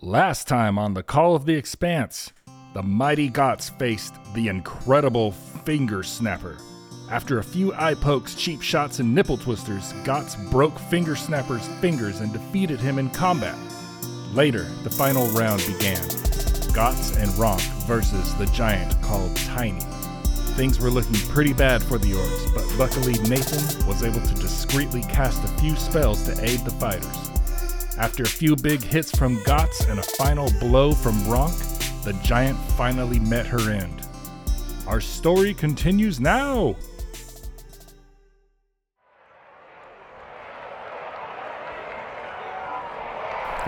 Last 0.00 0.48
time 0.48 0.78
on 0.78 0.94
the 0.94 1.02
Call 1.02 1.36
of 1.36 1.44
the 1.44 1.54
Expanse, 1.54 2.32
the 2.72 2.82
mighty 2.82 3.28
Gotz 3.28 3.70
faced 3.78 4.14
the 4.32 4.48
incredible 4.48 5.32
Finger 5.32 6.02
Snapper. 6.02 6.56
After 7.10 7.38
a 7.38 7.44
few 7.44 7.74
eye 7.74 7.92
pokes, 7.92 8.34
cheap 8.34 8.62
shots, 8.62 9.00
and 9.00 9.14
nipple 9.14 9.36
twisters, 9.36 9.92
Gotz 10.04 10.50
broke 10.50 10.78
Finger 10.78 11.14
Snapper's 11.14 11.68
fingers 11.82 12.20
and 12.20 12.32
defeated 12.32 12.80
him 12.80 12.98
in 12.98 13.10
combat. 13.10 13.54
Later, 14.32 14.64
the 14.82 14.90
final 14.90 15.26
round 15.28 15.62
began 15.66 16.02
Gotz 16.72 17.14
and 17.22 17.30
Ronk 17.32 17.60
versus 17.86 18.34
the 18.36 18.46
giant 18.46 19.00
called 19.02 19.36
Tiny. 19.36 19.84
Things 20.56 20.80
were 20.80 20.90
looking 20.90 21.16
pretty 21.28 21.52
bad 21.52 21.82
for 21.82 21.98
the 21.98 22.12
orcs, 22.12 22.54
but 22.54 22.66
luckily 22.78 23.12
Nathan 23.28 23.86
was 23.86 24.02
able 24.02 24.26
to 24.26 24.34
discreetly 24.36 25.02
cast 25.02 25.44
a 25.44 25.48
few 25.60 25.76
spells 25.76 26.22
to 26.22 26.32
aid 26.42 26.60
the 26.60 26.70
fighters. 26.70 27.31
After 28.02 28.24
a 28.24 28.28
few 28.28 28.56
big 28.56 28.82
hits 28.82 29.16
from 29.16 29.36
Gotz 29.44 29.88
and 29.88 30.00
a 30.00 30.02
final 30.02 30.50
blow 30.58 30.90
from 30.90 31.14
Ronk, 31.20 31.54
the 32.02 32.12
giant 32.14 32.58
finally 32.72 33.20
met 33.20 33.46
her 33.46 33.70
end. 33.70 34.02
Our 34.88 35.00
story 35.00 35.54
continues 35.54 36.18
now! 36.18 36.74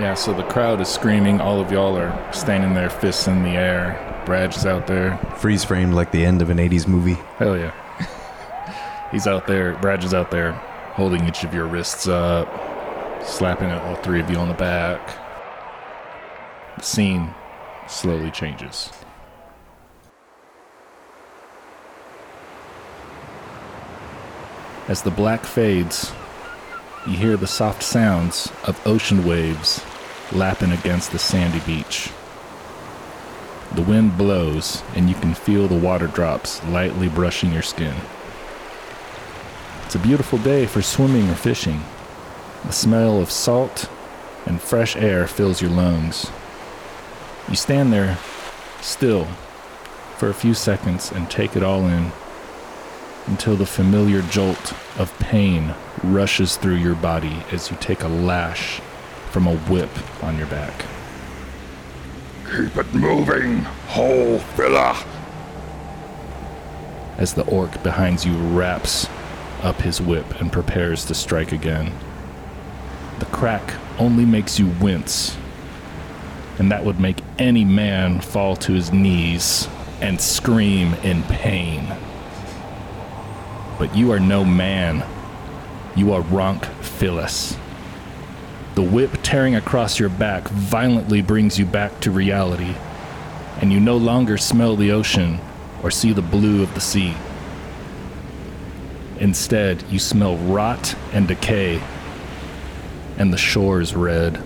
Yeah, 0.00 0.14
so 0.14 0.32
the 0.32 0.42
crowd 0.42 0.80
is 0.80 0.88
screaming. 0.88 1.40
All 1.40 1.60
of 1.60 1.70
y'all 1.70 1.96
are 1.96 2.32
standing 2.32 2.74
there, 2.74 2.90
fists 2.90 3.28
in 3.28 3.44
the 3.44 3.50
air. 3.50 4.24
Bradge 4.26 4.56
is 4.56 4.66
out 4.66 4.88
there. 4.88 5.16
Freeze 5.36 5.62
framed 5.62 5.94
like 5.94 6.10
the 6.10 6.24
end 6.24 6.42
of 6.42 6.50
an 6.50 6.58
80s 6.58 6.88
movie. 6.88 7.16
Hell 7.36 7.56
yeah. 7.56 7.72
He's 9.12 9.28
out 9.28 9.46
there. 9.46 9.76
Bradge 9.76 10.02
is 10.02 10.12
out 10.12 10.32
there 10.32 10.60
holding 10.94 11.24
each 11.28 11.44
of 11.44 11.52
your 11.52 11.66
wrists 11.66 12.08
up, 12.08 12.48
slapping 13.24 13.70
all 13.70 13.96
three 13.96 14.20
of 14.20 14.30
you 14.30 14.36
on 14.36 14.48
the 14.48 14.54
back. 14.54 15.18
The 16.76 16.84
scene 16.84 17.34
slowly 17.88 18.30
changes. 18.30 18.90
As 24.86 25.02
the 25.02 25.10
black 25.10 25.44
fades, 25.44 26.12
you 27.06 27.16
hear 27.16 27.36
the 27.36 27.46
soft 27.46 27.82
sounds 27.82 28.52
of 28.64 28.86
ocean 28.86 29.24
waves 29.24 29.82
lapping 30.32 30.72
against 30.72 31.10
the 31.10 31.18
sandy 31.18 31.60
beach. 31.60 32.10
The 33.74 33.82
wind 33.82 34.16
blows, 34.16 34.82
and 34.94 35.08
you 35.08 35.14
can 35.16 35.34
feel 35.34 35.66
the 35.66 35.74
water 35.74 36.06
drops 36.06 36.62
lightly 36.64 37.08
brushing 37.08 37.52
your 37.52 37.62
skin. 37.62 37.94
It's 39.84 39.94
a 39.94 39.98
beautiful 39.98 40.38
day 40.38 40.66
for 40.66 40.82
swimming 40.82 41.28
or 41.28 41.34
fishing. 41.34 41.82
The 42.64 42.72
smell 42.72 43.20
of 43.20 43.30
salt 43.30 43.90
and 44.46 44.60
fresh 44.60 44.96
air 44.96 45.26
fills 45.26 45.60
your 45.60 45.70
lungs. 45.70 46.30
You 47.48 47.56
stand 47.56 47.92
there, 47.92 48.18
still, 48.80 49.26
for 50.16 50.28
a 50.28 50.34
few 50.34 50.54
seconds 50.54 51.12
and 51.12 51.30
take 51.30 51.56
it 51.56 51.62
all 51.62 51.86
in 51.86 52.12
until 53.26 53.56
the 53.56 53.66
familiar 53.66 54.22
jolt 54.22 54.72
of 54.98 55.16
pain 55.18 55.74
rushes 56.02 56.56
through 56.56 56.76
your 56.76 56.94
body 56.94 57.42
as 57.52 57.70
you 57.70 57.76
take 57.80 58.02
a 58.02 58.08
lash 58.08 58.80
from 59.30 59.46
a 59.46 59.56
whip 59.56 59.90
on 60.22 60.38
your 60.38 60.46
back. 60.46 60.86
Keep 62.44 62.76
it 62.76 62.94
moving, 62.94 63.58
hole 63.88 64.38
filler. 64.38 64.94
As 67.18 67.34
the 67.34 67.44
orc 67.44 67.82
behind 67.82 68.24
you 68.24 68.36
wraps 68.36 69.08
up 69.62 69.80
his 69.80 70.00
whip 70.00 70.40
and 70.40 70.52
prepares 70.52 71.04
to 71.06 71.14
strike 71.14 71.52
again. 71.52 71.92
The 73.18 73.26
crack 73.26 73.74
only 73.98 74.24
makes 74.24 74.58
you 74.58 74.68
wince, 74.80 75.36
and 76.58 76.70
that 76.70 76.84
would 76.84 76.98
make 76.98 77.18
any 77.38 77.64
man 77.64 78.20
fall 78.20 78.56
to 78.56 78.72
his 78.72 78.92
knees 78.92 79.68
and 80.00 80.20
scream 80.20 80.94
in 81.02 81.22
pain. 81.24 81.86
But 83.78 83.96
you 83.96 84.12
are 84.12 84.20
no 84.20 84.44
man. 84.44 85.04
You 85.96 86.12
are 86.12 86.22
Ronk 86.22 86.64
Phyllis. 86.82 87.56
The 88.74 88.82
whip 88.82 89.18
tearing 89.22 89.54
across 89.54 90.00
your 90.00 90.08
back 90.08 90.48
violently 90.48 91.22
brings 91.22 91.58
you 91.58 91.64
back 91.64 92.00
to 92.00 92.10
reality, 92.10 92.74
and 93.60 93.72
you 93.72 93.78
no 93.78 93.96
longer 93.96 94.36
smell 94.36 94.74
the 94.74 94.90
ocean 94.90 95.38
or 95.82 95.90
see 95.92 96.12
the 96.12 96.22
blue 96.22 96.62
of 96.62 96.74
the 96.74 96.80
sea. 96.80 97.14
Instead, 99.20 99.84
you 99.90 100.00
smell 100.00 100.36
rot 100.36 100.96
and 101.12 101.28
decay, 101.28 101.80
and 103.18 103.32
the 103.32 103.38
shores 103.38 103.94
red. 103.94 104.42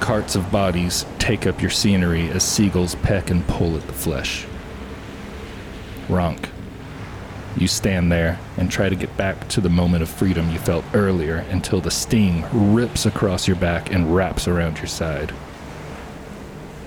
Carts 0.00 0.34
of 0.34 0.50
bodies 0.50 1.04
take 1.18 1.46
up 1.46 1.60
your 1.60 1.70
scenery 1.70 2.28
as 2.30 2.42
seagulls 2.42 2.94
peck 2.96 3.30
and 3.30 3.46
pull 3.46 3.76
at 3.76 3.86
the 3.86 3.92
flesh. 3.92 4.46
Ronk, 6.08 6.48
you 7.56 7.68
stand 7.68 8.10
there 8.10 8.38
and 8.56 8.70
try 8.70 8.88
to 8.88 8.96
get 8.96 9.16
back 9.16 9.48
to 9.48 9.60
the 9.60 9.68
moment 9.68 10.02
of 10.02 10.08
freedom 10.08 10.50
you 10.50 10.58
felt 10.58 10.84
earlier 10.94 11.44
until 11.50 11.80
the 11.80 11.90
sting 11.90 12.44
rips 12.52 13.06
across 13.06 13.46
your 13.46 13.56
back 13.56 13.92
and 13.92 14.14
wraps 14.14 14.48
around 14.48 14.78
your 14.78 14.86
side. 14.86 15.34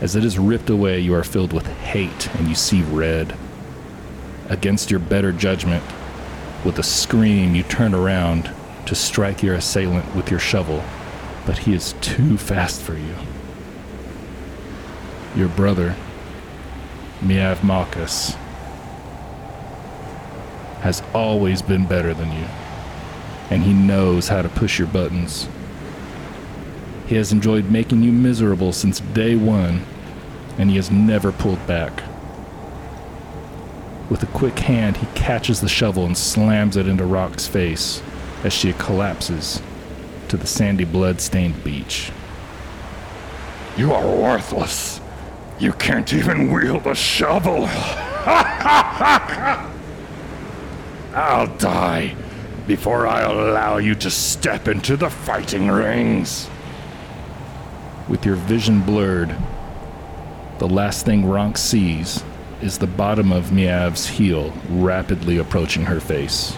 As 0.02 0.16
it 0.16 0.26
is 0.26 0.40
ripped 0.40 0.70
away, 0.70 1.00
you 1.00 1.14
are 1.14 1.24
filled 1.24 1.54
with 1.54 1.68
hate 1.68 2.34
and 2.36 2.48
you 2.48 2.56
see 2.56 2.82
red. 2.82 3.38
Against 4.50 4.92
your 4.92 5.00
better 5.00 5.32
judgment, 5.32 5.84
with 6.66 6.80
a 6.80 6.84
scream, 6.84 7.56
you 7.56 7.64
turn 7.64 7.94
around 7.94 8.54
to 8.86 8.96
strike 8.96 9.42
your 9.42 9.56
assailant 9.56 10.16
with 10.16 10.30
your 10.30 10.40
shovel, 10.40 10.84
but 11.46 11.60
he 11.60 11.74
is 11.74 11.94
too 12.02 12.38
fast 12.38 12.82
for 12.82 12.94
you. 12.94 13.16
Your 15.36 15.50
brother, 15.50 15.96
Miav 17.22 17.64
Marcus, 17.64 18.36
has 20.82 21.02
always 21.14 21.62
been 21.62 21.88
better 21.88 22.14
than 22.14 22.32
you, 22.32 22.46
and 23.50 23.64
he 23.64 23.74
knows 23.74 24.28
how 24.28 24.42
to 24.42 24.50
push 24.50 24.78
your 24.78 24.88
buttons. 24.88 25.48
He 27.08 27.16
has 27.16 27.32
enjoyed 27.32 27.72
making 27.72 28.04
you 28.04 28.12
miserable 28.12 28.74
since 28.74 29.00
day 29.00 29.36
one, 29.36 29.86
and 30.58 30.70
he 30.70 30.76
has 30.76 30.92
never 30.92 31.32
pulled 31.32 31.66
back. 31.66 32.04
With 34.10 34.22
a 34.24 34.28
quick 34.28 34.60
hand, 34.60 34.98
he 34.98 35.08
catches 35.16 35.62
the 35.62 35.70
shovel 35.70 36.06
and 36.06 36.18
slams 36.18 36.78
it 36.78 36.88
into 36.88 37.06
Ronk's 37.06 37.48
face 37.48 38.02
as 38.44 38.54
she 38.54 38.74
collapses 38.74 39.62
to 40.28 40.38
the 40.38 40.48
sandy, 40.48 40.84
blood 40.84 41.22
stained 41.22 41.64
beach. 41.64 42.12
You 43.78 43.94
are 43.94 44.06
worthless. 44.06 45.00
You 45.60 45.74
can't 45.74 46.12
even 46.14 46.52
wield 46.52 46.88
a 46.88 46.96
shovel. 46.96 47.66
I'll 51.16 51.48
die 51.58 52.16
before 52.68 53.08
I 53.08 53.22
allow 53.22 53.78
you 53.78 53.96
to 53.96 54.10
step 54.10 54.68
into 54.68 54.98
the 54.98 55.10
fighting 55.10 55.68
rings. 55.68 56.50
With 58.08 58.26
your 58.26 58.36
vision 58.36 58.82
blurred, 58.82 59.36
the 60.60 60.68
last 60.68 61.06
thing 61.06 61.24
Ronk 61.24 61.58
sees 61.58 62.24
is 62.62 62.78
the 62.78 62.88
bottom 62.88 63.32
of 63.32 63.52
Miav's 63.52 64.08
heel 64.08 64.54
rapidly 64.70 65.38
approaching 65.38 65.86
her 65.86 66.00
face. 66.00 66.56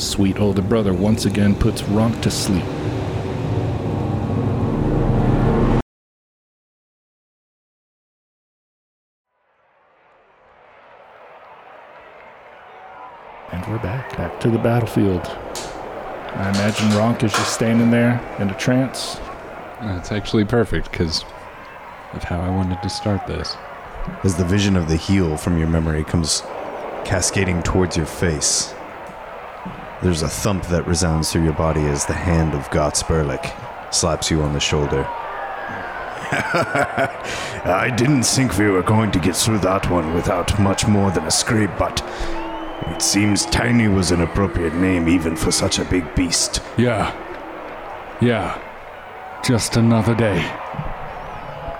Sweet 0.00 0.40
older 0.40 0.62
brother 0.62 0.94
once 0.94 1.26
again 1.26 1.54
puts 1.54 1.82
Ronk 1.82 2.22
to 2.22 2.30
sleep. 2.30 2.64
And 13.52 13.66
we're 13.66 13.78
back, 13.78 14.16
back 14.16 14.40
to 14.40 14.48
the 14.48 14.56
battlefield. 14.56 15.20
I 15.26 16.48
imagine 16.48 16.88
Ronk 16.92 17.22
is 17.22 17.32
just 17.32 17.52
standing 17.52 17.90
there 17.90 18.18
in 18.38 18.48
a 18.48 18.56
trance. 18.56 19.16
That's 19.82 20.12
actually 20.12 20.46
perfect 20.46 20.90
because 20.90 21.24
of 22.14 22.24
how 22.24 22.40
I 22.40 22.48
wanted 22.48 22.80
to 22.82 22.88
start 22.88 23.26
this. 23.26 23.54
As 24.24 24.34
the 24.36 24.46
vision 24.46 24.76
of 24.76 24.88
the 24.88 24.96
heel 24.96 25.36
from 25.36 25.58
your 25.58 25.68
memory 25.68 26.04
comes 26.04 26.40
cascading 27.04 27.62
towards 27.62 27.98
your 27.98 28.06
face, 28.06 28.74
there's 30.02 30.22
a 30.22 30.28
thump 30.28 30.66
that 30.66 30.86
resounds 30.86 31.30
through 31.30 31.44
your 31.44 31.52
body 31.52 31.82
as 31.82 32.06
the 32.06 32.14
hand 32.14 32.54
of 32.54 32.70
Gotz 32.70 33.06
Burlick 33.06 33.52
slaps 33.92 34.30
you 34.30 34.42
on 34.42 34.54
the 34.54 34.60
shoulder. 34.60 35.06
I 36.32 37.92
didn't 37.96 38.22
think 38.22 38.56
we 38.56 38.68
were 38.68 38.82
going 38.82 39.10
to 39.12 39.18
get 39.18 39.36
through 39.36 39.58
that 39.58 39.90
one 39.90 40.14
without 40.14 40.58
much 40.58 40.86
more 40.86 41.10
than 41.10 41.24
a 41.24 41.30
scrape, 41.30 41.70
but 41.78 42.02
it 42.86 43.02
seems 43.02 43.44
Tiny 43.46 43.88
was 43.88 44.10
an 44.10 44.22
appropriate 44.22 44.74
name 44.74 45.08
even 45.08 45.36
for 45.36 45.50
such 45.50 45.78
a 45.78 45.84
big 45.84 46.14
beast. 46.14 46.62
Yeah. 46.78 47.14
Yeah. 48.20 48.60
Just 49.44 49.76
another 49.76 50.14
day. 50.14 50.38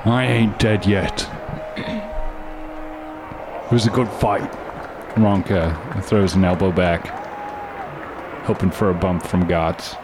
I 0.04 0.26
ain't 0.26 0.58
dead 0.58 0.84
yet. 0.84 1.28
It 1.76 3.72
was 3.72 3.86
a 3.86 3.90
good 3.90 4.08
fight. 4.08 4.50
Ronka 5.14 6.02
throws 6.04 6.34
an 6.34 6.44
elbow 6.44 6.72
back, 6.72 7.19
hoping 8.50 8.72
for 8.72 8.90
a 8.90 8.94
bump 8.94 9.24
from 9.24 9.46
Gotz. 9.46 9.96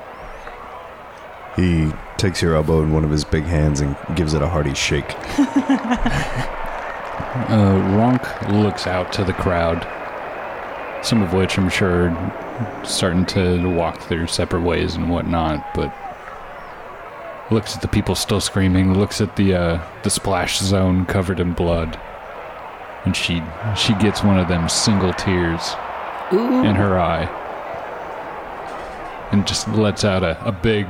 He 1.57 1.93
takes 2.17 2.41
your 2.41 2.55
elbow 2.55 2.81
in 2.81 2.93
one 2.93 3.03
of 3.03 3.11
his 3.11 3.25
big 3.25 3.43
hands 3.43 3.81
and 3.81 3.97
gives 4.15 4.35
it 4.35 4.43
a 4.43 4.49
hearty 4.49 4.73
shake. 4.73 5.17
Uh, 7.37 7.79
Ronk 7.99 8.63
looks 8.63 8.87
out 8.87 9.13
to 9.13 9.23
the 9.23 9.33
crowd, 9.35 9.87
some 11.05 11.23
of 11.23 11.35
which 11.35 11.59
I'm 11.59 11.69
sure 11.69 12.11
starting 12.83 13.27
to 13.27 13.69
walk 13.69 14.09
their 14.09 14.27
separate 14.27 14.63
ways 14.63 14.95
and 14.95 15.11
whatnot, 15.11 15.63
but 15.75 15.95
looks 17.51 17.77
at 17.77 17.83
the 17.83 17.89
people 17.89 18.15
still 18.15 18.41
screaming, 18.41 18.99
looks 18.99 19.21
at 19.21 19.37
the 19.37 19.55
uh, 19.55 19.87
the 20.03 20.09
splash 20.09 20.59
zone 20.59 21.05
covered 21.05 21.39
in 21.39 21.53
blood, 21.53 22.01
and 23.05 23.15
she 23.15 23.43
she 23.77 23.93
gets 23.97 24.25
one 24.25 24.39
of 24.39 24.49
them 24.49 24.67
single 24.71 25.13
tears 25.13 25.75
in 26.33 26.75
her 26.75 26.99
eye, 26.99 27.29
and 29.33 29.47
just 29.47 29.69
lets 29.69 30.05
out 30.05 30.23
a, 30.23 30.43
a 30.47 30.53
big 30.53 30.87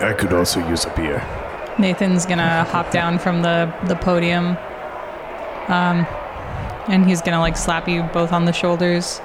I 0.00 0.14
could 0.16 0.32
also 0.32 0.66
use 0.68 0.84
a 0.84 0.90
beer. 0.90 1.22
Nathan's 1.78 2.24
gonna 2.24 2.64
hop 2.64 2.90
down 2.90 3.18
from 3.18 3.42
the 3.42 3.72
the 3.86 3.96
podium, 3.96 4.56
um, 5.68 6.06
and 6.88 7.04
he's 7.06 7.20
gonna 7.20 7.40
like 7.40 7.56
slap 7.56 7.88
you 7.88 8.04
both 8.04 8.32
on 8.32 8.44
the 8.44 8.52
shoulders. 8.52 9.20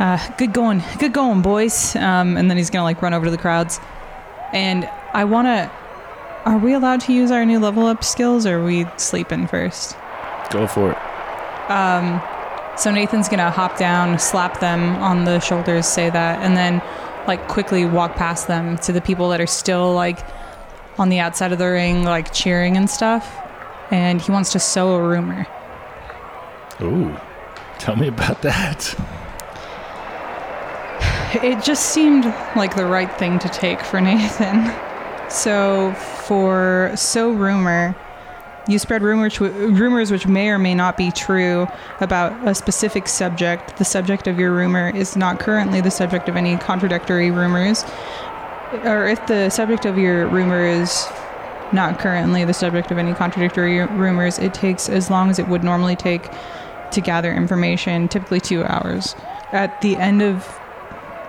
Uh, 0.00 0.18
good 0.36 0.52
going, 0.52 0.82
good 0.98 1.12
going, 1.12 1.42
boys. 1.42 1.94
Um, 1.96 2.36
and 2.36 2.50
then 2.50 2.56
he's 2.56 2.70
gonna 2.70 2.84
like 2.84 3.00
run 3.02 3.14
over 3.14 3.24
to 3.24 3.30
the 3.30 3.38
crowds, 3.38 3.80
and 4.52 4.88
I 5.12 5.24
wanna. 5.24 5.70
Are 6.44 6.58
we 6.58 6.74
allowed 6.74 7.00
to 7.02 7.12
use 7.14 7.30
our 7.30 7.46
new 7.46 7.58
level 7.58 7.86
up 7.86 8.04
skills, 8.04 8.44
or 8.44 8.58
are 8.58 8.64
we 8.64 8.86
sleeping 8.98 9.46
first? 9.46 9.96
Go 10.50 10.66
for 10.66 10.90
it. 10.92 10.98
Um, 11.68 12.20
so 12.76 12.90
Nathan's 12.90 13.28
gonna 13.28 13.50
hop 13.50 13.78
down, 13.78 14.18
slap 14.18 14.60
them 14.60 14.96
on 14.96 15.24
the 15.24 15.38
shoulders, 15.40 15.86
say 15.86 16.10
that, 16.10 16.42
and 16.42 16.56
then 16.56 16.82
like 17.26 17.46
quickly 17.48 17.84
walk 17.84 18.16
past 18.16 18.48
them 18.48 18.76
to 18.78 18.92
the 18.92 19.00
people 19.00 19.28
that 19.30 19.40
are 19.40 19.46
still 19.46 19.94
like 19.94 20.18
on 20.98 21.08
the 21.08 21.18
outside 21.18 21.52
of 21.52 21.58
the 21.58 21.70
ring, 21.70 22.04
like 22.04 22.32
cheering 22.32 22.76
and 22.76 22.88
stuff. 22.88 23.36
And 23.90 24.20
he 24.20 24.32
wants 24.32 24.52
to 24.52 24.58
sow 24.58 24.94
a 24.94 25.02
rumor. 25.02 25.46
Ooh. 26.80 27.16
Tell 27.78 27.96
me 27.96 28.08
about 28.08 28.42
that. 28.42 28.94
It 31.42 31.62
just 31.64 31.86
seemed 31.86 32.24
like 32.56 32.76
the 32.76 32.86
right 32.86 33.12
thing 33.18 33.38
to 33.40 33.48
take 33.48 33.80
for 33.80 34.00
Nathan. 34.00 34.72
So 35.28 35.92
for 35.94 36.92
sow 36.94 37.32
rumor, 37.32 37.96
you 38.66 38.78
spread 38.78 39.02
rumors 39.02 39.40
rumors 39.40 40.10
which 40.10 40.26
may 40.26 40.48
or 40.48 40.58
may 40.58 40.74
not 40.74 40.96
be 40.96 41.10
true 41.10 41.66
about 42.00 42.48
a 42.48 42.54
specific 42.54 43.08
subject. 43.08 43.76
The 43.76 43.84
subject 43.84 44.26
of 44.26 44.38
your 44.38 44.52
rumor 44.52 44.90
is 44.94 45.16
not 45.16 45.38
currently 45.38 45.80
the 45.80 45.90
subject 45.90 46.28
of 46.28 46.36
any 46.36 46.56
contradictory 46.56 47.30
rumors. 47.30 47.84
Or 48.84 49.06
if 49.06 49.24
the 49.26 49.50
subject 49.50 49.84
of 49.84 49.98
your 49.98 50.26
rumor 50.28 50.64
is 50.64 51.06
not 51.72 51.98
currently 51.98 52.44
the 52.44 52.54
subject 52.54 52.90
of 52.90 52.98
any 52.98 53.14
contradictory 53.14 53.84
rumors, 53.86 54.38
it 54.38 54.54
takes 54.54 54.88
as 54.88 55.10
long 55.10 55.30
as 55.30 55.38
it 55.38 55.48
would 55.48 55.64
normally 55.64 55.96
take 55.96 56.30
to 56.92 57.00
gather 57.00 57.32
information, 57.32 58.08
typically 58.08 58.40
two 58.40 58.64
hours. 58.64 59.14
At 59.52 59.80
the 59.80 59.96
end 59.96 60.22
of 60.22 60.60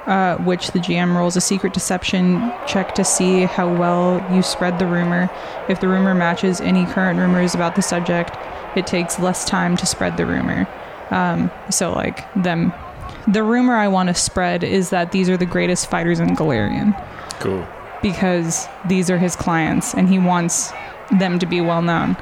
uh, 0.07 0.37
which 0.37 0.71
the 0.71 0.79
GM 0.79 1.15
rolls 1.15 1.35
a 1.35 1.41
secret 1.41 1.73
deception 1.73 2.51
check 2.67 2.93
to 2.95 3.03
see 3.03 3.43
how 3.45 3.71
well 3.73 4.23
you 4.33 4.41
spread 4.41 4.77
the 4.79 4.85
rumor. 4.85 5.29
If 5.69 5.79
the 5.81 5.87
rumor 5.87 6.13
matches 6.13 6.61
any 6.61 6.85
current 6.85 7.19
rumors 7.19 7.55
about 7.55 7.75
the 7.75 7.81
subject, 7.81 8.35
it 8.77 8.85
takes 8.87 9.19
less 9.19 9.45
time 9.45 9.75
to 9.77 9.85
spread 9.85 10.17
the 10.17 10.25
rumor. 10.25 10.67
Um, 11.11 11.49
so, 11.69 11.91
like, 11.93 12.31
them. 12.35 12.73
The 13.27 13.41
rumor 13.43 13.75
I 13.75 13.87
want 13.87 14.09
to 14.09 14.13
spread 14.15 14.63
is 14.63 14.89
that 14.91 15.11
these 15.11 15.29
are 15.29 15.37
the 15.37 15.45
greatest 15.45 15.89
fighters 15.89 16.19
in 16.19 16.35
Golarion 16.35 16.93
Cool. 17.39 17.65
because 18.01 18.67
these 18.87 19.09
are 19.09 19.17
his 19.17 19.35
clients 19.35 19.93
and 19.95 20.07
he 20.07 20.19
wants 20.19 20.71
them 21.19 21.39
to 21.39 21.45
be 21.45 21.61
well 21.61 21.81
known. 21.81 22.15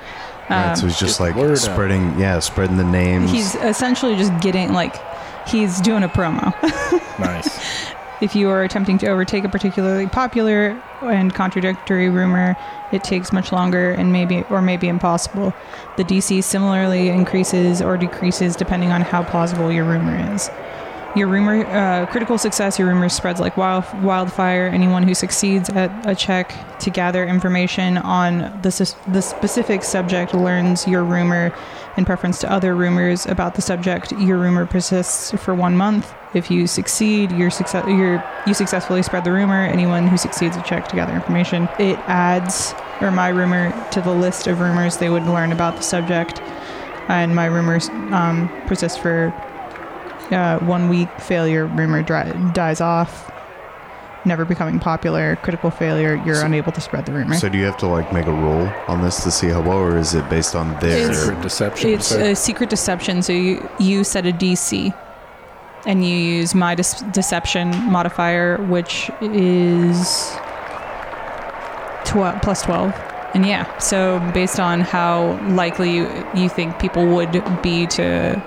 right, 0.49 0.75
so 0.77 0.83
Um, 0.83 0.89
he's 0.89 0.99
just 0.99 1.19
get 1.19 1.23
like 1.25 1.35
word 1.35 1.51
out. 1.51 1.57
spreading, 1.57 2.17
yeah, 2.19 2.39
spreading 2.39 2.77
the 2.77 2.83
names. 2.85 3.31
he's 3.31 3.55
essentially 3.55 4.15
just 4.15 4.37
getting, 4.41 4.71
like, 4.73 4.95
he's 5.47 5.81
doing 5.81 6.03
a 6.03 6.09
promo. 6.09 6.53
Nice. 7.19 7.93
If 8.21 8.35
you 8.35 8.49
are 8.49 8.63
attempting 8.63 8.97
to 8.99 9.07
overtake 9.07 9.43
a 9.43 9.49
particularly 9.49 10.07
popular 10.07 10.81
and 11.01 11.33
contradictory 11.33 12.09
rumor, 12.09 12.55
it 12.91 13.03
takes 13.03 13.31
much 13.31 13.51
longer 13.51 13.91
and 13.91 14.11
maybe 14.11 14.43
or 14.49 14.61
maybe 14.61 14.87
impossible. 14.87 15.53
The 15.97 16.03
DC 16.03 16.43
similarly 16.43 17.09
increases 17.09 17.81
or 17.81 17.97
decreases 17.97 18.55
depending 18.55 18.91
on 18.91 19.01
how 19.01 19.23
plausible 19.23 19.71
your 19.71 19.83
rumor 19.83 20.33
is. 20.33 20.49
Your 21.15 21.27
rumor, 21.27 21.63
uh, 21.67 22.07
critical 22.07 22.39
success, 22.39 22.79
your 22.79 22.87
rumor 22.87 23.07
spreads 23.09 23.39
like 23.39 23.55
wild, 23.57 23.85
wildfire. 24.01 24.67
Anyone 24.67 25.03
who 25.03 25.13
succeeds 25.13 25.69
at 25.69 25.91
a 26.09 26.15
check 26.15 26.55
to 26.79 26.89
gather 26.89 27.23
information 27.23 27.97
on 27.99 28.39
the, 28.63 28.95
the 29.07 29.21
specific 29.21 29.83
subject 29.83 30.33
learns 30.33 30.87
your 30.87 31.03
rumor 31.03 31.53
in 31.97 32.05
preference 32.05 32.39
to 32.39 32.51
other 32.51 32.75
rumors 32.75 33.25
about 33.25 33.55
the 33.55 33.61
subject. 33.61 34.11
Your 34.13 34.37
rumor 34.37 34.65
persists 34.65 35.31
for 35.43 35.53
one 35.53 35.77
month. 35.77 36.13
If 36.33 36.49
you 36.49 36.65
succeed, 36.65 37.31
your 37.31 37.51
success, 37.51 37.85
your, 37.87 38.23
you 38.47 38.53
successfully 38.53 39.03
spread 39.03 39.23
the 39.23 39.31
rumor. 39.31 39.65
Anyone 39.65 40.07
who 40.07 40.17
succeeds 40.17 40.57
at 40.57 40.65
check 40.65 40.87
to 40.87 40.95
gather 40.95 41.13
information, 41.13 41.69
it 41.79 41.97
adds 42.07 42.73
or 43.01 43.11
my 43.11 43.29
rumor 43.29 43.71
to 43.91 44.01
the 44.01 44.13
list 44.13 44.47
of 44.47 44.59
rumors 44.59 44.97
they 44.97 45.09
would 45.09 45.23
learn 45.23 45.51
about 45.51 45.75
the 45.75 45.83
subject. 45.83 46.41
And 47.09 47.35
my 47.35 47.45
rumors 47.45 47.89
um, 48.11 48.49
persist 48.65 48.99
for 48.99 49.33
uh, 50.31 50.59
one 50.59 50.89
week. 50.89 51.09
Failure 51.19 51.67
rumor 51.67 52.01
dri- 52.01 52.33
dies 52.53 52.81
off. 52.81 53.29
Never 54.25 54.45
becoming 54.45 54.79
popular. 54.79 55.35
Critical 55.37 55.69
failure. 55.69 56.21
You're 56.25 56.35
So- 56.35 56.45
unable 56.45 56.71
to 56.71 56.79
spread 56.81 57.05
the 57.05 57.11
rumor. 57.11 57.35
so 57.35 57.49
do 57.49 57.57
you 57.57 57.65
have 57.65 57.77
to 57.77 57.87
like 57.87 58.11
make 58.13 58.25
a 58.27 58.31
roll 58.31 58.69
on 58.87 59.01
this 59.01 59.23
to 59.23 59.31
see 59.31 59.49
how 59.49 59.61
well, 59.61 59.77
or 59.79 59.97
is 59.97 60.13
it 60.15 60.29
based 60.29 60.55
on 60.55 60.77
their? 60.79 60.97
It's- 61.09 61.19
Secret 61.19 61.41
deception. 61.41 61.89
It's 61.89 62.07
sir. 62.07 62.21
a 62.21 62.35
secret 62.35 62.69
deception. 62.69 63.21
So 63.21 63.33
you 63.33 63.67
you 63.79 64.03
set 64.05 64.25
a 64.25 64.31
DC, 64.31 64.93
and 65.85 66.05
you 66.05 66.15
use 66.15 66.55
my 66.55 66.73
dis- 66.75 67.03
deception 67.11 67.69
modifier, 67.91 68.57
which 68.57 69.11
is 69.21 70.31
twelve 72.05 72.41
plus 72.41 72.61
twelve. 72.61 72.93
And 73.33 73.45
yeah, 73.45 73.65
so 73.79 74.19
based 74.33 74.59
on 74.59 74.81
how 74.81 75.39
likely 75.49 75.91
you, 75.91 76.07
you 76.35 76.49
think 76.49 76.77
people 76.77 77.03
would 77.15 77.43
be 77.63 77.87
to 77.87 78.41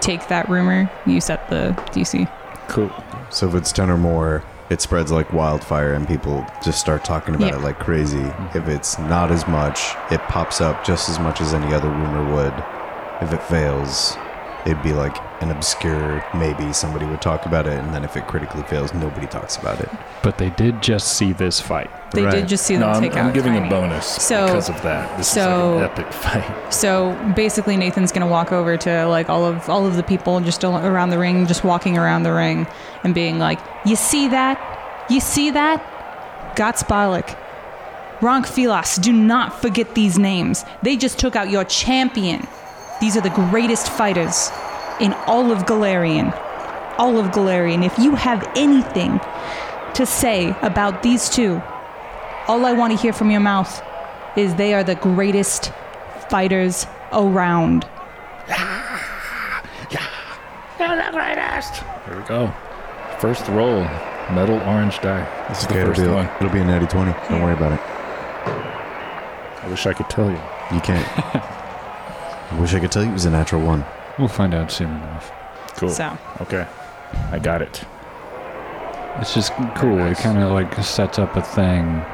take 0.00 0.28
that 0.28 0.46
rumor, 0.50 0.90
you 1.06 1.20
set 1.22 1.48
the 1.48 1.74
DC. 1.92 2.28
cool. 2.68 2.90
So 3.30 3.48
if 3.48 3.54
it's 3.54 3.72
ten 3.72 3.88
or 3.90 3.96
more, 3.96 4.42
it 4.70 4.80
spreads 4.80 5.10
like 5.10 5.32
wildfire, 5.32 5.92
and 5.94 6.06
people 6.06 6.46
just 6.64 6.78
start 6.80 7.04
talking 7.04 7.34
about 7.34 7.48
Yeah. 7.48 7.56
it 7.58 7.62
like 7.62 7.78
crazy. 7.78 8.32
If 8.54 8.68
it's 8.68 8.98
not 8.98 9.30
as 9.32 9.46
much, 9.48 9.94
it 10.10 10.20
pops 10.28 10.60
up 10.60 10.84
just 10.84 11.08
as 11.08 11.18
much 11.18 11.40
as 11.40 11.52
any 11.52 11.74
other 11.74 11.88
rumor 11.88 12.32
would. 12.34 12.54
If 13.20 13.32
it 13.32 13.42
fails, 13.42 14.16
it'd 14.66 14.82
be 14.82 14.92
like 14.92 15.16
an 15.42 15.50
obscure 15.50 16.24
maybe 16.34 16.72
somebody 16.72 17.06
would 17.06 17.22
talk 17.22 17.46
about 17.46 17.66
it, 17.66 17.78
and 17.78 17.94
then 17.94 18.04
if 18.04 18.16
it 18.16 18.26
critically 18.26 18.62
fails, 18.64 18.92
nobody 18.94 19.26
talks 19.26 19.56
about 19.56 19.80
it. 19.80 19.88
But 20.22 20.38
they 20.38 20.50
did 20.50 20.82
just 20.82 21.16
see 21.16 21.32
this 21.32 21.60
fight. 21.60 21.90
They 22.12 22.24
Right. 22.24 22.34
did 22.34 22.48
just 22.48 22.66
see 22.66 22.74
No, 22.76 22.86
them 22.86 22.96
I'm, 22.96 23.02
take 23.02 23.16
I'm 23.16 23.26
out 23.28 23.34
giving 23.34 23.54
Tiny. 23.54 23.66
a 23.66 23.70
bonus 23.70 24.06
So- 24.06 24.46
because 24.46 24.68
of 24.68 24.82
that. 24.82 25.16
This 25.16 25.28
so- 25.28 25.40
is 25.78 25.82
like 25.82 25.90
an 25.98 26.04
epic 26.04 26.12
fight. 26.12 26.44
So 26.72 27.16
basically, 27.34 27.76
Nathan's 27.76 28.12
gonna 28.12 28.26
walk 28.26 28.52
over 28.52 28.76
to 28.76 29.06
like 29.06 29.30
all 29.30 29.44
of 29.44 29.68
all 29.70 29.86
of 29.86 29.96
the 29.96 30.02
people 30.02 30.40
just 30.40 30.62
around 30.64 31.10
the 31.10 31.18
ring, 31.18 31.46
just 31.46 31.64
walking 31.64 31.96
around 31.98 32.22
the 32.24 32.32
ring, 32.32 32.66
and 33.04 33.14
being 33.14 33.38
like, 33.38 33.58
"You 33.84 33.96
see 33.96 34.28
that? 34.28 34.58
You 35.08 35.20
see 35.20 35.50
that? 35.50 35.82
Gotz 36.56 36.86
Balak, 36.86 37.36
Ronk 38.20 38.46
Filas. 38.46 39.00
Do 39.00 39.12
not 39.12 39.60
forget 39.62 39.94
these 39.94 40.18
names. 40.18 40.64
They 40.82 40.96
just 40.96 41.18
took 41.18 41.34
out 41.36 41.48
your 41.50 41.64
champion. 41.64 42.46
These 43.00 43.16
are 43.16 43.20
the 43.22 43.30
greatest 43.30 43.88
fighters 43.90 44.50
in 45.00 45.12
all 45.26 45.50
of 45.50 45.64
Golarion. 45.64 46.32
All 46.98 47.18
of 47.18 47.26
Golarion. 47.32 47.84
If 47.84 47.98
you 47.98 48.14
have 48.14 48.46
anything 48.54 49.18
to 49.94 50.04
say 50.04 50.54
about 50.62 51.02
these 51.02 51.28
two, 51.30 51.62
all 52.46 52.66
I 52.66 52.72
want 52.72 52.92
to 52.94 52.98
hear 53.00 53.12
from 53.12 53.30
your 53.30 53.40
mouth 53.40 53.82
is 54.36 54.54
they 54.56 54.74
are 54.74 54.84
the 54.84 54.96
greatest 54.96 55.72
fighters 56.28 56.86
around. 57.12 57.86
Yeah, 58.48 59.02
yeah. 59.90 60.06
They're 60.78 60.96
the 60.96 61.10
greatest. 61.12 61.82
Here 62.06 62.16
we 62.20 62.22
go. 62.28 62.52
First 63.18 63.48
roll. 63.48 63.82
Metal 64.34 64.60
orange 64.60 65.00
die. 65.00 65.26
This 65.48 65.62
is 65.62 65.66
the 65.66 65.72
Okay, 65.72 65.80
it'll 65.80 65.94
first 65.94 66.06
be, 66.06 66.12
one. 66.14 66.26
it'll 66.36 66.50
be 66.52 66.60
a 66.60 66.64
natty 66.64 66.86
20. 66.86 67.12
Don't 67.28 67.42
worry 67.42 67.54
about 67.54 67.72
it. 67.72 67.80
I 69.64 69.68
wish 69.68 69.86
I 69.86 69.92
could 69.92 70.08
tell 70.08 70.30
you. 70.30 70.38
You 70.72 70.80
can't. 70.80 71.06
I 72.50 72.60
wish 72.60 72.74
I 72.74 72.80
could 72.80 72.90
tell 72.92 73.02
you 73.04 73.10
it 73.10 73.14
was 73.14 73.24
a 73.26 73.30
natural 73.30 73.62
one. 73.62 73.84
We'll 74.18 74.28
find 74.28 74.54
out 74.54 74.70
soon 74.72 74.90
enough. 74.90 75.32
Cool. 75.76 75.88
So, 75.90 76.16
Okay. 76.40 76.66
I 77.32 77.38
got 77.38 77.62
it. 77.62 77.84
It's 79.20 79.34
just 79.34 79.52
cool. 79.76 79.98
It 80.06 80.18
kind 80.18 80.38
of 80.38 80.52
like 80.52 80.72
sets 80.82 81.18
up 81.18 81.36
a 81.36 81.42
thing 81.42 82.04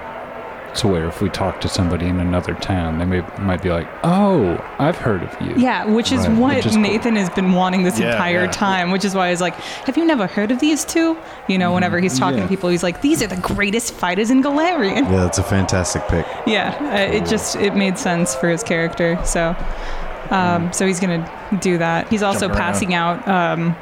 So 0.75 0.89
where 0.89 1.07
if 1.09 1.23
we 1.23 1.31
talk 1.31 1.63
to 1.63 1.69
somebody 1.71 2.05
in 2.07 2.21
another 2.21 2.53
town, 2.53 2.99
they 2.99 3.07
may 3.07 3.23
might 3.39 3.63
be 3.63 3.71
like, 3.71 3.89
"Oh, 4.05 4.63
I've 4.79 4.99
heard 4.99 5.23
of 5.23 5.35
you." 5.41 5.55
Yeah, 5.57 5.87
which 5.87 6.13
is 6.13 6.29
Right. 6.29 6.37
what 6.37 6.57
Which 6.57 6.67
is 6.67 6.73
cool. 6.73 6.83
Nathan 6.83 7.17
has 7.17 7.31
been 7.31 7.53
wanting 7.53 7.83
this 7.83 7.99
Yeah, 7.99 8.11
entire 8.13 8.45
yeah. 8.45 8.51
time, 8.51 8.91
which 8.91 9.03
is 9.03 9.15
why 9.15 9.31
he's 9.31 9.41
like, 9.41 9.55
Have 9.87 9.97
you 9.97 10.05
never 10.05 10.27
heard 10.27 10.51
of 10.51 10.59
these 10.61 10.85
two? 10.85 11.17
You 11.49 11.57
know, 11.57 11.73
whenever 11.73 11.99
he's 11.99 12.19
talking 12.19 12.37
Yeah. 12.39 12.43
to 12.45 12.49
people, 12.51 12.69
he's 12.69 12.83
like, 12.83 13.01
These 13.01 13.23
are 13.23 13.27
the 13.27 13.37
greatest 13.55 13.95
fighters 13.95 14.31
in 14.31 14.43
Golarion. 14.43 15.11
Yeah, 15.11 15.21
that's 15.25 15.39
a 15.39 15.43
fantastic 15.43 16.07
pick. 16.09 16.27
Yeah, 16.47 16.75
uh, 16.93 17.15
it 17.15 17.25
just 17.25 17.57
it 17.57 17.75
made 17.75 17.97
sense 17.97 18.35
for 18.35 18.51
his 18.51 18.63
character. 18.63 19.19
So, 19.25 19.57
um, 20.31 20.73
so 20.73 20.87
he's 20.87 21.01
gonna 21.01 21.59
do 21.61 21.79
that. 21.79 22.09
He's 22.09 22.23
also 22.23 22.49
Jump 22.49 22.55
around. 22.55 22.63
passing 22.63 22.95
out 22.95 23.29
um, 23.29 23.77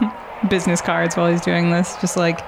business 0.48 0.80
cards 0.80 1.16
while 1.16 1.30
he's 1.30 1.40
doing 1.40 1.70
this, 1.70 1.96
just 2.00 2.16
like 2.16 2.40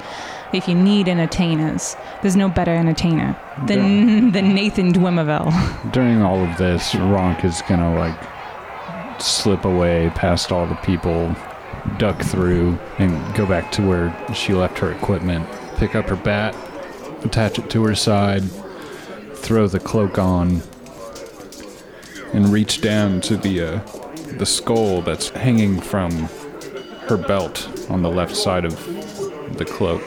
if 0.52 0.66
you 0.68 0.75
need 0.75 1.09
entertainers, 1.09 1.97
there's 2.23 2.37
no 2.37 2.49
better 2.49 2.73
entertainer 2.73 3.38
than 3.66 4.30
than 4.33 4.54
Nathan 4.54 4.92
Dwimavel. 4.92 5.92
During 5.92 6.23
all 6.23 6.42
of 6.42 6.57
this, 6.59 6.92
Ronk 6.92 7.45
is 7.45 7.62
gonna 7.62 7.95
like 7.99 8.18
slip 9.21 9.64
away 9.64 10.11
past 10.14 10.52
all 10.52 10.66
the 10.66 10.75
people, 10.76 11.35
duck 11.99 12.21
through, 12.23 12.78
and 12.99 13.35
go 13.35 13.47
back 13.47 13.71
to 13.73 13.83
where 13.87 14.35
she 14.35 14.54
left 14.54 14.78
her 14.78 14.92
equipment. 14.92 15.47
Pick 15.76 15.95
up 15.95 16.09
her 16.09 16.16
bat, 16.16 16.57
attach 17.25 17.59
it 17.59 17.71
to 17.71 17.85
her 17.85 17.95
side, 17.95 18.42
throw 19.35 19.66
the 19.68 19.80
cloak 19.80 20.18
on, 20.18 20.62
and 22.32 22.49
reach 22.49 22.80
down 22.80 23.20
to 23.23 23.37
the 23.37 23.61
uh, 23.61 23.80
the 24.37 24.47
skull 24.47 25.02
that's 25.02 25.30
hanging 25.30 25.80
from 25.80 26.28
her 27.08 27.16
belt 27.16 27.68
on 27.90 28.02
the 28.02 28.11
left 28.11 28.37
side 28.37 28.64
of 28.64 28.76
the 29.56 29.64
cloak. 29.64 30.02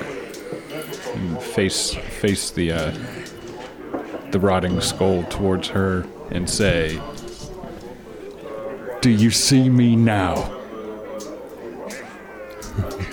And 1.16 1.42
face 1.42 1.94
face 1.94 2.51
the 2.51 2.72
uh, 2.72 2.92
the 4.32 4.40
rotting 4.40 4.80
skull 4.82 5.24
towards 5.24 5.70
her 5.70 6.06
and 6.32 6.50
say, 6.50 7.01
Do 9.01 9.10
you 9.10 9.32
see 9.32 9.70
me 9.70 9.96
now? 9.96 10.58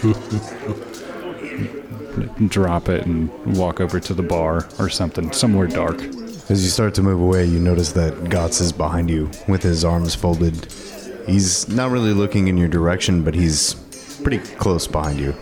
Drop 2.48 2.88
it 2.88 3.06
and 3.06 3.30
walk 3.56 3.80
over 3.80 4.00
to 4.00 4.14
the 4.14 4.22
bar 4.22 4.68
or 4.78 4.88
something, 4.88 5.32
somewhere 5.32 5.66
dark. 5.66 6.00
As 6.50 6.64
you 6.64 6.70
start 6.70 6.94
to 6.94 7.02
move 7.02 7.20
away, 7.20 7.44
you 7.44 7.60
notice 7.60 7.92
that 7.92 8.14
Gotz 8.14 8.62
is 8.62 8.72
behind 8.72 9.10
you 9.10 9.30
with 9.48 9.62
his 9.62 9.84
arms 9.84 10.14
folded. 10.14 10.72
He's 11.26 11.68
not 11.68 11.90
really 11.90 12.14
looking 12.14 12.48
in 12.48 12.56
your 12.56 12.68
direction, 12.68 13.22
but 13.22 13.34
he's 13.34 13.74
pretty 14.22 14.38
close 14.56 14.86
behind 14.86 15.20
you. 15.20 15.34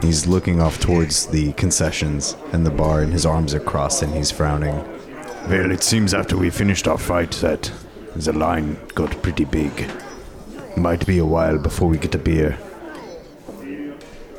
He's 0.00 0.28
looking 0.28 0.60
off 0.60 0.78
towards 0.78 1.26
the 1.26 1.54
concessions 1.54 2.36
and 2.52 2.64
the 2.64 2.70
bar, 2.70 3.00
and 3.00 3.12
his 3.12 3.26
arms 3.26 3.52
are 3.52 3.58
crossed 3.58 4.04
and 4.04 4.14
he's 4.14 4.30
frowning. 4.30 4.76
Well, 5.48 5.72
it 5.72 5.82
seems 5.82 6.14
after 6.14 6.36
we 6.36 6.50
finished 6.50 6.86
our 6.86 6.98
fight 6.98 7.32
that 7.42 7.72
the 8.14 8.32
line 8.32 8.76
got 8.94 9.20
pretty 9.22 9.46
big. 9.46 9.90
Might 10.76 11.04
be 11.04 11.18
a 11.18 11.24
while 11.24 11.58
before 11.58 11.88
we 11.88 11.98
get 11.98 12.14
a 12.14 12.18
beer. 12.18 12.56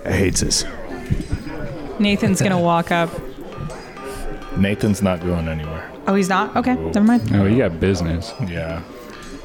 I 0.05 0.13
hate 0.13 0.35
this. 0.35 0.63
Nathan's 1.99 2.41
gonna 2.41 2.61
walk 2.61 2.91
up. 2.91 3.09
Nathan's 4.55 5.01
not 5.01 5.19
going 5.19 5.49
anywhere. 5.49 5.91
Oh, 6.07 6.15
he's 6.15 6.29
not. 6.29 6.55
Okay, 6.55 6.75
never 6.75 7.01
mind. 7.03 7.29
Oh, 7.33 7.45
you 7.45 7.57
got 7.57 7.79
business. 7.79 8.31
Yeah. 8.47 8.83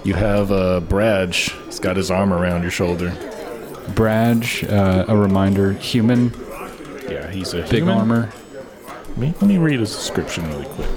You 0.04 0.14
have 0.14 0.50
uh, 0.52 0.80
Bradge. 0.82 1.50
He's 1.66 1.78
got 1.80 1.96
his 1.96 2.10
arm 2.10 2.32
around 2.32 2.62
your 2.62 2.70
shoulder. 2.70 3.10
Bradge, 3.94 4.70
uh, 4.70 5.04
a 5.08 5.16
reminder, 5.16 5.72
human, 5.72 6.32
Yeah, 7.08 7.30
he's 7.30 7.54
a 7.54 7.62
big 7.62 7.72
human. 7.82 7.96
armor. 7.98 8.30
Let 9.08 9.18
me, 9.18 9.34
let 9.40 9.42
me 9.42 9.58
read 9.58 9.80
his 9.80 9.94
description 9.94 10.46
really 10.48 10.66
quick. 10.66 10.88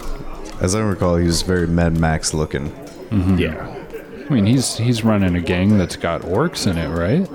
As 0.62 0.76
I 0.76 0.82
recall, 0.82 1.16
he 1.18 1.26
was 1.26 1.42
very 1.42 1.68
Mad 1.68 1.98
Max 1.98 2.34
looking. 2.34 2.72
Yeah. 3.38 3.80
I 4.30 4.34
mean, 4.34 4.46
he's 4.46 4.78
he's 4.78 5.04
running 5.04 5.36
a 5.36 5.42
gang 5.42 5.78
that's 5.78 5.96
got 5.98 6.22
orcs 6.22 6.66
in 6.70 6.78
it, 6.78 6.88
right? 6.90 7.30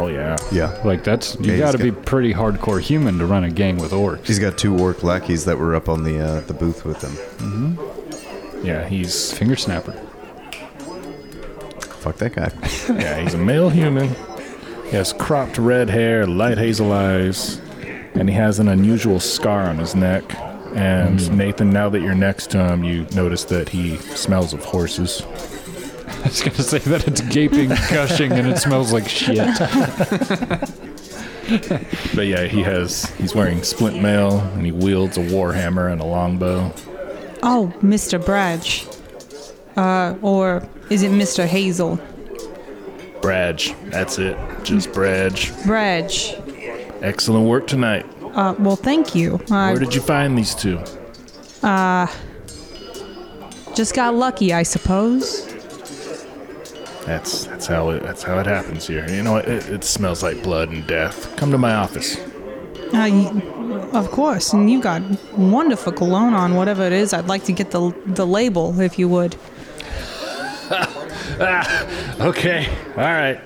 Oh 0.00 0.06
yeah. 0.08 0.36
Yeah. 0.50 0.80
Like 0.84 1.04
that's 1.04 1.34
Yeah, 1.36 1.40
you 1.46 1.52
he's 1.52 1.60
got 1.60 1.72
to 1.72 1.78
be 1.78 1.90
got- 1.90 2.06
pretty 2.06 2.32
hardcore 2.32 2.80
human 2.80 3.18
to 3.18 3.26
run 3.26 3.44
a 3.44 3.50
gang 3.50 3.76
with 3.76 3.92
orcs. 3.92 4.26
He's 4.26 4.38
got 4.38 4.56
two 4.56 4.78
orc 4.78 5.02
lackeys 5.02 5.44
that 5.44 5.58
were 5.58 5.74
up 5.74 5.88
on 5.88 6.04
the 6.04 6.18
uh, 6.18 6.40
the 6.40 6.54
booth 6.54 6.84
with 6.84 7.02
him. 7.02 7.78
Yeah, 8.64 8.86
he's 8.88 9.32
Finger 9.32 9.56
snapper. 9.56 9.92
Fuck 12.00 12.16
that 12.16 12.34
guy. 12.34 12.50
yeah, 13.00 13.20
he's 13.20 13.34
a 13.34 13.38
male 13.38 13.68
human. 13.68 14.08
He 14.84 14.96
has 14.96 15.12
cropped 15.12 15.58
red 15.58 15.90
hair, 15.90 16.26
light 16.26 16.56
hazel 16.58 16.92
eyes, 16.92 17.58
and 18.14 18.28
he 18.28 18.34
has 18.34 18.58
an 18.58 18.68
unusual 18.68 19.20
scar 19.20 19.68
on 19.68 19.78
his 19.78 19.94
neck. 19.94 20.24
And 20.74 21.36
Nathan, 21.36 21.70
now 21.70 21.88
that 21.90 22.00
you're 22.00 22.14
next 22.14 22.50
to 22.52 22.64
him, 22.72 22.84
you 22.84 23.06
notice 23.14 23.44
that 23.44 23.68
he 23.68 23.96
smells 23.98 24.52
of 24.54 24.64
horses. 24.64 25.22
I 26.18 26.22
was 26.24 26.42
gonna 26.42 26.62
say 26.62 26.78
that 26.78 27.06
it's 27.08 27.20
gaping, 27.22 27.68
gushing, 27.68 28.32
and 28.32 28.48
it 28.48 28.58
smells 28.58 28.92
like 28.92 29.08
shit. 29.08 29.38
But 32.14 32.28
yeah, 32.28 32.44
he 32.44 32.62
has 32.62 33.06
he's 33.16 33.34
wearing 33.34 33.64
splint 33.64 34.00
mail 34.00 34.38
and 34.38 34.64
he 34.64 34.70
wields 34.70 35.16
a 35.16 35.20
warhammer 35.20 35.90
and 35.90 36.00
a 36.00 36.04
longbow. 36.04 36.72
Oh, 37.42 37.72
Mr. 37.82 38.22
Bradge. 38.22 38.86
Uh, 39.76 40.16
or 40.22 40.68
is 40.90 41.02
it 41.02 41.10
Mr. 41.10 41.46
Hazel? 41.46 41.98
Bradge, 43.20 43.74
that's 43.90 44.18
it. 44.18 44.36
Just 44.62 44.90
Bradge. 44.90 45.50
Bradge. 45.64 46.36
Excellent 47.02 47.48
work 47.48 47.66
tonight. 47.66 48.06
Uh, 48.34 48.54
well, 48.58 48.76
thank 48.76 49.14
you. 49.14 49.40
I 49.50 49.72
Where 49.72 49.80
did 49.80 49.94
you 49.94 50.00
find 50.00 50.38
these 50.38 50.54
two? 50.54 50.78
Uh, 51.62 52.06
just 53.74 53.94
got 53.94 54.14
lucky, 54.14 54.52
I 54.52 54.62
suppose. 54.62 55.49
That's 57.06 57.46
that's 57.46 57.66
how 57.66 57.90
it 57.90 58.02
that's 58.02 58.22
how 58.22 58.38
it 58.38 58.46
happens 58.46 58.86
here. 58.86 59.08
You 59.08 59.22
know, 59.22 59.36
it, 59.36 59.68
it 59.68 59.84
smells 59.84 60.22
like 60.22 60.42
blood 60.42 60.70
and 60.70 60.86
death. 60.86 61.34
Come 61.36 61.50
to 61.50 61.58
my 61.58 61.74
office. 61.74 62.18
Uh, 62.92 63.40
of 63.92 64.10
course, 64.10 64.52
and 64.52 64.70
you 64.70 64.80
got 64.80 65.02
wonderful 65.36 65.92
cologne 65.92 66.34
on, 66.34 66.54
whatever 66.54 66.84
it 66.84 66.92
is. 66.92 67.12
I'd 67.12 67.26
like 67.26 67.44
to 67.44 67.52
get 67.52 67.70
the 67.70 67.94
the 68.06 68.26
label, 68.26 68.80
if 68.80 68.98
you 68.98 69.08
would. 69.08 69.36
Okay, 72.20 72.68
all 72.96 73.02
right. 73.02 73.40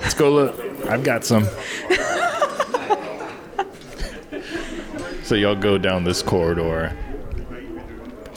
Let's 0.00 0.14
go 0.14 0.30
look. 0.30 0.58
I've 0.86 1.04
got 1.04 1.22
some. 1.24 1.44
so 5.22 5.34
y'all 5.34 5.54
go 5.54 5.76
down 5.76 6.04
this 6.04 6.22
corridor. 6.22 6.96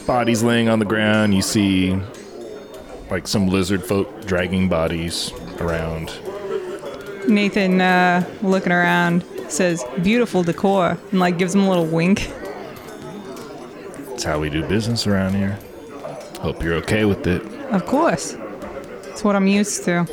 Bodies 0.06 0.44
laying 0.44 0.68
on 0.68 0.80
the 0.80 0.86
ground. 0.86 1.34
You 1.34 1.42
see, 1.42 1.98
like 3.14 3.28
some 3.28 3.48
lizard 3.48 3.86
folk 3.86 4.26
dragging 4.26 4.68
bodies 4.68 5.32
around. 5.60 6.12
Nathan, 7.28 7.80
uh, 7.80 8.28
looking 8.42 8.72
around, 8.72 9.24
says, 9.50 9.86
"Beautiful 10.02 10.42
decor," 10.42 10.98
and 11.12 11.20
like 11.20 11.38
gives 11.38 11.54
him 11.54 11.62
a 11.62 11.70
little 11.70 11.86
wink. 11.86 12.34
That's 14.10 14.24
how 14.24 14.40
we 14.40 14.50
do 14.50 14.68
business 14.68 15.06
around 15.06 15.36
here. 15.36 15.60
Hope 16.40 16.64
you're 16.64 16.74
okay 16.78 17.06
with 17.06 17.28
it. 17.28 17.44
Of 17.70 17.86
course, 17.86 18.36
it's 19.10 19.24
what 19.24 19.36
I'm 19.36 19.46
used 19.46 19.86
to. 19.86 20.08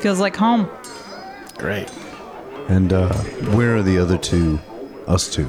Feels 0.00 0.18
like 0.18 0.34
home. 0.34 0.68
Great. 1.58 1.88
And 2.68 2.92
uh, 2.92 3.14
where 3.54 3.76
are 3.76 3.82
the 3.82 3.98
other 3.98 4.18
two? 4.18 4.58
Us 5.06 5.32
two. 5.32 5.46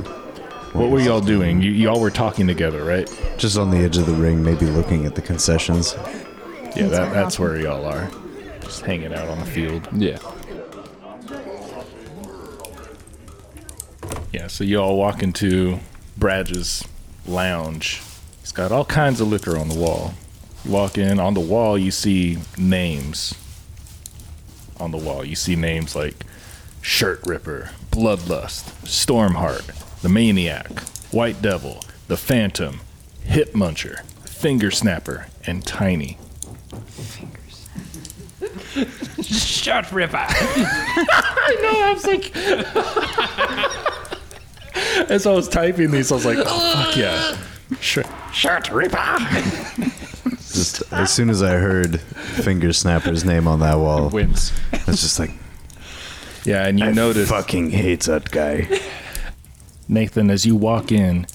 What 0.73 0.91
were 0.91 0.99
y'all 0.99 1.21
doing? 1.21 1.59
You 1.59 1.71
y'all 1.71 1.99
were 1.99 2.11
talking 2.11 2.45
together, 2.45 2.83
right? 2.83 3.09
Just 3.37 3.57
on 3.57 3.71
the 3.71 3.77
edge 3.77 3.97
of 3.97 4.05
the 4.05 4.13
ring, 4.13 4.43
maybe 4.43 4.67
looking 4.67 5.07
at 5.07 5.15
the 5.15 5.21
concessions. 5.23 5.95
Yeah, 6.75 6.87
that, 6.87 7.13
that's 7.13 7.37
where 7.37 7.57
y'all 7.57 7.85
are. 7.85 8.09
Just 8.61 8.81
hanging 8.85 9.13
out 9.13 9.27
on 9.27 9.39
the 9.39 9.45
field. 9.45 9.87
Yeah. 9.93 10.19
Yeah, 14.31 14.47
so 14.47 14.63
you 14.63 14.77
all 14.77 14.97
walk 14.97 15.21
into 15.21 15.79
Bradge's 16.17 16.87
lounge. 17.27 18.01
He's 18.39 18.53
got 18.53 18.71
all 18.71 18.85
kinds 18.85 19.19
of 19.19 19.27
liquor 19.27 19.57
on 19.57 19.67
the 19.67 19.75
wall. 19.75 20.13
You 20.63 20.71
walk 20.71 20.97
in, 20.97 21.19
on 21.19 21.33
the 21.33 21.41
wall, 21.41 21.77
you 21.77 21.91
see 21.91 22.37
names. 22.57 23.33
On 24.79 24.91
the 24.91 24.97
wall, 24.97 25.25
you 25.25 25.35
see 25.35 25.55
names 25.55 25.95
like 25.95 26.25
Shirt 26.81 27.21
Ripper, 27.25 27.71
Bloodlust, 27.91 28.71
Stormheart, 28.85 29.99
The 30.01 30.09
Maniac, 30.09 30.79
White 31.11 31.41
Devil, 31.41 31.83
The 32.07 32.17
Phantom, 32.17 32.79
Hip 33.23 33.53
Muncher, 33.53 34.03
Finger 34.25 34.71
Snapper, 34.71 35.27
and 35.45 35.65
Tiny. 35.65 36.17
Shut 39.23 39.91
ripper. 39.91 40.17
I 40.27 41.57
know, 41.61 41.81
I 41.81 41.93
was 41.93 42.05
like. 42.07 42.31
As 45.11 45.25
I 45.27 45.31
was 45.31 45.47
typing 45.49 45.91
these, 45.91 46.11
I 46.11 46.15
was 46.15 46.25
like, 46.25 46.37
oh, 46.39 46.73
fuck 46.73 46.95
yeah. 46.97 47.37
Shirt, 47.79 48.07
shirt 48.33 48.69
Ripper. 48.71 49.17
Just 50.37 50.83
as 50.91 51.13
soon 51.13 51.29
as 51.29 51.41
I 51.41 51.51
heard 51.57 52.01
Finger 52.01 52.73
Snapper's 52.73 53.23
name 53.23 53.47
on 53.47 53.59
that 53.61 53.77
wall, 53.79 54.09
Wins. 54.09 54.51
it's 54.73 55.01
just 55.01 55.17
like 55.19 55.31
Yeah, 56.43 56.67
and 56.67 56.77
you 56.79 56.87
I 56.87 56.91
notice 56.91 57.29
fucking 57.29 57.69
hates 57.71 58.07
that 58.07 58.29
guy. 58.31 58.67
Nathan 59.87 60.29
as 60.29 60.45
you 60.45 60.55
walk 60.57 60.91
in. 60.91 61.27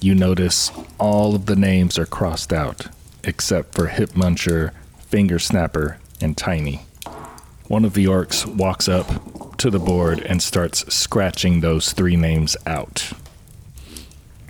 you 0.00 0.14
notice 0.14 0.70
all 0.98 1.34
of 1.34 1.46
the 1.46 1.56
names 1.56 1.98
are 1.98 2.06
crossed 2.06 2.52
out 2.52 2.86
except 3.24 3.74
for 3.74 3.88
Hip 3.88 4.10
Muncher, 4.10 4.70
Finger 5.10 5.40
Snapper, 5.40 5.98
and 6.20 6.36
Tiny. 6.36 6.82
One 7.66 7.84
of 7.84 7.94
the 7.94 8.04
orcs 8.04 8.46
walks 8.46 8.88
up 8.88 9.56
to 9.58 9.68
the 9.68 9.80
board 9.80 10.20
and 10.20 10.40
starts 10.40 10.92
scratching 10.94 11.60
those 11.60 11.92
three 11.92 12.14
names 12.14 12.56
out. 12.64 13.12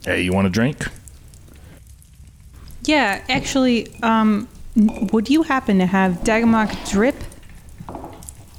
Hey, 0.04 0.20
you 0.20 0.34
want 0.34 0.46
a 0.46 0.50
drink? 0.50 0.86
Yeah, 2.84 3.22
actually, 3.30 3.90
um, 4.02 4.48
would 4.76 5.30
you 5.30 5.44
happen 5.44 5.78
to 5.78 5.86
have 5.86 6.20
Dagomok 6.24 6.90
Drip? 6.90 7.16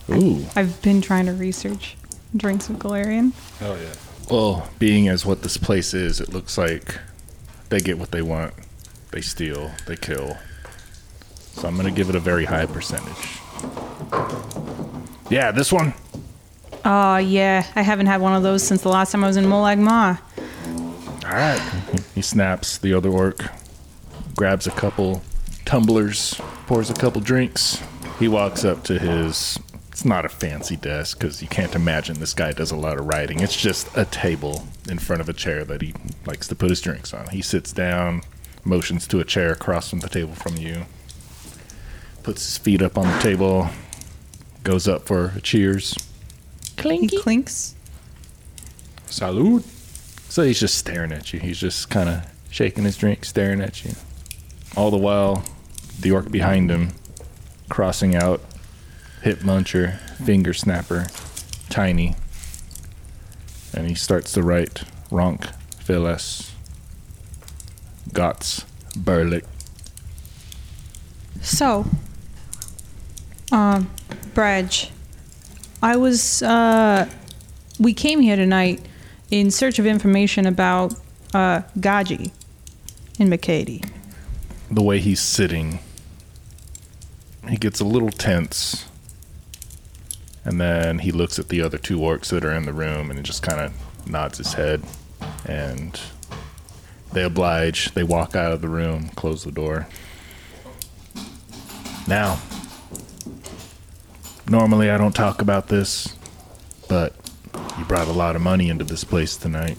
Ooh. 0.10 0.44
I've 0.56 0.82
been 0.82 1.02
trying 1.02 1.28
to 1.28 1.34
research 1.34 1.98
drinks 2.36 2.68
of 2.68 2.78
Golarion. 2.78 3.32
Oh 3.62 3.76
yeah. 3.76 3.94
Well, 4.30 4.70
being 4.80 5.08
as 5.08 5.24
what 5.24 5.44
this 5.44 5.58
place 5.58 5.94
is, 5.94 6.20
it 6.20 6.30
looks 6.30 6.58
like 6.58 6.98
they 7.70 7.80
get 7.80 8.00
what 8.00 8.10
they 8.10 8.24
want. 8.24 8.56
They 9.12 9.22
steal, 9.22 9.72
they 9.86 9.98
kill. 9.98 10.38
So 11.62 11.68
I'm 11.68 11.76
going 11.76 11.88
to 11.88 11.94
give 11.94 12.10
it 12.10 12.16
a 12.16 12.20
very 12.20 12.44
high 12.44 12.66
percentage. 12.66 13.40
Yeah, 15.30 15.52
this 15.52 15.72
one. 15.72 15.94
Oh, 16.84 17.18
yeah, 17.18 17.64
I 17.76 17.84
haven't 17.84 18.08
had 18.08 18.20
one 18.20 18.34
of 18.34 18.42
those 18.42 18.64
since 18.64 18.82
the 18.82 18.90
last 18.90 19.12
time 19.12 19.24
I 19.24 19.28
was 19.28 19.38
in 19.38 19.46
Molag 19.46 19.78
Ma. 19.78 20.18
All 21.24 21.36
right. 21.38 21.62
He 22.16 22.24
snaps 22.24 22.80
the 22.80 22.94
other 22.94 23.10
orc, 23.10 23.44
grabs 24.36 24.68
a 24.68 24.72
couple 24.72 25.22
tumblers, 25.66 26.34
pours 26.66 26.90
a 26.90 26.94
couple 26.94 27.22
drinks. 27.22 27.82
He 28.20 28.28
walks 28.28 28.66
up 28.66 28.84
to 28.86 28.98
his. 29.00 29.60
It's 29.90 30.04
not 30.04 30.26
a 30.26 30.30
fancy 30.30 30.76
desk 30.76 31.20
because 31.20 31.42
you 31.42 31.48
can't 31.48 31.74
imagine 31.76 32.20
this 32.20 32.34
guy 32.34 32.52
does 32.54 32.72
a 32.72 32.76
lot 32.76 33.00
of 33.00 33.06
writing. 33.06 33.40
It's 33.40 33.56
just 33.56 33.88
a 33.96 34.06
table 34.06 34.68
in 34.90 35.00
front 35.00 35.22
of 35.22 35.30
a 35.30 35.34
chair 35.34 35.64
that 35.66 35.82
he 35.82 35.94
likes 36.26 36.48
to 36.50 36.56
put 36.56 36.70
his 36.70 36.82
drinks 36.82 37.14
on. 37.14 37.28
He 37.28 37.42
sits 37.42 37.72
down, 37.72 38.24
motions 38.66 39.08
to 39.08 39.20
a 39.20 39.24
chair 39.24 39.52
across 39.52 39.90
from 39.90 40.00
the 40.00 40.10
table 40.10 40.34
from 40.34 40.58
you, 40.58 40.86
puts 42.24 42.46
his 42.46 42.58
feet 42.58 42.82
up 42.82 42.98
on 42.98 43.06
the 43.06 43.20
table, 43.20 43.70
goes 44.64 44.88
up 44.88 45.06
for 45.06 45.34
a 45.36 45.42
cheers. 45.42 45.96
He 46.82 47.08
clinks. 47.20 47.76
Salute. 49.08 49.66
So 50.30 50.44
he's 50.44 50.60
just 50.60 50.78
staring 50.78 51.12
at 51.12 51.34
you. 51.34 51.40
He's 51.40 51.60
just 51.60 51.90
kind 51.90 52.10
of 52.10 52.26
shaking 52.50 52.86
his 52.86 52.98
drink, 52.98 53.26
staring 53.26 53.62
at 53.62 53.84
you. 53.84 53.92
All 54.76 54.90
the 54.90 54.98
while, 54.98 55.44
the 56.00 56.12
orc 56.12 56.32
behind 56.32 56.72
him, 56.72 56.94
crossing 57.70 58.16
out 58.16 58.42
hip 59.22 59.40
muncher, 59.40 60.00
finger 60.24 60.54
snapper, 60.54 61.08
tiny. 61.70 62.16
And 63.74 63.88
he 63.88 63.96
starts 63.96 64.32
to 64.34 64.44
write 64.44 64.84
Ronk, 65.10 65.54
Phyllis, 65.80 66.54
Gotz, 68.10 68.66
Burlick. 68.96 69.46
So, 71.42 71.86
Bradge, 73.52 74.90
I 75.82 75.98
was, 75.98 76.42
uh, 76.42 77.10
we 77.80 77.94
came 77.94 78.20
here 78.22 78.36
tonight 78.36 78.86
in 79.30 79.52
search 79.52 79.80
of 79.80 79.86
information 79.86 80.46
about, 80.46 80.94
uh, 81.34 81.62
Gaji 81.80 82.32
in 83.20 83.30
McCady. 83.30 83.86
The 84.70 84.82
way 84.82 85.00
he's 85.00 85.20
sitting, 85.20 85.80
he 87.50 87.58
gets 87.58 87.80
a 87.80 87.86
little 87.86 88.10
tense. 88.10 88.86
And 90.44 90.60
then 90.60 91.00
he 91.00 91.12
looks 91.12 91.38
at 91.38 91.50
the 91.50 91.62
other 91.62 91.78
two 91.78 92.00
orcs 92.00 92.30
that 92.30 92.44
are 92.44 92.54
in 92.54 92.66
the 92.66 92.74
room 92.74 93.10
and 93.10 93.20
he 93.20 93.24
just 93.24 93.44
kind 93.44 93.60
of 93.60 94.08
nods 94.08 94.38
his 94.38 94.54
head. 94.54 94.82
And 95.46 96.00
they 97.14 97.24
oblige. 97.24 97.94
They 97.94 98.04
walk 98.04 98.36
out 98.36 98.52
of 98.52 98.62
the 98.62 98.70
room, 98.70 99.10
close 99.10 99.44
the 99.44 99.52
door. 99.52 99.88
Now, 102.08 102.40
normally 104.50 104.90
I 104.90 104.98
don't 104.98 105.16
talk 105.16 105.42
about 105.42 105.68
this, 105.68 106.16
but 106.88 107.16
you 107.78 107.86
brought 107.86 108.08
a 108.08 108.12
lot 108.14 108.36
of 108.36 108.42
money 108.42 108.70
into 108.70 108.84
this 108.84 109.04
place 109.04 109.38
tonight. 109.38 109.78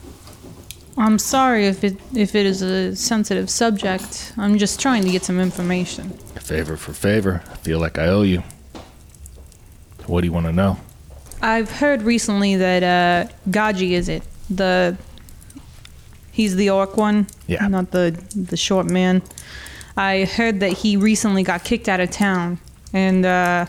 I'm 0.97 1.19
sorry 1.19 1.67
if 1.67 1.85
it 1.85 1.97
if 2.15 2.35
it 2.35 2.45
is 2.45 2.61
a 2.63 2.95
sensitive 2.95 3.49
subject. 3.49 4.33
I'm 4.37 4.59
just 4.59 4.79
trying 4.81 5.03
to 5.05 5.11
get 5.11 5.25
some 5.25 5.41
information. 5.41 6.11
Favor 6.39 6.77
for 6.77 6.93
favor. 6.93 7.43
I 7.51 7.57
feel 7.57 7.79
like 7.79 7.99
I 7.99 8.09
owe 8.09 8.23
you. 8.23 8.43
What 10.07 10.21
do 10.21 10.27
you 10.27 10.33
want 10.33 10.47
to 10.47 10.53
know? 10.53 10.77
I've 11.41 11.71
heard 11.71 12.03
recently 12.03 12.57
that 12.57 12.83
uh, 12.83 13.33
Gaji 13.49 13.93
is 13.93 14.09
it 14.09 14.23
the 14.51 14.97
he's 16.31 16.57
the 16.57 16.69
orc 16.71 16.97
one, 16.97 17.27
Yeah. 17.47 17.67
not 17.69 17.91
the 17.93 18.11
the 18.37 18.57
short 18.57 18.87
man. 18.87 19.23
I 19.97 20.25
heard 20.25 20.61
that 20.61 20.73
he 20.73 20.97
recently 20.97 21.43
got 21.43 21.65
kicked 21.65 21.89
out 21.89 22.01
of 22.01 22.11
town, 22.11 22.59
and 22.93 23.25
uh, 23.25 23.67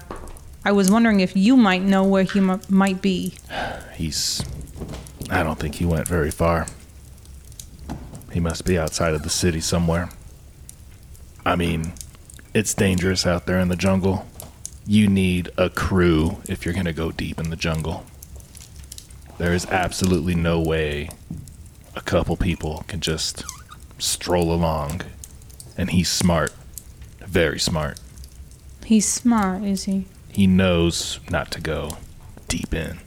I 0.66 0.72
was 0.72 0.90
wondering 0.90 1.20
if 1.20 1.36
you 1.36 1.58
might 1.58 1.82
know 1.82 2.04
where 2.04 2.24
he 2.24 2.40
m- 2.40 2.62
might 2.70 3.02
be. 3.02 3.34
He's. 3.96 4.44
I 5.30 5.44
don't 5.44 5.60
think 5.60 5.76
he 5.76 5.86
went 5.86 6.08
very 6.08 6.32
far. 6.32 6.68
He 8.32 8.40
must 8.40 8.66
be 8.66 8.78
outside 8.78 9.14
of 9.14 9.24
the 9.24 9.30
city 9.30 9.60
somewhere. 9.62 10.10
I 11.46 11.56
mean, 11.56 11.94
it's 12.54 12.74
dangerous 12.74 13.26
out 13.26 13.46
there 13.46 13.60
in 13.60 13.68
the 13.68 13.76
jungle. 13.76 14.26
You 14.86 15.08
need 15.08 15.50
a 15.58 15.70
crew 15.70 16.38
if 16.48 16.66
you're 16.66 16.74
going 16.74 16.86
to 16.86 16.94
go 16.94 17.12
deep 17.12 17.40
in 17.40 17.50
the 17.50 17.56
jungle. 17.56 18.06
There 19.38 19.54
is 19.54 19.66
absolutely 19.66 20.36
no 20.36 20.62
way 20.62 21.10
a 21.96 22.02
couple 22.02 22.38
people 22.38 22.86
can 22.88 23.02
just 23.02 23.44
stroll 24.00 24.54
along. 24.54 25.02
And 25.78 25.90
he's 25.90 26.10
smart. 26.10 26.54
Very 27.20 27.60
smart. 27.60 28.00
He's 28.86 29.08
smart, 29.08 29.64
is 29.64 29.84
he? 29.86 30.06
He 30.34 30.48
knows 30.48 31.20
not 31.30 31.52
to 31.52 31.62
go 31.62 31.98
deep 32.48 32.74
in. 32.74 33.00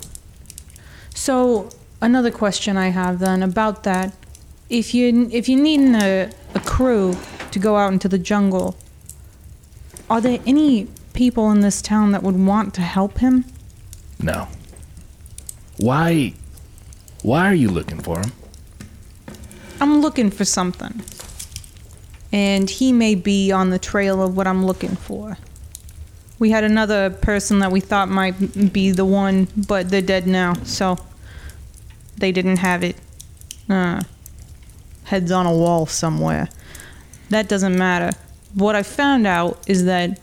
So 1.13 1.71
another 2.01 2.31
question 2.31 2.77
I 2.77 2.89
have 2.89 3.19
then 3.19 3.43
about 3.43 3.83
that: 3.83 4.15
if 4.71 4.95
you 4.95 5.29
if 5.33 5.49
you 5.49 5.61
need 5.61 5.81
a, 5.97 6.31
a 6.55 6.61
crew 6.61 7.17
to 7.51 7.59
go 7.59 7.77
out 7.77 7.93
into 7.93 8.09
the 8.09 8.19
jungle, 8.19 8.77
are 10.09 10.21
there 10.21 10.39
any 10.47 10.87
people 11.15 11.51
in 11.51 11.61
this 11.61 11.83
town 11.83 12.13
that 12.13 12.23
would 12.23 12.37
want 12.37 12.75
to 12.75 12.83
help 12.83 13.19
him? 13.19 13.45
No. 14.23 14.47
Why? 15.79 16.35
Why 17.23 17.47
are 17.47 17.55
you 17.55 17.71
looking 17.71 18.01
for 18.01 18.21
him? 18.21 18.33
I'm 19.81 20.01
looking 20.01 20.31
for 20.31 20.45
something, 20.45 21.03
and 22.31 22.71
he 22.71 22.93
may 22.93 23.17
be 23.17 23.51
on 23.51 23.71
the 23.71 23.79
trail 23.81 24.23
of 24.23 24.37
what 24.37 24.47
I'm 24.47 24.65
looking 24.65 24.95
for. 24.95 25.39
We 26.39 26.51
had 26.51 26.65
another 26.65 27.11
person 27.11 27.61
that 27.61 27.73
we 27.73 27.81
thought 27.81 28.09
might 28.09 28.73
be 28.73 28.91
the 28.91 29.05
one, 29.05 29.49
but 29.57 29.89
they're 29.91 30.03
dead 30.03 30.27
now, 30.27 30.55
so 30.65 30.99
they 32.19 32.31
didn't 32.31 32.59
have 32.59 32.85
it. 32.85 32.97
Uh, 33.69 34.03
heads 35.05 35.31
on 35.33 35.47
a 35.47 35.53
wall 35.53 35.87
somewhere. 35.87 36.49
That 37.31 37.49
doesn't 37.49 37.77
matter. 37.77 38.17
What 38.55 38.77
I 38.77 38.83
found 38.83 39.27
out 39.27 39.63
is 39.67 39.85
that 39.87 40.21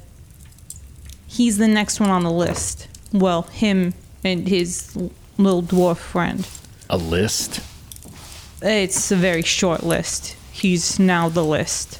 he's 1.27 1.57
the 1.57 1.67
next 1.67 1.99
one 1.99 2.09
on 2.09 2.23
the 2.23 2.31
list. 2.31 2.87
Well, 3.11 3.43
him 3.43 3.93
and 4.23 4.47
his 4.47 4.95
little 5.37 5.63
dwarf 5.63 5.97
friend. 5.97 6.47
A 6.89 6.97
list? 6.97 7.61
It's 8.61 9.11
a 9.11 9.15
very 9.15 9.41
short 9.41 9.83
list. 9.83 10.35
He's 10.51 10.99
now 10.99 11.27
the 11.27 11.43
list. 11.43 11.99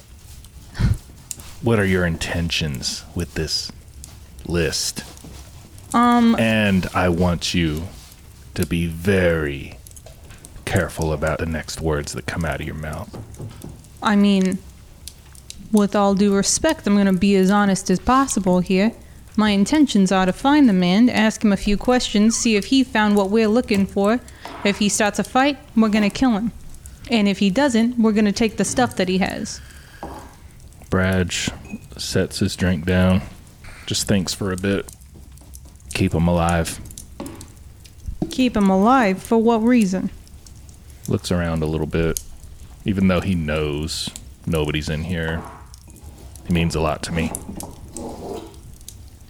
What 1.62 1.78
are 1.78 1.84
your 1.84 2.06
intentions 2.06 3.04
with 3.14 3.34
this 3.34 3.72
list? 4.46 5.04
Um, 5.92 6.36
And 6.38 6.86
I 6.94 7.08
want 7.08 7.54
you 7.54 7.84
to 8.54 8.66
be 8.66 8.86
very 8.86 9.78
careful 10.64 11.12
about 11.12 11.38
the 11.38 11.46
next 11.46 11.80
words 11.80 12.12
that 12.12 12.26
come 12.26 12.44
out 12.44 12.60
of 12.60 12.66
your 12.66 12.74
mouth. 12.74 13.16
I 14.02 14.16
mean, 14.16 14.58
with 15.72 15.94
all 15.94 16.14
due 16.14 16.34
respect, 16.34 16.86
I'm 16.86 16.94
going 16.94 17.06
to 17.06 17.12
be 17.12 17.36
as 17.36 17.50
honest 17.50 17.90
as 17.90 17.98
possible 17.98 18.60
here. 18.60 18.92
My 19.36 19.50
intentions 19.50 20.12
are 20.12 20.26
to 20.26 20.32
find 20.32 20.68
the 20.68 20.72
man, 20.72 21.08
ask 21.08 21.42
him 21.44 21.52
a 21.52 21.56
few 21.56 21.76
questions, 21.76 22.36
see 22.36 22.54
if 22.54 22.66
he 22.66 22.84
found 22.84 23.16
what 23.16 23.30
we're 23.30 23.48
looking 23.48 23.84
for. 23.86 24.20
If 24.64 24.78
he 24.78 24.88
starts 24.88 25.18
a 25.18 25.24
fight, 25.24 25.58
we're 25.76 25.88
going 25.88 26.08
to 26.08 26.10
kill 26.10 26.30
him. 26.32 26.52
And 27.10 27.26
if 27.28 27.38
he 27.40 27.50
doesn't, 27.50 27.98
we're 27.98 28.12
going 28.12 28.24
to 28.24 28.32
take 28.32 28.56
the 28.56 28.64
stuff 28.64 28.96
that 28.96 29.08
he 29.08 29.18
has. 29.18 29.60
Bradge 30.90 31.52
sets 32.00 32.38
his 32.38 32.54
drink 32.54 32.84
down, 32.86 33.22
just 33.86 34.06
thinks 34.08 34.32
for 34.34 34.52
a 34.52 34.56
bit. 34.56 34.90
Keep 35.94 36.12
him 36.14 36.26
alive. 36.28 36.80
Keep 38.30 38.56
him 38.56 38.68
alive 38.70 39.22
for 39.22 39.38
what 39.38 39.58
reason? 39.58 40.10
Looks 41.08 41.30
around 41.30 41.62
a 41.62 41.66
little 41.66 41.86
bit. 41.86 42.20
Even 42.84 43.08
though 43.08 43.20
he 43.20 43.34
knows 43.34 44.10
nobody's 44.46 44.88
in 44.88 45.04
here, 45.04 45.42
he 46.46 46.52
means 46.52 46.74
a 46.74 46.80
lot 46.80 47.02
to 47.04 47.12
me. 47.12 47.30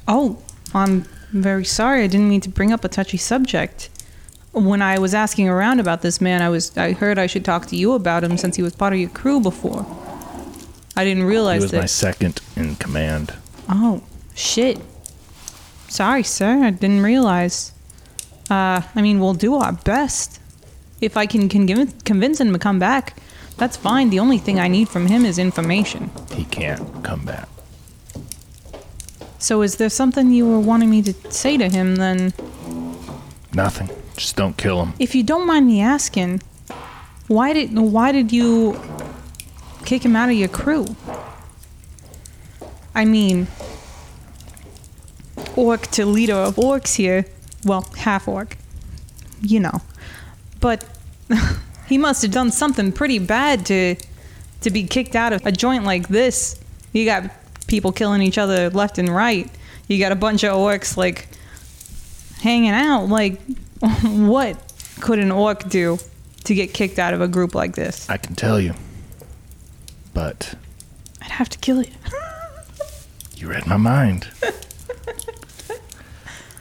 Oh, 0.07 0.38
I'm 0.75 1.03
very 1.33 1.64
sorry. 1.64 2.03
I 2.03 2.07
didn't 2.07 2.29
mean 2.29 2.40
to 2.43 2.49
bring 2.49 2.73
up 2.73 2.85
a 2.85 2.88
touchy 2.88 3.17
subject. 3.17 3.90
when 4.53 4.81
I 4.83 4.99
was 4.99 5.14
asking 5.14 5.49
around 5.49 5.81
about 5.81 6.03
this 6.03 6.21
man, 6.21 6.40
I 6.43 6.49
was 6.49 6.77
I 6.79 6.93
heard 6.93 7.19
I 7.19 7.27
should 7.27 7.45
talk 7.45 7.67
to 7.67 7.77
you 7.77 7.93
about 7.95 8.23
him 8.25 8.37
since 8.38 8.57
he 8.57 8.62
was 8.62 8.75
part 8.75 8.93
of 8.93 8.99
your 8.99 9.11
crew 9.11 9.40
before. 9.40 9.85
I 10.97 11.05
didn't 11.05 11.25
realize 11.25 11.61
He 11.61 11.64
was 11.64 11.71
that. 11.73 11.81
my 11.81 11.87
second 11.87 12.40
in 12.55 12.77
command. 12.77 13.35
Oh, 13.69 14.03
shit. 14.35 14.79
Sorry, 15.88 16.23
sir. 16.23 16.64
I 16.64 16.70
didn't 16.70 17.03
realize. 17.03 17.73
Uh, 18.51 18.83
I 18.94 19.03
mean, 19.03 19.20
we'll 19.20 19.35
do 19.35 19.55
our 19.55 19.73
best. 19.73 20.40
If 21.01 21.16
I 21.16 21.27
can 21.27 21.49
convince, 21.49 22.03
convince 22.03 22.40
him 22.40 22.53
to 22.53 22.59
come 22.59 22.79
back, 22.79 23.16
that's 23.57 23.77
fine. 23.77 24.11
The 24.11 24.18
only 24.18 24.38
thing 24.38 24.59
I 24.59 24.68
need 24.68 24.88
from 24.88 25.07
him 25.07 25.25
is 25.25 25.38
information. 25.38 26.11
He 26.33 26.44
can't 26.44 27.03
come 27.05 27.25
back. 27.25 27.49
So, 29.38 29.62
is 29.62 29.77
there 29.77 29.90
something 29.90 30.33
you 30.33 30.49
were 30.49 30.59
wanting 30.59 30.90
me 30.90 31.03
to 31.03 31.12
say 31.31 31.57
to 31.59 31.68
him 31.68 31.97
then? 31.97 32.33
Nothing. 33.53 33.90
Just 34.16 34.37
don't 34.37 34.57
kill 34.57 34.85
him. 34.85 34.94
If 34.99 35.14
you 35.14 35.23
don't 35.23 35.47
mind 35.47 35.66
me 35.66 35.81
asking, 35.81 36.40
why 37.29 37.53
did 37.53 37.77
why 37.77 38.12
did 38.12 38.33
you 38.33 38.81
kick 39.85 40.05
him 40.05 40.16
out 40.16 40.31
of 40.31 40.37
your 40.37 40.49
crew? 40.49 40.87
I 42.94 43.05
mean, 43.05 43.47
orc 45.57 45.83
to 45.88 46.07
leader 46.07 46.35
of 46.35 46.57
orcs 46.57 46.95
here, 46.97 47.25
well, 47.64 47.83
half 47.97 48.29
orc, 48.29 48.57
you 49.40 49.61
know, 49.61 49.81
but 50.61 50.85
he 51.88 51.99
must 51.99 52.23
have 52.23 52.31
done 52.31 52.51
something 52.51 52.93
pretty 52.93 53.19
bad 53.19 53.67
to 53.67 53.97
to 54.62 54.71
be 54.71 54.85
kicked 54.85 55.14
out 55.14 55.33
of 55.33 55.45
a 55.45 55.53
joint 55.53 55.85
like 55.85 56.09
this. 56.09 56.59
You 56.93 57.05
got 57.05 57.31
people 57.67 57.93
killing 57.93 58.23
each 58.23 58.38
other 58.38 58.71
left 58.71 58.99
and 58.99 59.09
right. 59.09 59.51
You 59.88 59.99
got 59.99 60.12
a 60.12 60.17
bunch 60.17 60.43
of 60.43 60.53
orcs 60.57 60.97
like 60.97 61.29
hanging 62.40 62.71
out. 62.71 63.07
Like, 63.07 63.40
what 64.03 64.73
could 65.01 65.19
an 65.19 65.31
orc 65.31 65.69
do 65.69 65.99
to 66.45 66.55
get 66.55 66.73
kicked 66.73 66.99
out 66.99 67.12
of 67.14 67.21
a 67.21 67.29
group 67.29 67.55
like 67.55 67.75
this? 67.75 68.09
I 68.09 68.17
can 68.17 68.35
tell 68.35 68.59
you. 68.59 68.75
But 70.14 70.55
I'd 71.21 71.31
have 71.31 71.49
to 71.51 71.59
kill 71.59 71.83
you. 71.83 71.93
you 73.37 73.49
read 73.49 73.67
my 73.67 73.77
mind. 73.77 74.29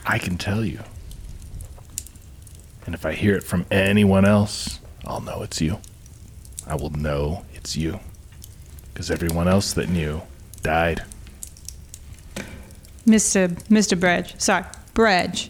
I 0.06 0.18
can 0.18 0.38
tell 0.38 0.66
you. 0.66 0.80
And 2.86 2.94
if 2.94 3.06
I 3.06 3.14
hear 3.14 3.36
it 3.36 3.44
from 3.44 3.66
anyone 3.72 4.26
else, 4.26 4.80
I'll 5.06 5.22
know 5.22 5.44
it's 5.44 5.62
you. 5.62 5.80
I 6.68 6.76
will 6.76 6.90
know 6.90 7.46
it's 7.54 7.78
you. 7.78 8.00
Because 8.94 9.10
everyone 9.10 9.48
else 9.48 9.74
that 9.74 9.90
knew 9.90 10.22
died. 10.62 11.04
Mr. 13.08 13.50
Mr. 13.70 14.00
Bredge. 14.00 14.40
Sorry, 14.40 14.64
Bredge. 14.94 15.50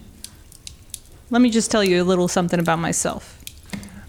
Let 1.29 1.41
me 1.41 1.49
just 1.49 1.71
tell 1.71 1.83
you 1.83 2.01
a 2.01 2.05
little 2.05 2.27
something 2.27 2.59
about 2.59 2.79
myself. 2.79 3.39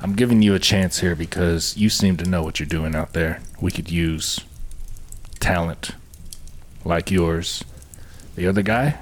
I'm 0.01 0.15
giving 0.15 0.43
you 0.43 0.55
a 0.55 0.59
chance 0.59 1.01
here 1.01 1.17
because 1.17 1.77
you 1.77 1.89
seem 1.89 2.19
to 2.19 2.29
know 2.29 2.43
what 2.43 2.61
you're 2.61 2.67
doing 2.67 2.95
out 2.95 3.15
there. 3.15 3.41
We 3.61 3.71
could 3.71 3.91
use 3.91 4.41
talent 5.41 5.93
like 6.85 7.11
yours. 7.11 7.65
The 8.37 8.47
other 8.47 8.63
guy, 8.63 8.99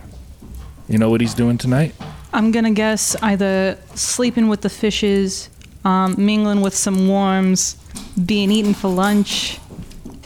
you 0.88 0.98
know 0.98 1.10
what 1.10 1.20
he's 1.20 1.34
doing 1.34 1.58
tonight? 1.58 1.94
I'm 2.32 2.50
gonna 2.50 2.70
guess 2.72 3.14
either 3.22 3.78
sleeping 3.94 4.48
with 4.48 4.62
the 4.62 4.70
fishes, 4.70 5.50
um, 5.84 6.14
mingling 6.18 6.60
with 6.60 6.74
some 6.74 7.08
worms, 7.08 7.76
being 8.24 8.50
eaten 8.50 8.74
for 8.74 8.88
lunch. 8.88 9.58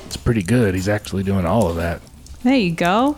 It's 0.06 0.16
pretty 0.16 0.42
good. 0.42 0.74
He's 0.74 0.88
actually 0.88 1.22
doing 1.24 1.44
all 1.46 1.68
of 1.68 1.76
that. 1.76 2.00
There 2.42 2.54
you 2.56 2.72
go. 2.72 3.16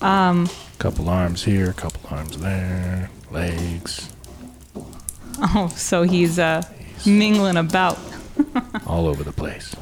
A 0.00 0.48
couple 0.78 1.08
arms 1.10 1.44
here, 1.44 1.72
couple 1.74 2.00
arms 2.16 2.38
there, 2.38 3.10
legs, 3.30 4.10
Oh, 5.42 5.72
so 5.74 6.02
he's 6.02 6.38
uh, 6.38 6.62
mingling 7.06 7.56
about. 7.56 7.98
all 8.86 9.06
over 9.06 9.22
the 9.24 9.32
place. 9.32 9.74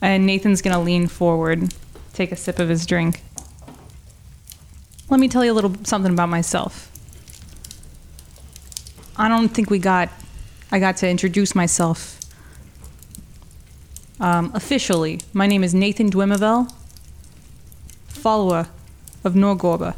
And 0.00 0.26
Nathan's 0.26 0.62
gonna 0.62 0.80
lean 0.80 1.06
forward, 1.08 1.74
take 2.12 2.32
a 2.32 2.36
sip 2.36 2.58
of 2.58 2.68
his 2.68 2.86
drink. 2.86 3.22
Let 5.10 5.18
me 5.18 5.26
tell 5.26 5.44
you 5.44 5.50
a 5.50 5.54
little 5.54 5.74
something 5.82 6.12
about 6.12 6.28
myself. 6.28 6.86
I 9.16 9.28
don't 9.28 9.48
think 9.48 9.68
we 9.68 9.80
got, 9.80 10.08
I 10.70 10.78
got 10.78 10.96
to 10.98 11.08
introduce 11.08 11.54
myself 11.54 12.20
um, 14.20 14.52
officially. 14.54 15.20
My 15.32 15.48
name 15.48 15.64
is 15.64 15.74
Nathan 15.74 16.10
Dwimavel, 16.10 16.72
follower 18.06 18.68
of 19.24 19.34
Norgorber. 19.34 19.96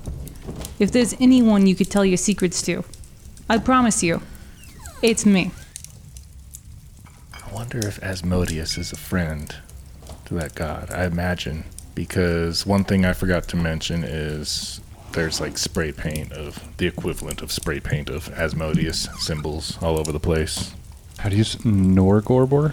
If 0.79 0.92
there's 0.92 1.14
anyone 1.20 1.66
you 1.66 1.75
could 1.75 1.90
tell 1.90 2.07
your 2.07 2.16
secrets 2.16 2.62
to, 2.62 2.83
I 3.51 3.59
promise 3.59 4.03
you, 4.03 4.22
it's 5.03 5.27
me. 5.27 5.51
I 7.35 7.53
wonder 7.53 7.87
if 7.87 8.03
Asmodeus 8.03 8.79
is 8.79 8.92
a 8.92 8.96
friend 8.96 9.55
to 10.25 10.35
that 10.35 10.55
god. 10.55 10.90
I 10.90 11.05
imagine. 11.05 11.64
Because 11.94 12.64
one 12.64 12.85
thing 12.85 13.05
I 13.05 13.12
forgot 13.12 13.46
to 13.48 13.57
mention 13.57 14.03
is 14.03 14.81
there's 15.12 15.40
like 15.40 15.59
spray 15.59 15.92
paint 15.92 16.33
of 16.33 16.62
the 16.79 16.87
equivalent 16.87 17.42
of 17.42 17.51
spray 17.53 17.81
paint 17.81 18.09
of 18.09 18.29
Asmodeus 18.33 19.09
symbols 19.18 19.79
all 19.83 19.98
over 19.98 20.12
the 20.12 20.20
place. 20.20 20.75
How 21.18 21.29
do 21.29 21.37
you 21.37 21.42
s- 21.42 21.57
Norgorbor? 21.57 22.72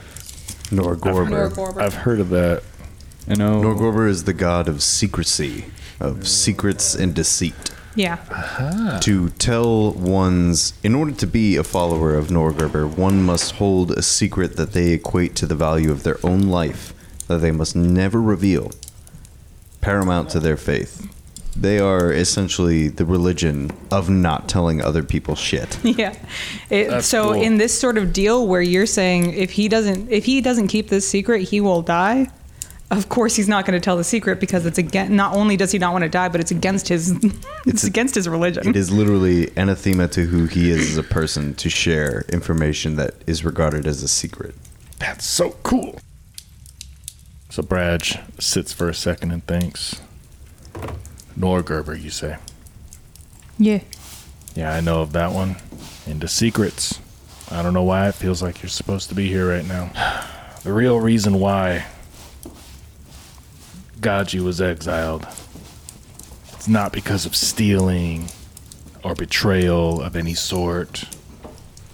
Norgorber. 0.70 1.82
I've 1.82 1.94
heard 1.94 2.20
of 2.20 2.30
that. 2.30 2.64
I 3.28 3.36
know. 3.36 3.62
Norgorber 3.62 4.08
is 4.10 4.24
the 4.24 4.34
god 4.34 4.68
of 4.68 4.82
secrecy, 4.82 5.66
of 6.00 6.28
secrets 6.28 6.96
and 6.96 7.14
deceit. 7.14 7.72
Yeah. 7.96 8.18
Uh-huh. 8.30 9.00
To 9.02 9.30
tell 9.32 9.92
one's, 9.94 10.74
in 10.84 10.96
order 10.96 11.12
to 11.12 11.28
be 11.28 11.56
a 11.58 11.64
follower 11.64 12.16
of 12.16 12.28
Norgorber, 12.28 12.88
one 12.88 13.24
must 13.24 13.54
hold 13.54 13.92
a 13.92 14.02
secret 14.02 14.56
that 14.58 14.74
they 14.74 14.92
equate 14.94 15.36
to 15.38 15.46
the 15.46 15.56
value 15.56 15.92
of 15.92 16.04
their 16.04 16.18
own 16.24 16.44
life, 16.44 16.94
that 17.28 17.40
they 17.40 17.52
must 17.52 17.76
never 17.76 18.22
reveal, 18.22 18.72
paramount 19.82 20.30
to 20.32 20.40
their 20.40 20.58
faith. 20.58 21.08
They 21.60 21.80
are 21.80 22.12
essentially 22.14 22.88
the 22.88 23.06
religion 23.06 23.72
of 23.92 24.10
not 24.10 24.48
telling 24.48 24.82
other 24.82 25.04
people 25.04 25.36
shit. 25.36 25.78
Yeah. 26.00 26.16
It, 26.70 27.04
so 27.04 27.24
cool. 27.26 27.34
in 27.34 27.58
this 27.58 27.78
sort 27.78 27.98
of 27.98 28.14
deal 28.14 28.48
where 28.48 28.62
you're 28.62 28.86
saying 28.86 29.34
if 29.34 29.52
he 29.52 29.68
doesn't 29.68 30.10
if 30.10 30.24
he 30.24 30.40
doesn't 30.40 30.68
keep 30.68 30.88
this 30.88 31.08
secret, 31.08 31.42
he 31.50 31.60
will 31.60 31.82
die. 31.82 32.28
Of 32.92 33.10
course, 33.10 33.36
he's 33.36 33.48
not 33.48 33.66
going 33.66 33.80
to 33.80 33.84
tell 33.84 33.98
the 33.98 34.04
secret 34.04 34.40
because 34.40 34.66
it's 34.66 34.78
again. 34.78 35.16
Not 35.16 35.36
only 35.36 35.58
does 35.58 35.72
he 35.72 35.78
not 35.80 35.92
want 35.92 36.04
to 36.04 36.10
die, 36.10 36.30
but 36.30 36.40
it's 36.42 36.52
against 36.52 36.88
his. 36.88 37.12
it's 37.66 37.84
a- 37.84 37.88
against 37.88 38.16
his 38.16 38.28
religion. 38.30 38.68
It 38.68 38.76
is 38.76 38.90
literally 38.92 39.52
anathema 39.58 40.08
to 40.10 40.24
who 40.26 40.46
he 40.46 40.72
is 40.72 40.92
as 40.92 40.98
a 40.98 41.04
person 41.04 41.54
to 41.56 41.70
share 41.70 42.24
information 42.30 42.96
that 42.96 43.16
is 43.28 43.44
regarded 43.44 43.86
as 43.86 44.02
a 44.02 44.08
secret. 44.08 44.56
That's 45.00 45.26
so 45.26 45.52
cool. 45.64 46.00
So 47.50 47.62
Bradge 47.64 48.20
sits 48.42 48.72
for 48.72 48.88
a 48.90 48.94
second 48.94 49.32
and 49.32 49.46
thinks. 49.46 50.00
Norgorber, 51.40 52.00
you 52.02 52.10
say? 52.10 52.38
Yeah. 53.58 53.80
Yeah, 54.56 54.74
I 54.74 54.82
know 54.82 55.02
of 55.02 55.14
that 55.14 55.32
one. 55.32 55.56
Into 56.06 56.28
secrets. 56.28 57.00
I 57.52 57.62
don't 57.64 57.74
know 57.74 57.84
why 57.84 58.10
it 58.10 58.16
feels 58.16 58.42
like 58.42 58.62
you're 58.62 58.70
supposed 58.70 59.10
to 59.10 59.16
be 59.16 59.28
here 59.28 59.50
right 59.50 59.66
now. 59.66 60.26
The 60.62 60.74
real 60.74 61.00
reason 61.00 61.40
why 61.40 61.86
Gaji 64.02 64.42
was 64.42 64.60
exiled. 64.60 65.26
It's 66.52 66.68
not 66.68 66.92
because 66.92 67.26
of 67.26 67.34
stealing 67.34 68.28
or 69.02 69.16
betrayal 69.16 70.02
of 70.02 70.18
any 70.18 70.34
sort. 70.34 71.06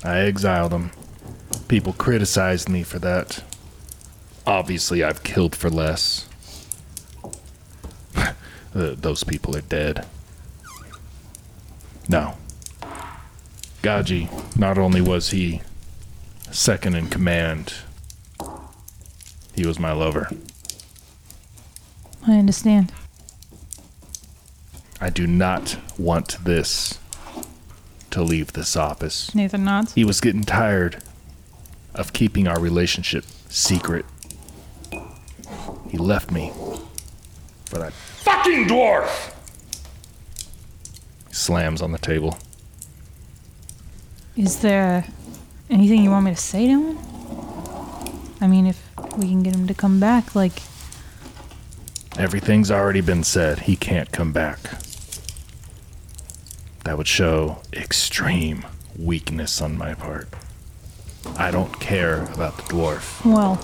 I 0.03 0.21
exiled 0.21 0.71
him. 0.71 0.89
People 1.67 1.93
criticized 1.93 2.69
me 2.69 2.81
for 2.81 2.97
that. 2.99 3.43
Obviously, 4.47 5.03
I've 5.03 5.23
killed 5.23 5.55
for 5.55 5.69
less. 5.69 6.27
Th- 8.75 8.97
Those 8.97 9.23
people 9.23 9.55
are 9.55 9.61
dead. 9.61 10.05
No. 12.09 12.35
Gaji, 13.81 14.29
not 14.57 14.77
only 14.77 15.01
was 15.01 15.29
he 15.29 15.61
second 16.51 16.95
in 16.95 17.07
command, 17.07 17.73
he 19.55 19.65
was 19.65 19.79
my 19.79 19.91
lover. 19.91 20.29
I 22.27 22.33
understand. 22.37 22.91
I 24.99 25.09
do 25.09 25.25
not 25.27 25.77
want 25.97 26.37
this 26.43 26.99
to 28.11 28.23
leave 28.23 28.53
this 28.53 28.75
office. 28.75 29.33
Nathan 29.33 29.63
nods. 29.63 29.93
He 29.93 30.03
was 30.03 30.19
getting 30.21 30.43
tired 30.43 31.01
of 31.93 32.13
keeping 32.13 32.47
our 32.47 32.59
relationship 32.59 33.25
secret. 33.49 34.05
He 35.89 35.97
left 35.97 36.31
me 36.31 36.51
but 37.71 37.79
that 37.79 37.93
fucking 38.25 38.67
dwarf. 38.67 39.31
He 41.27 41.33
slams 41.33 41.81
on 41.81 41.91
the 41.91 41.97
table. 41.97 42.37
Is 44.35 44.59
there 44.59 45.05
anything 45.69 46.03
you 46.03 46.09
want 46.09 46.25
me 46.25 46.31
to 46.31 46.37
say 46.37 46.67
to 46.67 46.71
him? 46.71 46.97
I 48.41 48.47
mean, 48.47 48.67
if 48.67 48.81
we 49.17 49.29
can 49.29 49.43
get 49.43 49.55
him 49.55 49.67
to 49.67 49.73
come 49.73 49.99
back, 49.99 50.35
like 50.35 50.61
Everything's 52.17 52.71
already 52.71 53.01
been 53.01 53.23
said. 53.23 53.59
He 53.61 53.75
can't 53.75 54.09
come 54.11 54.31
back. 54.31 54.59
That 56.85 56.97
would 56.97 57.07
show 57.07 57.61
extreme 57.73 58.65
weakness 58.97 59.61
on 59.61 59.77
my 59.77 59.95
part. 59.95 60.29
I 61.37 61.51
don't 61.51 61.79
care 61.79 62.23
about 62.33 62.57
the 62.57 62.63
dwarf. 62.63 63.25
Well, 63.25 63.59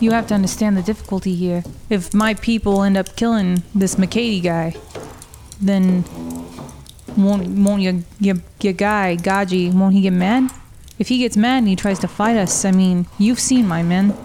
you 0.00 0.12
have 0.12 0.26
to 0.28 0.34
understand 0.34 0.76
the 0.76 0.82
difficulty 0.82 1.34
here. 1.34 1.64
If 1.90 2.14
my 2.14 2.34
people 2.34 2.82
end 2.82 2.96
up 2.96 3.16
killing 3.16 3.62
this 3.74 3.96
McCady 3.96 4.42
guy, 4.42 4.76
then 5.60 6.04
won't 7.16 7.48
won't 7.48 7.82
your 7.82 7.94
your, 8.20 8.36
your 8.60 8.72
guy 8.72 9.16
Gaji 9.16 9.72
won't 9.74 9.94
he 9.94 10.02
get 10.02 10.12
mad? 10.12 10.50
If 10.98 11.08
he 11.08 11.18
gets 11.18 11.36
mad 11.36 11.58
and 11.58 11.68
he 11.68 11.76
tries 11.76 11.98
to 12.00 12.08
fight 12.08 12.36
us, 12.36 12.64
I 12.64 12.72
mean, 12.72 13.06
you've 13.18 13.40
seen 13.40 13.66
my 13.66 13.82
men. 13.82 14.16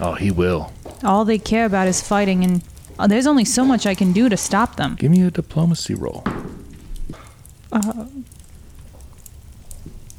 Oh, 0.00 0.14
he 0.14 0.30
will. 0.30 0.72
All 1.02 1.24
they 1.24 1.38
care 1.38 1.64
about 1.64 1.88
is 1.88 2.02
fighting, 2.02 2.44
and 2.44 2.62
uh, 2.98 3.06
there's 3.06 3.26
only 3.26 3.44
so 3.44 3.64
much 3.64 3.86
I 3.86 3.94
can 3.94 4.12
do 4.12 4.28
to 4.28 4.36
stop 4.36 4.76
them. 4.76 4.96
Give 4.96 5.10
me 5.10 5.22
a 5.22 5.30
diplomacy 5.30 5.94
roll. 5.94 6.24
Uh, 7.70 8.06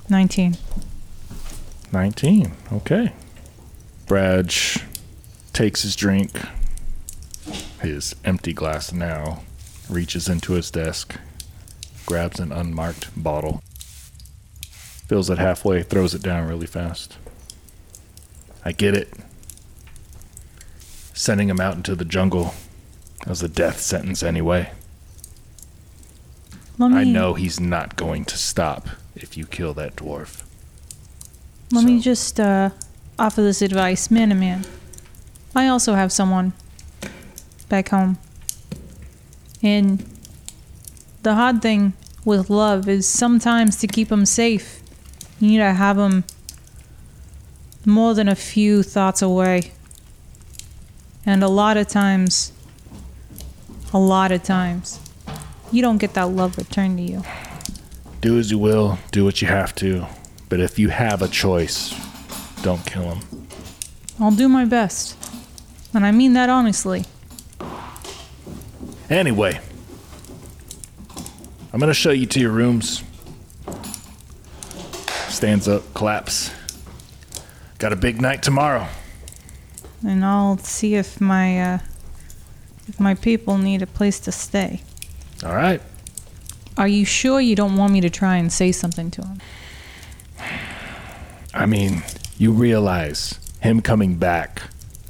19. 0.09 0.57
19. 1.93 2.51
Okay. 2.73 3.13
Bradge 4.07 4.83
takes 5.53 5.83
his 5.83 5.95
drink, 5.95 6.31
his 7.81 8.15
empty 8.25 8.51
glass 8.51 8.91
now, 8.91 9.43
reaches 9.87 10.27
into 10.27 10.53
his 10.53 10.71
desk, 10.71 11.15
grabs 12.07 12.39
an 12.39 12.51
unmarked 12.51 13.11
bottle, 13.15 13.61
fills 14.65 15.29
it 15.29 15.37
halfway, 15.37 15.83
throws 15.83 16.15
it 16.15 16.23
down 16.23 16.47
really 16.47 16.65
fast. 16.65 17.17
I 18.65 18.71
get 18.71 18.95
it. 18.95 19.13
Sending 21.13 21.47
him 21.47 21.61
out 21.61 21.75
into 21.75 21.95
the 21.95 22.05
jungle 22.05 22.55
as 23.27 23.43
a 23.43 23.47
death 23.47 23.79
sentence 23.79 24.23
anyway. 24.23 24.71
Me, 26.79 26.87
I 26.87 27.03
know 27.03 27.35
he's 27.35 27.59
not 27.59 27.95
going 27.95 28.25
to 28.25 28.37
stop 28.37 28.89
if 29.15 29.37
you 29.37 29.45
kill 29.45 29.75
that 29.75 29.95
dwarf. 29.95 30.43
Let 31.73 31.85
me 31.85 31.99
just 31.99 32.39
uh, 32.39 32.69
offer 33.17 33.41
this 33.41 33.63
advice, 33.63 34.11
man 34.11 34.29
to 34.29 34.35
man. 34.35 34.63
I 35.55 35.67
also 35.67 35.95
have 35.95 36.11
someone 36.11 36.53
back 37.67 37.89
home. 37.89 38.19
And 39.63 40.05
the 41.23 41.33
hard 41.33 41.63
thing 41.63 41.93
with 42.25 42.51
love 42.51 42.87
is 42.87 43.07
sometimes 43.07 43.77
to 43.77 43.87
keep 43.87 44.09
them 44.09 44.27
safe, 44.27 44.83
you 45.39 45.47
need 45.47 45.57
to 45.57 45.73
have 45.73 45.97
them 45.97 46.25
more 47.87 48.13
than 48.13 48.29
a 48.29 48.35
few 48.35 48.83
thoughts 48.83 49.23
away. 49.23 49.71
And 51.25 51.43
a 51.43 51.47
lot 51.47 51.75
of 51.77 51.87
times, 51.87 52.51
a 53.91 53.97
lot 53.97 54.31
of 54.31 54.43
times, 54.43 54.99
you 55.71 55.81
don't 55.81 55.97
get 55.97 56.13
that 56.13 56.29
love 56.29 56.55
returned 56.55 56.99
to 56.99 57.03
you. 57.03 57.23
Do 58.21 58.37
as 58.37 58.51
you 58.51 58.59
will, 58.59 58.99
do 59.11 59.25
what 59.25 59.41
you 59.41 59.47
have 59.47 59.73
to. 59.75 60.05
But 60.53 60.59
if 60.59 60.77
you 60.77 60.89
have 60.89 61.23
a 61.23 61.27
choice, 61.27 61.95
don't 62.61 62.85
kill 62.85 63.15
him. 63.15 63.47
I'll 64.19 64.29
do 64.29 64.47
my 64.47 64.65
best. 64.65 65.17
And 65.95 66.05
I 66.05 66.11
mean 66.11 66.33
that 66.33 66.47
honestly. 66.47 67.05
Anyway, 69.09 69.59
I'm 71.73 71.79
gonna 71.79 71.91
show 71.95 72.11
you 72.11 72.27
to 72.27 72.39
your 72.39 72.51
rooms. 72.51 73.01
Stands 75.27 75.67
up, 75.67 75.91
claps. 75.95 76.51
Got 77.79 77.91
a 77.91 77.95
big 77.95 78.21
night 78.21 78.43
tomorrow. 78.43 78.85
and 80.05 80.23
I'll 80.23 80.59
see 80.59 80.93
if 80.93 81.19
my 81.19 81.73
uh, 81.73 81.79
if 82.87 82.99
my 82.99 83.15
people 83.15 83.57
need 83.57 83.81
a 83.81 83.87
place 83.87 84.19
to 84.19 84.31
stay. 84.31 84.83
All 85.43 85.55
right. 85.55 85.81
Are 86.77 86.87
you 86.87 87.05
sure 87.05 87.41
you 87.41 87.55
don't 87.55 87.75
want 87.75 87.91
me 87.91 88.01
to 88.01 88.11
try 88.11 88.35
and 88.37 88.53
say 88.53 88.71
something 88.71 89.09
to 89.09 89.23
him? 89.23 89.41
I 91.53 91.65
mean, 91.67 92.03
you 92.37 92.51
realize 92.51 93.39
him 93.61 93.81
coming 93.81 94.15
back, 94.15 94.63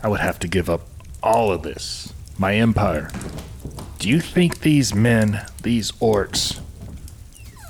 I 0.03 0.10
would 0.10 0.19
have 0.19 0.39
to 0.39 0.47
give 0.47 0.69
up 0.69 0.82
all 1.21 1.51
of 1.51 1.63
this, 1.63 2.13
my 2.38 2.56
empire. 2.56 3.10
Do 3.99 4.10
you 4.10 4.19
think 4.19 4.60
these 4.60 4.93
men, 4.93 5.45
these 5.62 5.93
orcs, 5.93 6.60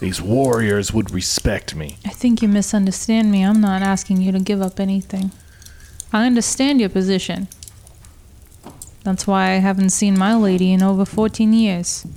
these 0.01 0.19
warriors 0.19 0.91
would 0.91 1.11
respect 1.11 1.75
me? 1.75 1.97
I 2.03 2.09
think 2.09 2.41
you 2.41 2.47
misunderstand 2.47 3.31
me. 3.31 3.45
I'm 3.45 3.61
not 3.61 3.83
asking 3.83 4.21
you 4.21 4.31
to 4.31 4.39
give 4.39 4.61
up 4.61 4.79
anything. 4.79 5.31
I 6.11 6.25
understand 6.25 6.79
your 6.79 6.89
position. 6.89 7.47
That's 9.03 9.27
why 9.27 9.51
I 9.51 9.55
haven't 9.55 9.91
seen 9.91 10.17
my 10.17 10.35
lady 10.35 10.73
in 10.73 10.81
over 10.81 11.05
14 11.05 11.53
years. 11.53 12.07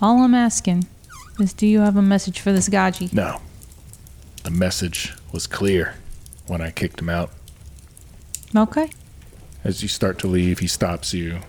All 0.00 0.22
I'm 0.22 0.34
asking 0.34 0.86
is 1.40 1.52
do 1.52 1.66
you 1.66 1.80
have 1.80 1.96
a 1.96 2.02
message 2.02 2.38
for 2.38 2.52
this 2.52 2.68
Gaji? 2.68 3.12
No. 3.12 3.40
The 4.44 4.50
message 4.50 5.12
was 5.36 5.46
clear 5.46 5.92
when 6.46 6.62
I 6.62 6.70
kicked 6.70 6.98
him 6.98 7.10
out. 7.10 7.30
Okay. 8.56 8.88
As 9.62 9.82
you 9.82 9.88
start 9.88 10.18
to 10.20 10.26
leave, 10.26 10.60
he 10.60 10.66
stops 10.66 11.12
you, 11.12 11.40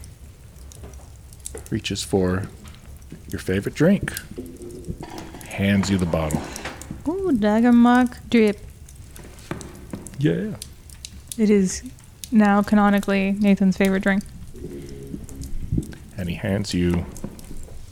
reaches 1.69 2.03
for 2.03 2.49
your 3.29 3.39
favorite 3.39 3.75
drink, 3.75 4.11
hands 5.45 5.89
you 5.89 5.97
the 5.97 6.05
bottle. 6.05 6.41
Ooh, 7.07 7.31
dagger 7.31 7.71
mark 7.71 8.17
drip. 8.29 8.59
Yeah. 10.19 10.55
It 11.37 11.49
is 11.49 11.81
now 12.29 12.61
canonically 12.61 13.37
Nathan's 13.39 13.77
favorite 13.77 14.03
drink. 14.03 14.21
And 16.17 16.27
he 16.27 16.35
hands 16.35 16.73
you 16.73 17.05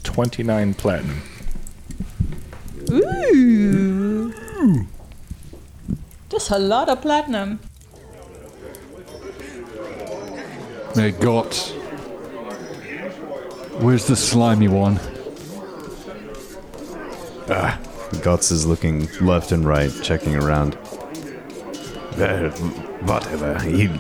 29 0.03 0.73
platinum. 0.73 1.21
Ooh. 2.91 4.86
Just 6.36 6.52
a 6.52 6.60
lot 6.60 6.89
of 6.89 7.02
platinum. 7.02 7.62
They 10.93 11.12
got. 11.12 11.56
Where's 13.80 14.06
the 14.06 14.17
slimy 14.17 14.67
one? 14.67 15.00
Ah. 17.50 17.80
Gotz 18.15 18.52
is 18.52 18.65
looking 18.65 19.08
left 19.21 19.54
and 19.54 19.65
right, 19.65 19.89
checking 20.04 20.36
around. 20.36 20.78
Well, 22.17 22.50
whatever. 23.08 23.58
He'll 23.62 23.98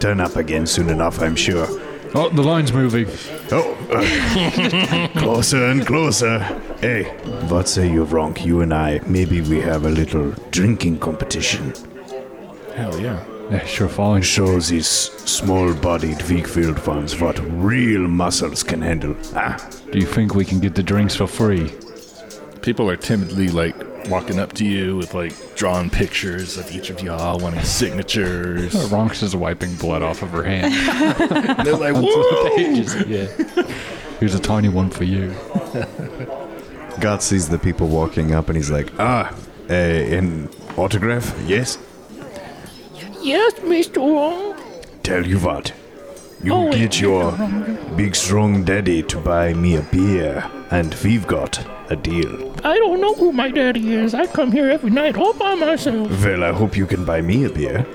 turn 0.00 0.18
up 0.18 0.34
again 0.34 0.66
soon 0.66 0.88
enough, 0.88 1.20
I'm 1.20 1.36
sure. 1.36 1.68
Oh, 2.14 2.28
the 2.30 2.42
line's 2.42 2.72
moving. 2.72 3.06
Oh, 3.52 3.76
uh, 3.90 5.08
closer 5.20 5.66
and 5.66 5.86
closer. 5.86 6.38
Hey, 6.80 7.04
what 7.48 7.68
say 7.68 7.90
you, 7.90 8.04
Ronk? 8.06 8.44
You 8.44 8.60
and 8.62 8.72
I, 8.72 9.00
maybe 9.06 9.40
we 9.42 9.60
have 9.60 9.84
a 9.84 9.90
little 9.90 10.30
drinking 10.50 10.98
competition. 11.00 11.72
Hell 12.74 12.98
yeah. 13.00 13.24
Yeah, 13.50 13.64
sure, 13.64 13.88
fine. 13.88 14.22
Show 14.22 14.58
these 14.60 14.88
small-bodied, 14.88 16.20
weak-willed 16.28 16.84
ones 16.86 17.20
what 17.20 17.38
real 17.62 18.08
muscles 18.08 18.62
can 18.64 18.82
handle. 18.82 19.14
Ah, 19.34 19.56
Do 19.92 19.98
you 19.98 20.06
think 20.06 20.34
we 20.34 20.44
can 20.44 20.58
get 20.58 20.74
the 20.74 20.82
drinks 20.82 21.14
for 21.14 21.26
free? 21.28 21.72
People 22.62 22.90
are 22.90 22.96
timidly 22.96 23.48
like 23.48 23.76
walking 24.08 24.38
up 24.38 24.52
to 24.54 24.64
you 24.64 24.96
with 24.96 25.14
like 25.14 25.32
drawn 25.56 25.90
pictures 25.90 26.56
of 26.56 26.70
each 26.74 26.90
of 26.90 27.00
y'all 27.02 27.38
wanting 27.38 27.62
signatures. 27.64 28.72
Ronks 28.90 29.22
is 29.22 29.34
wiping 29.36 29.74
blood 29.76 30.02
off 30.02 30.22
of 30.22 30.30
her 30.30 30.42
hand. 30.42 30.72
They're 31.66 31.76
like, 31.76 31.94
Whoa! 31.94 32.02
what 32.02 32.56
they 32.56 32.74
just- 32.82 33.06
yeah. 33.06 33.26
Here's 34.20 34.34
a 34.34 34.40
tiny 34.40 34.68
one 34.68 34.88
for 34.90 35.04
you. 35.04 35.34
God 37.00 37.22
sees 37.22 37.48
the 37.48 37.58
people 37.58 37.88
walking 37.88 38.32
up 38.34 38.48
and 38.48 38.56
he's 38.56 38.70
like, 38.70 38.90
ah, 38.98 39.30
uh, 39.68 39.72
an 39.72 40.48
autograph? 40.78 41.34
Yes. 41.46 41.76
Yes, 43.20 43.52
Mr. 43.60 43.98
Wong. 43.98 44.56
Tell 45.02 45.26
you 45.26 45.38
what, 45.38 45.72
you 46.42 46.52
Oh, 46.54 46.70
get 46.72 47.00
your 47.00 47.32
big 47.96 48.14
strong 48.14 48.64
daddy 48.64 49.02
to 49.04 49.18
buy 49.18 49.52
me 49.52 49.76
a 49.76 49.82
beer, 49.82 50.48
and 50.70 50.94
we've 51.04 51.26
got 51.26 51.64
a 51.90 51.96
deal. 51.96 52.54
I 52.64 52.76
don't 52.76 53.00
know 53.00 53.14
who 53.14 53.32
my 53.32 53.50
daddy 53.50 53.94
is. 53.94 54.14
I 54.14 54.26
come 54.26 54.52
here 54.52 54.70
every 54.70 54.90
night 54.90 55.16
all 55.16 55.32
by 55.34 55.54
myself. 55.54 56.10
Well, 56.24 56.44
I 56.44 56.52
hope 56.52 56.76
you 56.76 56.86
can 56.86 57.04
buy 57.04 57.20
me 57.20 57.44
a 57.44 57.50
beer. 57.50 57.86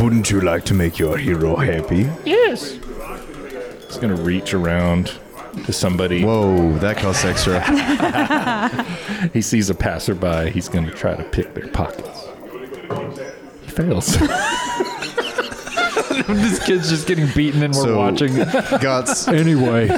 Wouldn't 0.00 0.30
you 0.30 0.40
like 0.40 0.64
to 0.66 0.74
make 0.74 0.98
your 0.98 1.16
hero 1.16 1.56
happy? 1.56 2.08
Yes. 2.24 2.78
He's 3.86 3.96
gonna 3.96 4.16
reach 4.16 4.52
around 4.54 5.12
to 5.64 5.72
somebody. 5.72 6.24
Whoa, 6.24 6.76
that 6.78 6.98
costs 6.98 7.24
extra. 7.24 7.64
He 9.32 9.42
sees 9.42 9.68
a 9.68 9.74
passerby. 9.74 10.50
He's 10.50 10.68
gonna 10.68 10.92
try 10.92 11.16
to 11.16 11.24
pick 11.24 11.52
their 11.54 11.66
pockets. 11.68 12.28
He 13.62 13.70
fails. 13.70 14.16
this 16.28 16.64
kid's 16.64 16.88
just 16.88 17.06
getting 17.06 17.28
beaten 17.34 17.62
and 17.62 17.74
we're 17.74 17.82
So- 17.84 17.96
watching. 17.98 18.34
Guts, 18.80 19.28
Anyway, 19.28 19.88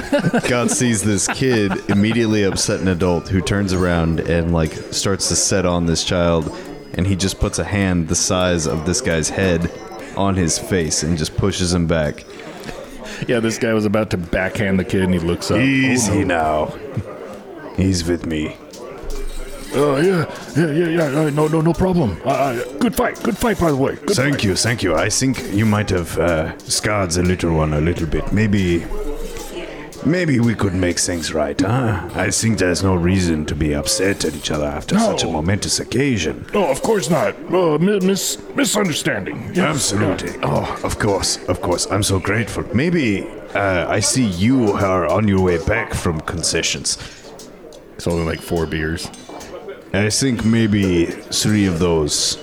God 0.47 0.69
sees 0.71 1.01
this 1.03 1.27
kid 1.27 1.71
immediately 1.89 2.43
upset 2.43 2.79
an 2.81 2.87
adult 2.87 3.27
who 3.29 3.41
turns 3.41 3.73
around 3.73 4.19
and 4.21 4.53
like 4.53 4.73
starts 4.91 5.27
to 5.29 5.35
set 5.35 5.65
on 5.65 5.85
this 5.85 6.03
child 6.03 6.55
and 6.93 7.07
he 7.07 7.15
just 7.15 7.39
puts 7.39 7.57
a 7.59 7.63
hand 7.63 8.07
the 8.09 8.15
size 8.15 8.67
of 8.67 8.85
this 8.85 8.99
guy's 9.01 9.29
head 9.29 9.71
on 10.17 10.35
his 10.35 10.59
face 10.59 11.03
and 11.03 11.17
just 11.17 11.35
pushes 11.37 11.73
him 11.73 11.87
back. 11.87 12.25
yeah, 13.27 13.39
this 13.39 13.57
guy 13.57 13.73
was 13.73 13.85
about 13.85 14.09
to 14.11 14.17
backhand 14.17 14.77
the 14.77 14.83
kid, 14.83 15.01
and 15.03 15.13
he 15.13 15.19
looks 15.19 15.49
up. 15.49 15.57
Easy 15.57 16.19
Oh, 16.19 16.23
no. 16.23 16.75
now. 16.75 17.73
He's 17.77 18.03
with 18.07 18.25
me. 18.25 18.57
Uh, 19.73 19.95
yeah, 19.97 20.25
yeah, 20.57 20.71
yeah, 20.71 20.87
yeah. 20.89 21.03
Uh, 21.21 21.29
no, 21.29 21.47
no, 21.47 21.61
no 21.61 21.73
problem. 21.73 22.21
Uh, 22.25 22.29
uh, 22.29 22.63
good 22.79 22.93
fight. 22.95 23.21
Good 23.23 23.37
fight, 23.37 23.59
by 23.59 23.69
the 23.71 23.77
way. 23.77 23.95
Good 23.95 24.15
Thank 24.17 24.35
fight. 24.35 24.43
you, 24.43 24.55
thank 24.55 24.83
you. 24.83 24.95
I 24.95 25.09
think 25.09 25.41
you 25.53 25.65
might 25.65 25.89
have 25.89 26.17
uh, 26.17 26.57
scarred 26.59 27.11
the 27.11 27.23
little 27.23 27.53
one 27.55 27.73
a 27.73 27.81
little 27.81 28.07
bit. 28.07 28.31
Maybe. 28.33 28.85
Maybe 30.03 30.39
we 30.39 30.55
could 30.55 30.73
make 30.73 30.97
things 30.97 31.31
right, 31.31 31.61
huh? 31.61 32.09
I 32.15 32.31
think 32.31 32.57
there's 32.57 32.81
no 32.81 32.95
reason 32.95 33.45
to 33.45 33.53
be 33.53 33.75
upset 33.75 34.25
at 34.25 34.33
each 34.35 34.49
other 34.49 34.65
after 34.65 34.97
such 34.97 35.23
a 35.23 35.27
momentous 35.27 35.79
occasion. 35.79 36.43
No, 36.55 36.71
of 36.71 36.81
course 36.81 37.07
not. 37.11 37.35
Uh, 37.53 37.77
mi- 37.77 37.99
mis- 37.99 38.39
misunderstanding. 38.55 39.51
Yes. 39.53 39.59
Absolutely. 39.59 40.39
Oh, 40.41 40.79
of 40.83 40.97
course, 40.97 41.37
of 41.47 41.61
course. 41.61 41.85
I'm 41.91 42.01
so 42.01 42.19
grateful. 42.19 42.63
Maybe 42.73 43.27
uh, 43.53 43.85
I 43.87 43.99
see 43.99 44.25
you 44.25 44.71
are 44.73 45.05
on 45.05 45.27
your 45.27 45.39
way 45.41 45.63
back 45.65 45.93
from 45.93 46.19
concessions. 46.21 46.97
It's 47.93 48.07
only 48.07 48.25
like 48.25 48.41
four 48.41 48.65
beers. 48.65 49.07
I 49.93 50.09
think 50.09 50.45
maybe 50.45 51.05
three 51.05 51.65
of 51.65 51.79
those, 51.79 52.37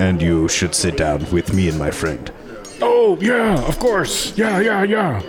and 0.00 0.20
you 0.20 0.48
should 0.48 0.74
sit 0.74 0.96
down 0.96 1.30
with 1.30 1.52
me 1.52 1.68
and 1.68 1.78
my 1.78 1.90
friend. 1.90 2.32
Oh, 2.80 3.16
yeah, 3.20 3.60
of 3.66 3.78
course. 3.78 4.36
Yeah, 4.36 4.58
yeah, 4.60 4.82
yeah. 4.82 5.22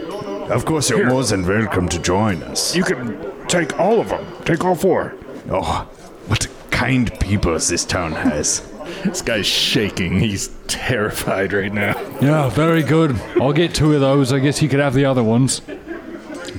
Of 0.49 0.65
course, 0.65 0.89
you're 0.89 0.99
Here. 0.99 1.09
more 1.09 1.23
than 1.23 1.45
welcome 1.45 1.87
to 1.89 1.99
join 1.99 2.41
us. 2.43 2.75
You 2.75 2.83
can 2.83 3.47
take 3.47 3.79
all 3.79 3.99
of 3.99 4.09
them. 4.09 4.25
Take 4.43 4.63
all 4.65 4.75
four. 4.75 5.13
Oh, 5.49 5.87
what 6.27 6.47
kind 6.71 7.11
people 7.19 7.53
this 7.53 7.85
town 7.85 8.13
has. 8.13 8.61
This 9.03 9.23
guy's 9.23 9.47
shaking. 9.47 10.19
He's 10.19 10.49
terrified 10.67 11.53
right 11.53 11.73
now. 11.73 11.99
Yeah, 12.21 12.49
very 12.49 12.83
good. 12.83 13.19
I'll 13.41 13.51
get 13.53 13.73
two 13.73 13.93
of 13.93 14.01
those. 14.01 14.31
I 14.31 14.37
guess 14.37 14.61
you 14.61 14.69
could 14.69 14.79
have 14.79 14.93
the 14.93 15.05
other 15.05 15.23
ones. 15.23 15.61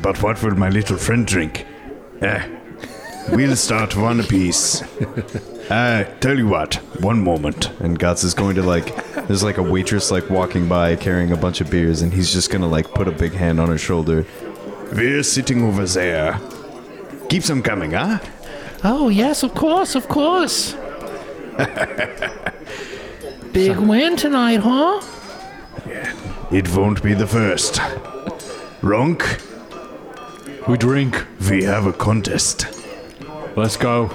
But 0.03 0.21
what 0.23 0.43
will 0.43 0.57
my 0.57 0.69
little 0.69 0.97
friend 0.97 1.25
drink? 1.25 1.65
Eh, 2.21 2.56
we'll 3.31 3.57
start 3.57 3.97
one 3.97 4.21
apiece. 4.21 4.83
Uh, 5.71 6.05
tell 6.21 6.39
you 6.39 6.47
what, 6.47 6.75
one 7.01 7.23
moment. 7.23 7.71
And 7.81 7.99
Gotz 7.99 8.23
is 8.25 8.35
going 8.35 8.55
to 8.57 8.63
like, 8.63 8.95
there's 9.27 9.43
like 9.43 9.59
a 9.59 9.63
waitress 9.63 10.11
like 10.11 10.31
walking 10.31 10.69
by 10.69 10.95
carrying 10.97 11.33
a 11.33 11.37
bunch 11.37 11.61
of 11.61 11.71
beers, 11.71 12.03
and 12.03 12.13
he's 12.13 12.33
just 12.33 12.51
gonna 12.51 12.69
like 12.69 12.89
put 12.95 13.09
a 13.09 13.13
big 13.13 13.33
hand 13.33 13.59
on 13.61 13.69
her 13.69 13.79
shoulder. 13.79 14.25
We're 14.93 15.23
sitting 15.25 15.65
over 15.65 15.85
there. 15.87 16.39
Keep 17.29 17.43
them 17.45 17.63
coming, 17.63 17.93
huh? 17.93 18.21
Oh, 18.85 19.09
yes, 19.09 19.43
of 19.43 19.55
course, 19.55 19.95
of 19.97 20.07
course. 20.09 20.75
Big 23.53 23.77
win 23.79 24.17
tonight, 24.17 24.61
huh? 24.61 25.01
It 26.53 26.69
won't 26.77 27.03
be 27.03 27.15
the 27.15 27.27
first. 27.27 27.75
Ronk, 28.83 29.25
We 30.69 30.77
drink. 30.77 31.27
we 31.51 31.65
have 31.65 31.87
a 31.87 31.93
contest. 31.93 32.67
Let's 33.57 33.77
go. 33.77 34.11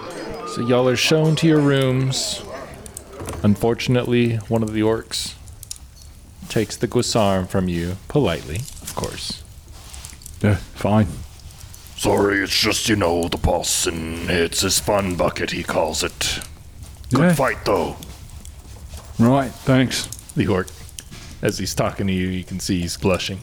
So 0.48 0.62
y'all 0.62 0.88
are 0.88 0.96
shown 0.96 1.36
to 1.38 1.48
your 1.48 1.60
rooms. 1.60 2.44
Unfortunately, 3.44 4.36
one 4.36 4.62
of 4.64 4.74
the 4.74 4.82
orcs 4.82 5.34
takes 6.48 6.76
the 6.78 6.88
guisarme 6.88 7.48
from 7.48 7.68
you 7.68 7.98
politely, 8.08 8.58
of 8.82 8.94
course. 8.96 9.42
Yeah, 10.42 10.56
fine. 10.76 11.08
Sorry, 11.96 12.44
it's 12.44 12.60
just, 12.60 12.90
you 12.90 12.96
know, 12.96 13.28
the 13.28 13.38
boss, 13.38 13.86
and 13.88 14.30
it's 14.30 14.62
his 14.62 14.80
fun 14.80 15.16
bucket, 15.16 15.52
he 15.52 15.64
calls 15.64 16.04
it. 16.04 16.40
Good 17.14 17.22
Yeah. 17.22 17.34
fight, 17.36 17.64
though. 17.66 17.96
Right, 19.20 19.52
thanks. 19.52 20.06
The 20.36 20.48
orc, 20.48 20.68
as 21.42 21.58
he's 21.58 21.76
talking 21.76 22.08
to 22.08 22.14
you, 22.14 22.28
you 22.28 22.44
can 22.44 22.60
see 22.60 22.82
he's 22.82 22.98
blushing. 22.98 23.40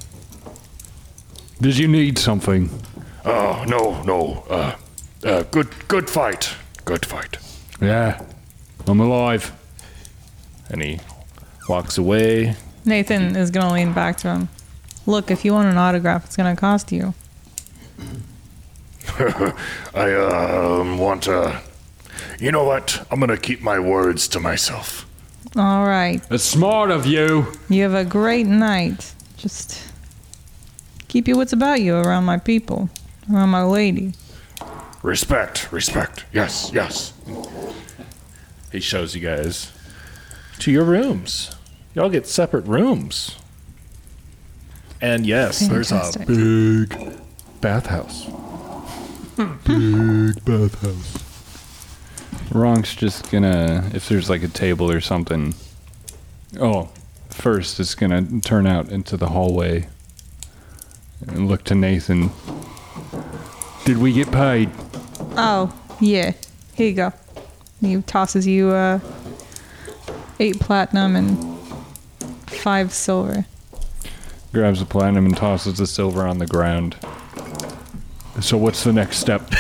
Did 1.61 1.77
you 1.77 1.89
need 1.89 2.19
something? 2.19 2.71
Oh, 3.25 3.65
no, 3.67 4.03
no. 4.03 4.45
Uh, 4.51 4.75
uh, 5.24 5.42
good, 5.44 5.68
good 5.88 6.09
fight. 6.09 6.54
Good 6.85 7.04
fight. 7.04 7.38
Yeah, 7.81 8.24
I'm 8.87 9.00
alive. 9.00 9.52
And 10.70 10.83
he 10.83 11.00
walks 11.68 11.98
away. 11.98 12.57
Nathan 12.85 13.37
is 13.37 13.50
gonna 13.50 13.72
lean 13.72 13.92
back 13.92 14.16
to 14.18 14.28
him. 14.28 14.48
Look, 15.07 15.31
if 15.31 15.44
you 15.44 15.52
want 15.52 15.68
an 15.68 15.78
autograph, 15.78 16.24
it's 16.26 16.37
gonna 16.37 16.57
cost 16.57 16.92
you. 16.92 17.14
I, 19.94 20.14
um, 20.14 20.98
want 20.98 21.24
to. 21.24 21.61
You 22.38 22.52
know 22.52 22.64
what? 22.64 23.07
I'm 23.11 23.18
gonna 23.20 23.37
keep 23.37 23.61
my 23.61 23.78
words 23.78 24.28
to 24.28 24.40
myself. 24.40 25.07
All 25.57 25.87
right. 25.87 26.22
It's 26.31 26.44
smart 26.44 26.90
of 26.90 27.07
you. 27.07 27.52
You 27.68 27.83
have 27.83 27.94
a 27.94 28.04
great 28.04 28.46
night. 28.46 29.14
Just 29.37 29.83
keep 31.09 31.26
your 31.26 31.37
wits 31.38 31.52
about 31.52 31.81
you 31.81 31.96
around 31.96 32.24
my 32.24 32.37
people, 32.37 32.90
around 33.33 33.48
my 33.48 33.62
lady. 33.62 34.12
Respect, 35.03 35.71
respect. 35.73 36.25
Yes, 36.33 36.71
yes. 36.73 37.13
He 38.73 38.81
shows 38.81 39.15
you 39.15 39.21
guys 39.21 39.73
to 40.59 40.73
your 40.73 40.85
rooms. 40.85 41.55
Y'all 41.95 42.11
get 42.11 42.27
separate 42.27 42.67
rooms. 42.67 43.37
And 45.01 45.25
yes, 45.27 45.69
there's 45.69 45.93
a 45.93 46.11
big 46.27 47.17
bathhouse. 47.61 48.27
big 49.65 50.45
bathhouse. 50.45 51.25
Ronk's 52.51 52.95
just 52.95 53.31
gonna, 53.31 53.89
if 53.95 54.09
there's 54.09 54.29
like 54.29 54.43
a 54.43 54.49
table 54.49 54.91
or 54.91 55.01
something. 55.01 55.55
Oh, 56.59 56.89
first 57.31 57.79
it's 57.79 57.95
gonna 57.95 58.41
turn 58.41 58.67
out 58.67 58.89
into 58.89 59.17
the 59.17 59.29
hallway 59.29 59.87
and 61.27 61.49
look 61.49 61.63
to 61.65 61.75
Nathan. 61.75 62.31
Did 63.88 63.96
we 63.96 64.12
get 64.12 64.31
paid? 64.31 64.68
Oh, 65.38 65.72
yeah. 65.98 66.33
Here 66.74 66.88
you 66.88 66.94
go. 66.94 67.11
He 67.81 68.03
tosses 68.03 68.46
you 68.46 68.68
uh, 68.68 69.01
eight 70.38 70.61
platinum 70.61 71.16
and 71.16 71.59
five 72.48 72.92
silver. 72.92 73.46
Grabs 74.53 74.81
the 74.81 74.85
platinum 74.85 75.24
and 75.24 75.35
tosses 75.35 75.79
the 75.79 75.87
silver 75.87 76.27
on 76.27 76.37
the 76.37 76.46
ground. 76.46 76.96
So 78.42 78.59
what's 78.59 78.85
the 78.85 78.92
next 78.92 79.20
step? 79.20 79.51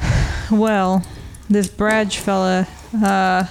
Well, 0.50 1.04
this 1.50 1.68
Bradge 1.68 2.16
fella 2.16 2.66
uh, 3.04 3.44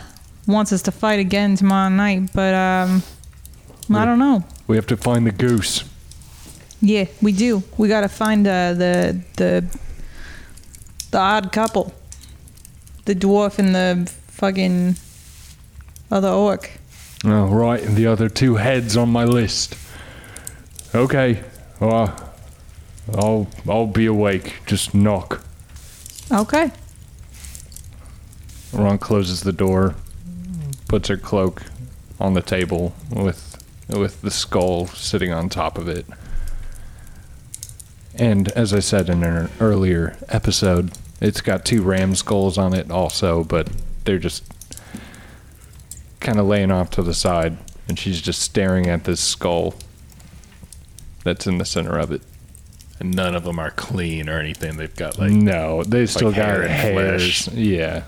wants 0.47 0.73
us 0.73 0.81
to 0.81 0.91
fight 0.91 1.19
again 1.19 1.57
tomorrow 1.57 1.89
night, 1.89 2.31
but 2.33 2.55
um, 2.55 3.03
I 3.93 4.03
don't 4.05 4.17
know. 4.17 4.43
We 4.65 4.77
have 4.77 4.87
to 4.87 4.97
find 4.97 5.27
the 5.27 5.31
goose. 5.31 5.83
Yeah, 6.85 7.05
we 7.19 7.31
do. 7.31 7.63
We 7.79 7.87
gotta 7.87 8.07
find 8.07 8.45
uh, 8.45 8.73
the 8.73 9.19
the 9.37 9.65
the 11.09 11.17
odd 11.17 11.51
couple, 11.51 11.91
the 13.05 13.15
dwarf 13.15 13.57
and 13.57 13.73
the 13.73 14.11
fucking 14.27 14.95
other 16.11 16.29
orc. 16.29 16.69
Oh, 17.23 17.47
right, 17.47 17.81
and 17.81 17.95
the 17.95 18.05
other 18.05 18.29
two 18.29 18.57
heads 18.57 18.95
on 18.95 19.09
my 19.09 19.23
list. 19.23 19.75
Okay, 20.93 21.43
well, 21.79 22.15
I'll 23.15 23.47
I'll 23.67 23.87
be 23.87 24.05
awake. 24.05 24.53
Just 24.67 24.93
knock. 24.93 25.41
Okay. 26.31 26.71
Ron 28.71 28.99
closes 28.99 29.41
the 29.41 29.53
door, 29.53 29.95
puts 30.87 31.07
her 31.07 31.17
cloak 31.17 31.63
on 32.19 32.35
the 32.35 32.43
table 32.43 32.93
with 33.09 33.57
with 33.89 34.21
the 34.21 34.29
skull 34.29 34.85
sitting 34.85 35.33
on 35.33 35.49
top 35.49 35.79
of 35.79 35.87
it. 35.87 36.05
And 38.17 38.47
as 38.49 38.73
I 38.73 38.79
said 38.79 39.09
in 39.09 39.23
an 39.23 39.49
earlier 39.59 40.17
episode, 40.29 40.91
it's 41.21 41.41
got 41.41 41.65
two 41.65 41.81
ram 41.81 42.15
skulls 42.15 42.57
on 42.57 42.73
it 42.73 42.89
also, 42.91 43.43
but 43.43 43.69
they're 44.05 44.19
just 44.19 44.43
kind 46.19 46.39
of 46.39 46.45
laying 46.45 46.71
off 46.71 46.89
to 46.91 47.03
the 47.03 47.13
side, 47.13 47.57
and 47.87 47.99
she's 47.99 48.21
just 48.21 48.41
staring 48.41 48.87
at 48.87 49.03
this 49.03 49.19
skull 49.19 49.75
that's 51.23 51.45
in 51.47 51.57
the 51.57 51.65
center 51.65 51.97
of 51.97 52.11
it. 52.11 52.21
And 52.99 53.13
none 53.13 53.35
of 53.35 53.43
them 53.43 53.59
are 53.59 53.71
clean 53.71 54.29
or 54.29 54.39
anything. 54.39 54.77
They've 54.77 54.95
got 54.95 55.19
like 55.19 55.31
no, 55.31 55.83
they 55.83 56.05
still 56.05 56.31
hair 56.31 56.61
got 56.61 56.69
and 56.69 56.71
hairs. 56.71 57.43
flesh. 57.45 57.55
Yeah, 57.57 58.03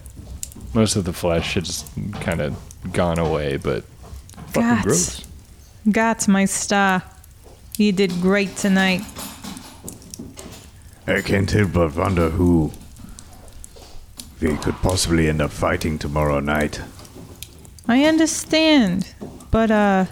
most 0.74 0.96
of 0.96 1.04
the 1.04 1.12
flesh 1.14 1.56
has 1.56 1.84
kind 2.22 2.40
of 2.40 2.56
gone 2.94 3.20
away, 3.20 3.58
but 3.58 3.84
fucking 4.48 4.62
Gotz. 4.62 4.84
gross. 4.84 5.28
Gotz, 5.90 6.28
my 6.30 6.46
star. 6.46 7.04
You 7.78 7.92
did 7.92 8.12
great 8.22 8.56
tonight. 8.56 9.02
I 11.08 11.22
can't 11.22 11.50
help 11.50 11.72
but 11.72 11.96
wonder 11.96 12.30
who 12.30 12.72
we 14.42 14.58
could 14.58 14.76
possibly 14.76 15.30
end 15.30 15.42
up 15.42 15.52
fighting 15.52 15.98
tomorrow 15.98 16.42
night. 16.42 16.82
I 17.88 18.04
understand, 18.04 19.14
but 19.50 19.72
uh, 19.72 20.06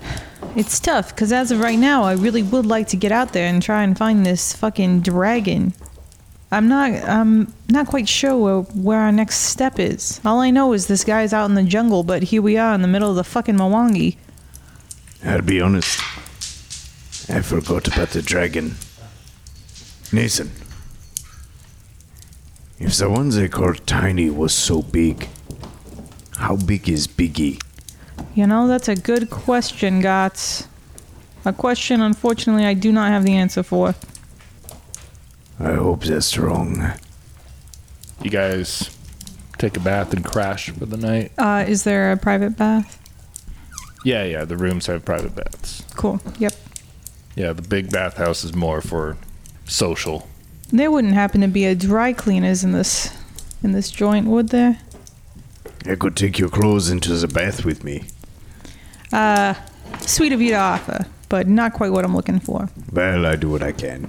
it's 0.56 0.80
tough 0.80 1.14
because 1.14 1.34
as 1.34 1.52
of 1.52 1.60
right 1.60 1.78
now, 1.78 2.04
I 2.04 2.14
really 2.14 2.42
would 2.44 2.66
like 2.66 2.88
to 2.88 2.98
get 2.98 3.12
out 3.12 3.34
there 3.34 3.48
and 3.48 3.62
try 3.62 3.84
and 3.84 3.98
find 3.98 4.26
this 4.26 4.54
fucking 4.54 5.02
dragon. 5.02 5.74
I'm 6.50 6.70
not. 6.70 6.92
I'm 7.04 7.54
not 7.68 7.88
quite 7.88 8.08
sure 8.08 8.38
where, 8.38 8.62
where 8.62 9.00
our 9.00 9.12
next 9.12 9.40
step 9.40 9.78
is. 9.78 10.22
All 10.24 10.40
I 10.40 10.52
know 10.52 10.72
is 10.72 10.88
this 10.88 11.04
guy's 11.04 11.34
out 11.34 11.50
in 11.50 11.56
the 11.56 11.64
jungle, 11.64 12.04
but 12.04 12.24
here 12.24 12.42
we 12.42 12.56
are 12.56 12.74
in 12.74 12.82
the 12.82 12.88
middle 12.88 13.10
of 13.10 13.18
the 13.18 13.26
fucking 13.26 13.56
Mwangi. 13.56 14.16
I'll 15.26 15.42
be 15.42 15.60
honest. 15.60 16.00
I 17.30 17.42
forgot 17.42 17.88
about 17.88 18.12
the 18.12 18.22
dragon. 18.22 18.76
Nathan. 20.14 20.52
If 22.78 22.98
the 22.98 23.10
one 23.10 23.30
they 23.30 23.48
called 23.48 23.86
Tiny 23.88 24.30
was 24.30 24.54
so 24.54 24.82
big, 24.82 25.28
how 26.38 26.58
big 26.58 26.90
is 26.90 27.08
Biggie? 27.08 27.62
You 28.34 28.48
know, 28.48 28.68
that's 28.68 28.90
a 28.90 28.96
good 28.96 29.30
question, 29.30 30.02
Gotz. 30.02 30.68
A 31.46 31.54
question, 31.54 32.02
unfortunately, 32.02 32.66
I 32.66 32.74
do 32.74 32.92
not 32.92 33.12
have 33.12 33.24
the 33.24 33.34
answer 33.34 33.64
for. 33.64 33.96
I 35.60 35.74
hope 35.74 36.04
that's 36.04 36.38
wrong. 36.38 36.92
You 38.22 38.30
guys 38.30 38.90
take 39.58 39.78
a 39.78 39.80
bath 39.80 40.14
and 40.14 40.26
crash 40.26 40.70
for 40.72 40.86
the 40.86 40.98
night? 40.98 41.32
Uh, 41.38 41.64
is 41.68 41.84
there 41.84 42.12
a 42.12 42.18
private 42.18 42.58
bath? 42.58 43.00
Yeah, 44.04 44.24
yeah, 44.26 44.44
the 44.44 44.58
rooms 44.58 44.88
have 44.88 45.06
private 45.06 45.36
baths. 45.36 45.84
Cool. 45.96 46.20
Yep. 46.40 46.54
Yeah, 47.36 47.54
the 47.54 47.62
big 47.62 47.92
bathhouse 47.92 48.44
is 48.44 48.54
more 48.54 48.82
for 48.82 49.18
social. 49.66 50.28
There 50.72 50.92
wouldn't 50.92 51.14
happen 51.14 51.42
to 51.42 51.48
be 51.48 51.66
a 51.66 51.76
dry 51.76 52.14
cleaners 52.14 52.64
in 52.64 52.72
this 52.72 53.16
in 53.64 53.72
this 53.72 53.90
joint, 53.90 54.28
would 54.28 54.50
there? 54.50 54.80
I 55.86 55.96
could 55.96 56.16
take 56.16 56.40
your 56.40 56.50
clothes 56.50 56.90
into 56.90 57.14
the 57.14 57.28
bath 57.28 57.64
with 57.64 57.84
me. 57.84 58.06
Uh, 59.14 59.54
sweet 60.02 60.34
of 60.34 60.42
you 60.42 60.52
to 60.52 60.58
offer, 60.58 61.06
but 61.30 61.48
not 61.48 61.74
quite 61.74 61.92
what 61.92 62.04
I'm 62.04 62.16
looking 62.16 62.40
for. 62.40 62.70
Well, 62.92 63.26
I 63.26 63.36
do 63.36 63.50
what 63.50 63.64
I 63.64 63.72
can. 63.72 64.08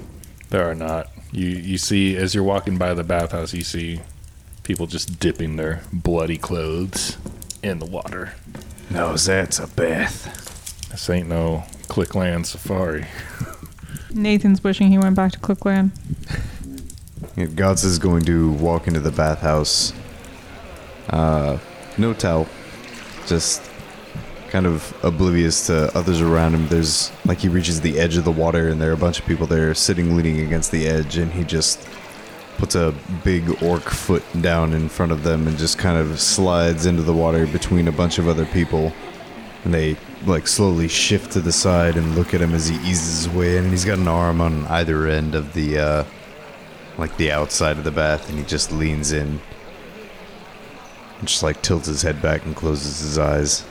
There 0.50 0.68
are 0.68 0.74
not. 0.74 1.10
You 1.32 1.48
you 1.48 1.78
see 1.78 2.16
as 2.16 2.34
you're 2.34 2.44
walking 2.44 2.78
by 2.78 2.94
the 2.94 3.04
bathhouse, 3.04 3.52
you 3.52 3.64
see 3.64 4.00
people 4.62 4.86
just 4.86 5.20
dipping 5.20 5.56
their 5.56 5.82
bloody 5.92 6.38
clothes 6.38 7.18
in 7.62 7.78
the 7.78 7.86
water. 7.86 8.32
Now 8.90 9.14
that's 9.16 9.58
a 9.58 9.66
bath. 9.66 10.88
This 10.90 11.10
ain't 11.10 11.28
no 11.28 11.64
Clickland 11.88 12.46
Safari. 12.46 13.06
Nathan's 14.16 14.64
wishing 14.64 14.88
he 14.88 14.98
went 14.98 15.14
back 15.14 15.32
to 15.32 15.38
Clickland. 15.38 15.90
Gotz 17.36 17.84
is 17.84 17.98
going 17.98 18.24
to 18.24 18.52
walk 18.52 18.86
into 18.86 19.00
the 19.00 19.10
bathhouse. 19.10 19.92
Uh, 21.10 21.58
no 21.98 22.14
towel, 22.14 22.48
just 23.26 23.62
kind 24.48 24.66
of 24.66 24.96
oblivious 25.04 25.66
to 25.66 25.96
others 25.96 26.20
around 26.20 26.54
him. 26.54 26.66
There's 26.68 27.12
like 27.24 27.38
he 27.38 27.48
reaches 27.48 27.80
the 27.80 27.98
edge 27.98 28.16
of 28.16 28.24
the 28.24 28.32
water, 28.32 28.68
and 28.68 28.80
there 28.80 28.90
are 28.90 28.94
a 28.94 28.98
bunch 28.98 29.20
of 29.20 29.26
people 29.26 29.46
there 29.46 29.74
sitting, 29.74 30.16
leaning 30.16 30.40
against 30.40 30.70
the 30.70 30.86
edge, 30.86 31.18
and 31.18 31.30
he 31.32 31.44
just 31.44 31.86
puts 32.56 32.74
a 32.74 32.94
big 33.22 33.62
orc 33.62 33.82
foot 33.82 34.22
down 34.40 34.72
in 34.72 34.88
front 34.88 35.12
of 35.12 35.22
them 35.22 35.46
and 35.46 35.58
just 35.58 35.78
kind 35.78 35.98
of 35.98 36.18
slides 36.18 36.86
into 36.86 37.02
the 37.02 37.12
water 37.12 37.46
between 37.46 37.86
a 37.86 37.92
bunch 37.92 38.18
of 38.18 38.28
other 38.28 38.46
people. 38.46 38.92
And 39.66 39.74
they 39.74 39.96
like 40.24 40.46
slowly 40.46 40.86
shift 40.86 41.32
to 41.32 41.40
the 41.40 41.50
side 41.50 41.96
and 41.96 42.14
look 42.14 42.32
at 42.32 42.40
him 42.40 42.54
as 42.54 42.68
he 42.68 42.76
eases 42.88 43.24
his 43.24 43.28
way 43.28 43.56
in. 43.56 43.64
And 43.64 43.72
he's 43.72 43.84
got 43.84 43.98
an 43.98 44.06
arm 44.06 44.40
on 44.40 44.64
either 44.68 45.08
end 45.08 45.34
of 45.34 45.54
the 45.54 45.76
uh, 45.76 46.04
like 46.96 47.16
the 47.16 47.32
outside 47.32 47.76
of 47.76 47.82
the 47.82 47.90
bath, 47.90 48.28
and 48.28 48.38
he 48.38 48.44
just 48.44 48.70
leans 48.70 49.10
in, 49.10 49.40
and 51.18 51.26
just 51.26 51.42
like 51.42 51.62
tilts 51.62 51.88
his 51.88 52.02
head 52.02 52.22
back 52.22 52.44
and 52.44 52.54
closes 52.54 53.00
his 53.00 53.18
eyes. 53.18 53.64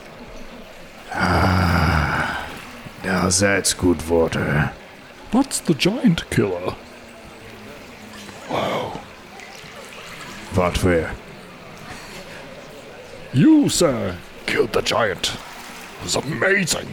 ah 1.13 2.45
Now 3.05 3.29
that's 3.29 3.73
good 3.73 4.05
water. 4.09 4.73
What's 5.31 5.61
the 5.61 5.75
giant 5.75 6.29
killer? 6.29 6.75
What 10.55 10.83
where? 10.83 11.15
You, 13.31 13.69
sir, 13.69 14.17
killed 14.45 14.73
the 14.73 14.81
giant. 14.81 15.37
Was 16.05 16.17
amazing. 16.17 16.87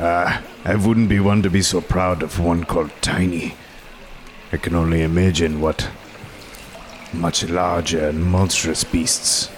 Ah, 0.00 0.42
I 0.64 0.74
wouldn't 0.74 1.08
be 1.08 1.20
one 1.20 1.42
to 1.44 1.48
be 1.48 1.62
so 1.62 1.80
proud 1.80 2.24
of 2.24 2.40
one 2.40 2.64
called 2.64 2.90
Tiny. 3.00 3.54
I 4.52 4.56
can 4.56 4.74
only 4.74 5.02
imagine 5.02 5.60
what 5.60 5.88
much 7.12 7.44
larger 7.44 8.08
and 8.08 8.24
monstrous 8.24 8.82
beasts. 8.82 9.48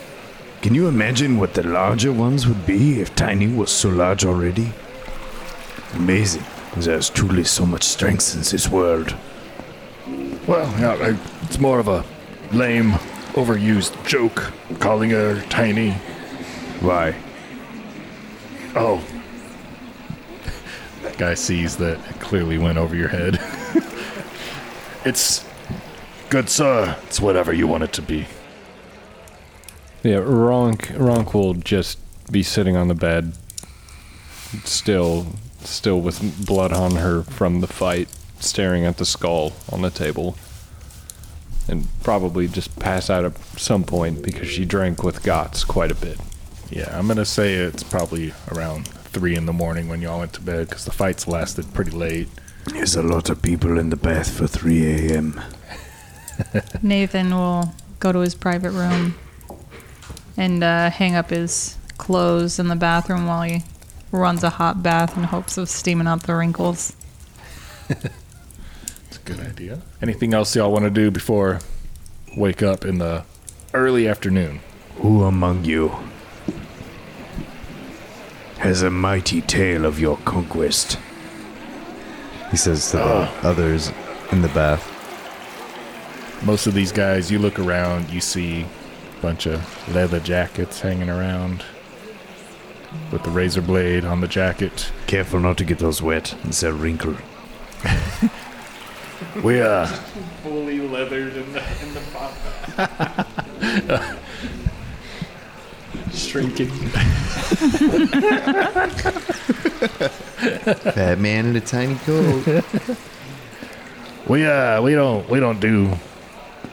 Can 0.61 0.74
you 0.74 0.86
imagine 0.86 1.38
what 1.38 1.55
the 1.55 1.62
larger 1.62 2.12
ones 2.12 2.46
would 2.46 2.66
be 2.66 3.00
if 3.00 3.16
Tiny 3.16 3.48
was 3.48 3.70
so 3.70 3.88
large 3.88 4.22
already? 4.26 4.74
Amazing. 5.94 6.44
There's 6.76 7.09
truly 7.09 7.44
so 7.44 7.64
much 7.64 7.84
strength 7.84 8.34
in 8.34 8.40
this 8.40 8.68
world. 8.68 9.16
Well, 10.46 10.70
yeah, 10.78 10.98
I, 11.00 11.16
it's 11.44 11.59
more 11.59 11.78
of 11.78 11.88
a 11.88 12.05
lame, 12.53 12.90
overused 13.32 14.07
joke 14.07 14.53
calling 14.78 15.09
her 15.09 15.40
tiny. 15.48 15.92
Why? 16.82 17.14
Oh. 18.75 19.05
That 21.03 21.18
guy 21.18 21.35
sees 21.35 21.77
that 21.77 21.99
it 22.09 22.20
clearly 22.20 22.59
went 22.59 22.79
over 22.79 22.97
your 22.97 23.09
head. 23.09 23.35
it's 25.05 25.45
good, 26.31 26.49
sir. 26.49 26.97
It's 27.05 27.20
whatever 27.20 27.53
you 27.53 27.66
want 27.66 27.85
it 27.85 27.93
to 27.95 28.03
be. 28.03 28.27
Yeah, 30.03 30.18
Ronk 30.18 30.87
Ronk 30.97 31.35
will 31.35 31.55
just 31.55 31.99
be 32.31 32.43
sitting 32.43 32.77
on 32.77 32.89
the 32.89 32.95
bed, 32.95 33.35
still, 34.64 35.27
still 35.61 36.01
with 36.01 36.47
blood 36.47 36.73
on 36.73 36.97
her 36.97 37.23
from 37.23 37.61
the 37.61 37.66
fight, 37.66 38.09
staring 38.41 38.85
at 38.85 38.97
the 38.97 39.05
skull 39.05 39.53
on 39.70 39.83
the 39.83 39.91
table, 39.91 40.37
and 41.68 41.87
probably 42.03 42.49
just 42.49 42.77
pass 42.81 43.11
out 43.11 43.25
at 43.25 43.39
some 43.59 43.85
point 43.85 44.23
because 44.23 44.49
she 44.49 44.64
drank 44.64 45.05
with 45.05 45.23
Gotz 45.23 45.64
quite 45.66 45.93
a 45.93 45.95
bit. 45.95 46.18
Yeah, 46.73 46.99
I'm 46.99 47.07
gonna 47.07 47.27
say 47.27 47.53
it's 47.53 47.83
probably 47.83 48.33
around 48.51 48.89
three 48.89 49.37
in 49.37 49.45
the 49.45 49.53
morning 49.53 49.89
when 49.89 50.01
y'all 50.01 50.20
went 50.20 50.33
to 50.33 50.41
bed 50.41 50.70
because 50.70 50.87
the 50.87 50.91
fights 50.91 51.29
lasted 51.29 51.75
pretty 51.75 51.91
late. 51.91 52.29
There's 52.64 52.97
a 52.97 53.03
lot 53.03 53.29
of 53.29 53.43
people 53.43 53.79
in 53.79 53.91
the 53.91 53.97
bath 53.97 54.31
for 54.39 54.47
3 54.47 54.87
a.m. 54.87 55.39
Nathan 56.83 57.35
will 57.35 57.75
go 58.01 58.11
to 58.11 58.20
his 58.20 58.35
private 58.35 58.70
room 58.70 59.16
and 60.39 60.64
uh, 60.64 60.89
hang 60.89 61.14
up 61.14 61.29
his 61.29 61.77
clothes 61.99 62.59
in 62.59 62.68
the 62.68 62.77
bathroom 62.77 63.27
while 63.27 63.43
he 63.43 63.64
runs 64.11 64.43
a 64.43 64.49
hot 64.49 64.83
bath 64.83 65.14
in 65.14 65.25
hopes 65.25 65.59
of 65.59 65.68
steaming 65.68 66.07
out 66.07 66.23
the 66.23 66.35
wrinkles. 66.35 66.97
It's 69.09 69.18
a 69.18 69.20
good 69.25 69.41
idea. 69.41 69.83
Anything 70.01 70.33
else 70.33 70.57
y'all 70.57 70.73
want 70.73 70.85
to 70.87 70.91
do 70.91 71.11
before 71.11 71.61
wake 72.35 72.62
up 72.62 72.87
in 72.87 72.97
the 72.97 73.25
early 73.75 74.09
afternoon? 74.09 74.61
Who 75.03 75.25
among 75.25 75.66
you 75.66 75.95
has 78.62 78.82
a 78.82 78.90
mighty 78.90 79.40
tale 79.40 79.84
of 79.84 79.98
your 79.98 80.16
conquest? 80.18 80.96
He 82.52 82.56
says 82.56 82.92
to 82.92 82.98
the 82.98 83.28
others 83.42 83.90
in 84.30 84.40
the 84.40 84.48
bath. 84.48 84.88
Most 86.44 86.68
of 86.68 86.74
these 86.74 86.92
guys, 86.92 87.30
you 87.30 87.40
look 87.40 87.58
around, 87.58 88.10
you 88.10 88.20
see 88.20 88.62
a 88.62 89.20
bunch 89.20 89.46
of 89.46 89.94
leather 89.94 90.20
jackets 90.20 90.80
hanging 90.80 91.10
around 91.10 91.64
with 93.10 93.24
the 93.24 93.30
razor 93.30 93.62
blade 93.62 94.04
on 94.04 94.20
the 94.20 94.28
jacket. 94.28 94.92
Careful 95.08 95.40
not 95.40 95.58
to 95.58 95.64
get 95.64 95.78
those 95.78 96.00
wet. 96.00 96.36
It's 96.44 96.62
a 96.62 96.72
wrinkle. 96.72 97.16
We 99.42 99.62
uh 99.62 99.86
Fully 100.42 100.80
leathered 100.80 101.36
in 101.36 101.52
the 101.52 101.62
in 101.82 101.94
the 101.94 102.00
Shrinking. 106.33 106.68
Fat 110.95 111.18
man 111.18 111.45
in 111.45 111.57
a 111.57 111.61
tiny 111.61 111.97
coat. 111.97 112.64
we 114.26 114.47
uh 114.47 114.80
we 114.80 114.95
don't 114.95 115.28
we 115.28 115.41
don't 115.41 115.61
do 115.61 115.91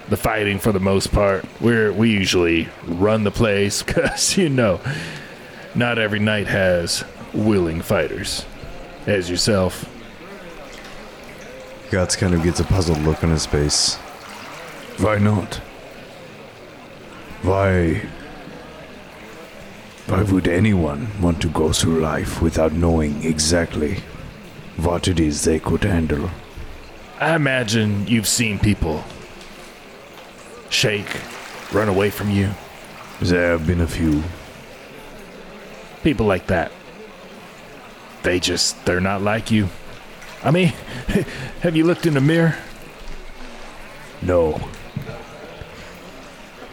the 0.07 0.15
fighting 0.15 0.59
for 0.59 0.71
the 0.71 0.79
most 0.79 1.11
part. 1.11 1.43
We're 1.59 1.91
we 1.91 2.09
usually 2.09 2.69
run 2.85 3.25
the 3.25 3.31
place 3.31 3.81
cuz 3.87 4.37
you 4.37 4.47
know 4.47 4.79
not 5.75 5.99
every 5.99 6.19
night 6.19 6.47
has 6.47 7.03
willing 7.33 7.81
fighters. 7.81 8.45
As 9.07 9.29
yourself. 9.29 9.83
Gotz 11.89 12.17
kind 12.17 12.33
of 12.33 12.43
gets 12.43 12.61
a 12.61 12.63
puzzled 12.63 12.99
look 12.99 13.25
on 13.25 13.29
his 13.29 13.45
face. 13.45 13.97
Why 14.99 15.17
not? 15.17 15.55
Why? 17.41 18.07
Why 20.09 20.23
would 20.23 20.47
anyone 20.47 21.07
want 21.21 21.39
to 21.43 21.49
go 21.49 21.71
through 21.71 21.99
life 21.99 22.41
without 22.41 22.73
knowing 22.73 23.23
exactly 23.23 23.99
what 24.77 25.07
it 25.07 25.19
is 25.19 25.43
they 25.43 25.59
could 25.59 25.83
handle? 25.83 26.31
I 27.19 27.35
imagine 27.35 28.07
you've 28.07 28.27
seen 28.27 28.57
people 28.57 29.03
shake, 30.71 31.21
run 31.71 31.89
away 31.89 32.09
from 32.09 32.31
you. 32.31 32.49
There 33.21 33.51
have 33.51 33.67
been 33.67 33.81
a 33.81 33.87
few. 33.87 34.23
People 36.03 36.25
like 36.25 36.47
that. 36.47 36.71
They 38.23 38.39
just, 38.39 38.83
they're 38.85 38.99
not 38.99 39.21
like 39.21 39.51
you. 39.51 39.69
I 40.43 40.49
mean, 40.49 40.67
have 41.61 41.75
you 41.75 41.85
looked 41.85 42.07
in 42.07 42.15
the 42.15 42.21
mirror? 42.21 42.55
No. 44.23 44.53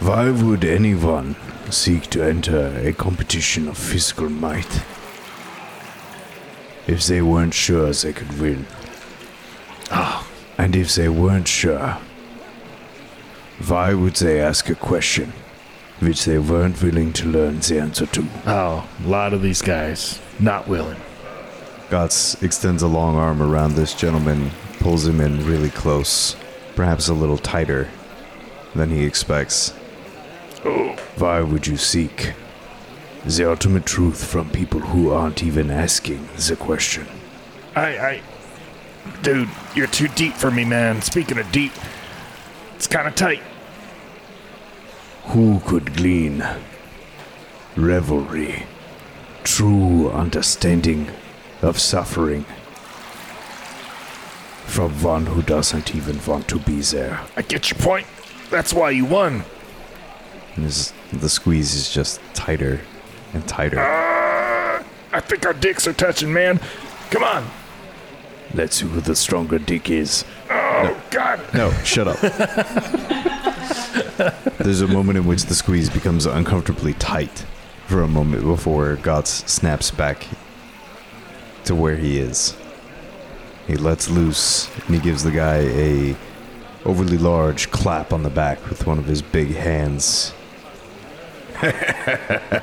Why 0.01 0.31
would 0.31 0.65
anyone 0.65 1.37
seek 1.73 2.05
to 2.11 2.23
enter 2.23 2.77
a 2.85 2.93
competition 2.93 3.69
of 3.69 3.77
physical 3.79 4.29
might 4.29 4.83
if 6.87 7.07
they 7.07 7.21
weren't 7.21 7.55
sure 7.55 7.93
they 7.93 8.13
could 8.13 8.41
win? 8.41 8.67
Ah, 9.91 10.27
and 10.59 10.75
if 10.77 10.95
they 10.95 11.09
weren't 11.09 11.49
sure 11.49 11.99
Why 13.67 13.95
would 13.95 14.17
they 14.17 14.41
ask 14.41 14.69
a 14.69 14.75
question 14.75 15.33
which 16.01 16.27
they 16.27 16.39
weren't 16.39 16.83
willing 16.83 17.13
to 17.15 17.27
learn 17.27 17.61
the 17.61 17.81
answer 17.81 18.07
to? 18.07 18.27
Oh, 18.47 18.87
a 19.05 19.09
lot 19.09 19.33
of 19.33 19.41
these 19.43 19.63
guys 19.63 20.21
not 20.39 20.69
willing. 20.69 21.01
Gotz 21.89 22.43
extends 22.43 22.83
a 22.83 22.89
long 22.89 23.17
arm 23.17 23.41
around 23.41 23.75
this 23.75 23.95
gentleman, 23.95 24.51
pulls 24.81 25.07
him 25.07 25.21
in 25.21 25.47
really 25.47 25.71
close, 25.71 26.37
perhaps 26.75 27.09
a 27.09 27.15
little 27.15 27.39
tighter 27.39 27.89
than 28.75 28.91
he 28.91 29.05
expects. 29.05 29.73
Why 31.19 31.41
would 31.41 31.67
you 31.67 31.77
seek 31.77 32.33
the 33.25 33.49
ultimate 33.49 33.87
truth 33.87 34.25
from 34.25 34.51
people 34.51 34.81
who 34.81 35.11
aren't 35.11 35.43
even 35.43 35.71
asking 35.71 36.29
the 36.37 36.57
question? 36.57 37.07
I, 37.75 37.99
I, 37.99 38.23
dude, 39.23 39.49
you're 39.75 39.87
too 39.87 40.09
deep 40.09 40.35
for 40.35 40.51
me, 40.51 40.65
man. 40.65 41.03
Speaking 41.03 41.39
of 41.39 41.51
deep, 41.53 41.73
it's 42.75 42.87
kind 42.87 43.09
of 43.09 43.15
tight. 43.15 43.41
Who 45.27 45.61
could 45.61 45.95
glean 45.95 46.47
revelry, 47.77 48.65
true 49.43 50.11
understanding 50.11 51.11
of 51.63 51.79
suffering 51.79 52.45
from 54.67 55.03
one 55.03 55.27
who 55.27 55.43
doesn't 55.43 55.95
even 55.95 56.21
want 56.27 56.49
to 56.49 56.59
be 56.59 56.81
there? 56.81 57.21
I 57.37 57.43
get 57.43 57.71
your 57.71 57.79
point. 57.79 58.07
That's 58.51 58.73
why 58.73 58.91
you 58.91 59.05
won. 59.05 59.45
And 60.57 60.65
his, 60.65 60.93
the 61.13 61.29
squeeze 61.29 61.75
is 61.75 61.93
just 61.93 62.21
tighter 62.35 62.81
and 63.33 63.47
tighter. 63.47 63.79
Uh, 63.79 64.83
I 65.13 65.21
think 65.21 65.47
our 65.47 65.55
dicks 65.55 65.87
are 65.87 65.93
touching, 65.93 66.33
man. 66.33 66.61
Come 67.11 67.23
on. 67.23 67.47
Let's 68.55 68.77
see 68.77 68.87
who 68.87 69.01
the 69.01 69.15
stronger 69.15 69.59
dick 69.59 69.91
is. 69.91 70.25
Oh, 70.51 71.01
God. 71.11 71.41
No, 71.53 71.71
shut 71.85 72.09
up. 72.09 72.19
There's 74.59 74.81
a 74.81 74.89
moment 74.89 75.19
in 75.19 75.27
which 75.27 75.45
the 75.45 75.55
squeeze 75.55 75.91
becomes 75.91 76.27
uncomfortably 76.27 76.95
tight 76.95 77.45
for 77.87 78.03
a 78.03 78.09
moment 78.09 78.45
before 78.45 78.97
Gotz 78.97 79.47
snaps 79.49 79.91
back 79.91 80.27
to 81.65 81.75
where 81.75 81.97
he 81.97 82.19
is. 82.19 82.57
He 83.67 83.77
lets 83.77 84.09
loose 84.09 84.69
and 84.87 84.95
he 84.95 85.01
gives 85.01 85.23
the 85.23 85.33
guy 85.33 85.59
a 85.59 86.17
overly 86.85 87.19
large 87.19 87.71
clap 87.71 88.13
on 88.13 88.23
the 88.23 88.31
back 88.31 88.65
with 88.69 88.87
one 88.87 88.99
of 88.99 89.07
his 89.07 89.23
big 89.23 89.55
hands. 89.55 90.33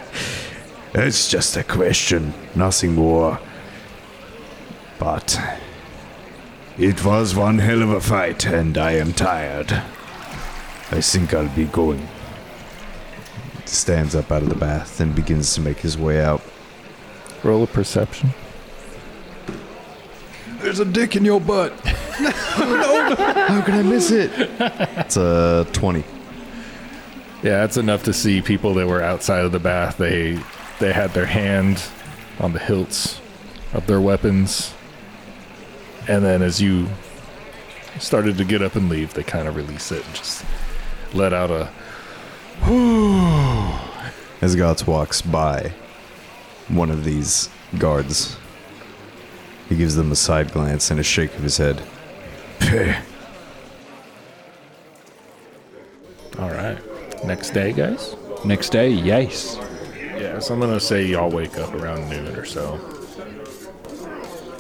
It's 0.96 1.28
just 1.28 1.58
a 1.58 1.64
question, 1.64 2.36
nothing 2.54 2.94
more. 2.94 3.40
But 5.00 5.40
it 6.78 7.04
was 7.04 7.34
one 7.36 7.58
hell 7.58 7.82
of 7.82 7.90
a 7.90 8.00
fight, 8.00 8.46
and 8.46 8.78
I 8.78 8.92
am 8.92 9.12
tired. 9.12 9.72
I 9.72 11.02
think 11.02 11.34
I'll 11.34 11.50
be 11.56 11.66
going. 11.66 12.08
Stands 13.66 14.16
up 14.16 14.32
out 14.32 14.44
of 14.44 14.50
the 14.50 14.56
bath 14.56 15.00
and 15.00 15.16
begins 15.16 15.56
to 15.56 15.62
make 15.62 15.80
his 15.80 15.98
way 15.98 16.22
out. 16.22 16.44
Roll 17.42 17.64
a 17.64 17.68
perception. 17.68 18.30
There's 20.60 20.80
a 20.80 20.86
dick 20.86 21.16
in 21.16 21.26
your 21.26 21.42
butt. 21.42 21.74
no, 22.20 23.16
how 23.16 23.62
can 23.64 23.74
I 23.74 23.82
miss 23.82 24.12
it? 24.12 24.30
It's 24.36 25.18
a 25.18 25.68
20. 25.74 26.04
Yeah, 27.44 27.60
that's 27.60 27.76
enough 27.76 28.04
to 28.04 28.14
see 28.14 28.42
people 28.42 28.74
that 28.76 28.88
were 28.88 29.02
outside 29.02 29.44
of 29.44 29.52
the 29.52 29.60
bath. 29.60 29.98
They 29.98 30.40
they 30.80 30.94
had 30.94 31.12
their 31.12 31.26
hand 31.26 31.84
on 32.40 32.54
the 32.54 32.60
hilts 32.60 33.20
of 33.74 33.86
their 33.86 34.00
weapons, 34.00 34.74
and 36.08 36.24
then 36.24 36.42
as 36.42 36.62
you 36.62 36.88
started 38.00 38.38
to 38.38 38.46
get 38.46 38.62
up 38.62 38.78
and 38.78 38.88
leave, 38.88 39.14
they 39.14 39.24
kind 39.24 39.50
of 39.50 39.58
release 39.58 39.92
it 39.92 40.06
and 40.06 40.16
just 40.16 40.46
let 41.14 41.34
out 41.34 41.52
a. 41.52 41.70
As 44.42 44.56
Gotz 44.56 44.88
walks 44.88 45.22
by 45.22 45.74
one 46.70 46.90
of 46.90 47.04
these 47.04 47.50
guards, 47.78 48.38
he 49.68 49.76
gives 49.76 49.96
them 49.96 50.14
a 50.14 50.16
side 50.16 50.54
glance 50.54 50.92
and 50.92 51.00
a 51.00 51.04
shake 51.04 51.34
of 51.36 51.44
his 51.44 51.58
head. 51.58 51.82
All 56.40 56.50
right. 56.50 56.80
Next 57.26 57.52
day, 57.52 57.72
guys. 57.74 58.16
Next 58.46 58.70
day, 58.70 58.90
yes. 58.90 59.58
Yeah, 60.18 60.40
so 60.40 60.54
I'm 60.54 60.60
gonna 60.60 60.80
say 60.80 61.06
y'all 61.06 61.30
wake 61.30 61.58
up 61.58 61.74
around 61.74 62.10
noon 62.10 62.36
or 62.36 62.46
so. 62.46 62.80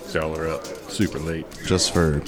So 0.06 0.22
y'all 0.22 0.38
are 0.38 0.48
up 0.48 0.66
super 0.90 1.20
late. 1.20 1.46
Just 1.66 1.94
for 1.94 2.22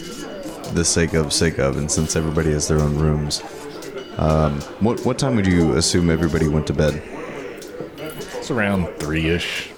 the 0.74 0.84
sake 0.84 1.14
of 1.14 1.32
sake 1.32 1.58
of, 1.58 1.78
and 1.78 1.90
since 1.90 2.16
everybody 2.16 2.52
has 2.52 2.68
their 2.68 2.80
own 2.80 2.98
rooms. 2.98 3.42
Um, 4.18 4.60
what 4.80 5.06
what 5.06 5.18
time 5.18 5.36
would 5.36 5.48
you 5.48 5.76
assume 5.76 6.10
everybody 6.10 6.48
went 6.48 6.68
to 6.68 6.74
bed? 6.74 7.02
It's 7.98 8.52
around 8.52 8.88
three 9.00 9.28
ish. 9.30 9.70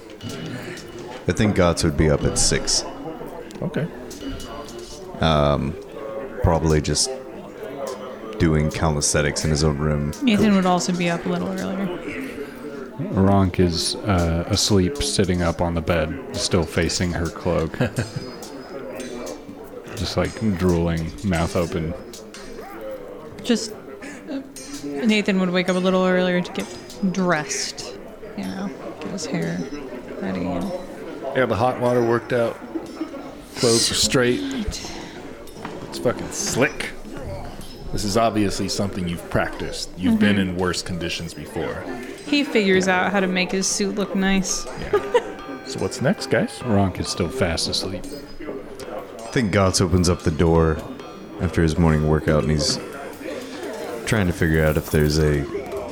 I 1.26 1.32
think 1.32 1.56
Gotz 1.56 1.84
would 1.84 1.96
be 1.96 2.10
up 2.10 2.24
at 2.24 2.38
six. 2.38 2.84
Okay. 3.62 3.86
Um, 5.20 5.76
Probably 6.42 6.80
just 6.80 7.10
doing 8.38 8.70
calisthenics 8.70 9.44
in 9.44 9.50
his 9.50 9.64
own 9.64 9.78
room. 9.78 10.12
Nathan 10.22 10.54
would 10.54 10.66
also 10.66 10.92
be 10.92 11.10
up 11.10 11.24
a 11.26 11.28
little 11.28 11.48
earlier. 11.48 11.86
Ronk 12.98 13.60
is 13.60 13.94
uh, 13.96 14.44
asleep, 14.48 14.96
sitting 15.02 15.42
up 15.42 15.60
on 15.60 15.74
the 15.74 15.80
bed, 15.80 16.36
still 16.36 16.64
facing 16.64 17.12
her 17.12 17.28
cloak. 17.28 17.78
Just 19.96 20.16
like 20.16 20.32
drooling, 20.58 21.12
mouth 21.24 21.54
open. 21.56 21.94
Just 23.42 23.72
uh, 24.30 24.40
Nathan 24.84 25.38
would 25.40 25.50
wake 25.50 25.68
up 25.68 25.76
a 25.76 25.80
little 25.80 26.04
earlier 26.04 26.40
to 26.40 26.52
get 26.52 26.66
dressed. 27.12 27.96
You 28.36 28.44
know, 28.44 28.70
get 29.00 29.10
his 29.10 29.26
hair 29.26 29.58
ready. 30.20 30.44
And 30.46 30.64
Yeah, 31.36 31.46
the 31.46 31.56
hot 31.56 31.80
water 31.80 32.04
worked 32.04 32.32
out. 32.32 32.56
Clothes 33.56 33.90
are 33.90 33.94
straight. 33.94 34.40
It's 35.88 35.98
fucking 35.98 36.30
slick. 36.30 36.90
This 37.92 38.04
is 38.04 38.16
obviously 38.16 38.68
something 38.68 39.08
you've 39.08 39.28
practiced. 39.30 39.90
You've 39.96 40.18
been 40.18 40.36
mm-hmm. 40.36 40.50
in 40.50 40.56
worse 40.56 40.82
conditions 40.82 41.32
before. 41.32 41.82
he 42.26 42.44
figures 42.44 42.86
out 42.86 43.10
how 43.10 43.20
to 43.20 43.26
make 43.26 43.50
his 43.50 43.66
suit 43.66 43.94
look 43.94 44.14
nice. 44.14 44.66
Yeah. 44.66 45.18
So 45.66 45.80
what's 45.80 46.00
next, 46.00 46.28
guys? 46.28 46.58
Ronk 46.60 46.98
is 46.98 47.08
still 47.08 47.28
fast 47.28 47.68
asleep. 47.68 48.02
I 48.40 49.30
think 49.30 49.52
Gotz 49.52 49.82
opens 49.82 50.08
up 50.08 50.22
the 50.22 50.30
door 50.30 50.78
after 51.42 51.62
his 51.62 51.78
morning 51.78 52.08
workout 52.08 52.42
and 52.42 52.50
he's 52.50 52.78
trying 54.06 54.26
to 54.26 54.32
figure 54.32 54.64
out 54.64 54.78
if 54.78 54.90
there's 54.90 55.18
a 55.18 55.44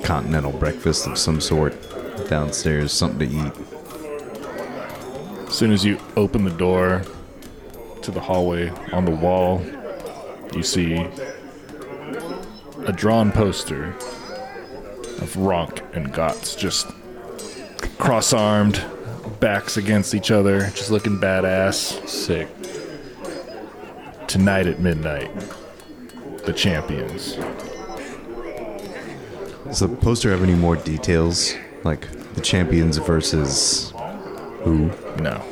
continental 0.02 0.52
breakfast 0.52 1.06
of 1.06 1.18
some 1.18 1.42
sort 1.42 1.74
downstairs, 2.28 2.90
something 2.90 3.28
to 3.28 3.36
eat. 3.36 3.52
As 5.46 5.54
soon 5.54 5.72
as 5.72 5.84
you 5.84 5.98
open 6.16 6.44
the 6.44 6.50
door 6.50 7.02
to 8.00 8.10
the 8.10 8.20
hallway 8.20 8.70
on 8.92 9.04
the 9.04 9.10
wall, 9.10 9.62
you 10.54 10.62
see 10.62 11.06
a 12.86 12.92
drawn 12.92 13.32
poster 13.32 13.88
of 15.18 15.34
Ronk 15.36 15.82
and 15.94 16.12
Gotz 16.12 16.56
just 16.56 16.86
cross 17.98 18.32
armed, 18.32 18.84
backs 19.40 19.76
against 19.76 20.14
each 20.14 20.30
other, 20.30 20.60
just 20.70 20.90
looking 20.90 21.18
badass. 21.18 22.08
Sick. 22.08 22.48
Tonight 24.28 24.66
at 24.66 24.80
midnight, 24.80 25.30
the 26.44 26.52
champions. 26.52 27.34
Does 29.64 29.80
the 29.80 29.88
poster 29.88 30.30
have 30.30 30.44
any 30.44 30.54
more 30.54 30.76
details? 30.76 31.54
Like 31.82 32.08
the 32.34 32.40
champions 32.40 32.98
versus 32.98 33.92
who? 34.62 34.90
No. 35.18 35.42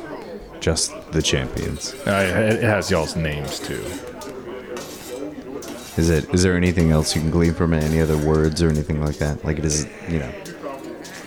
Just 0.61 0.93
the 1.11 1.21
champions. 1.21 1.93
Uh, 2.07 2.49
it 2.53 2.63
has 2.63 2.89
y'all's 2.89 3.15
names 3.15 3.59
too. 3.59 3.83
Is 5.97 6.09
it? 6.09 6.33
Is 6.33 6.43
there 6.43 6.55
anything 6.57 6.91
else 6.91 7.15
you 7.15 7.21
can 7.21 7.31
glean 7.31 7.53
from 7.53 7.73
it? 7.73 7.83
Any 7.83 8.01
other 8.01 8.17
words 8.17 8.61
or 8.61 8.69
anything 8.69 9.01
like 9.03 9.17
that? 9.17 9.43
Like 9.45 9.57
it 9.59 9.65
is, 9.65 9.87
you 10.09 10.19
know, 10.19 10.31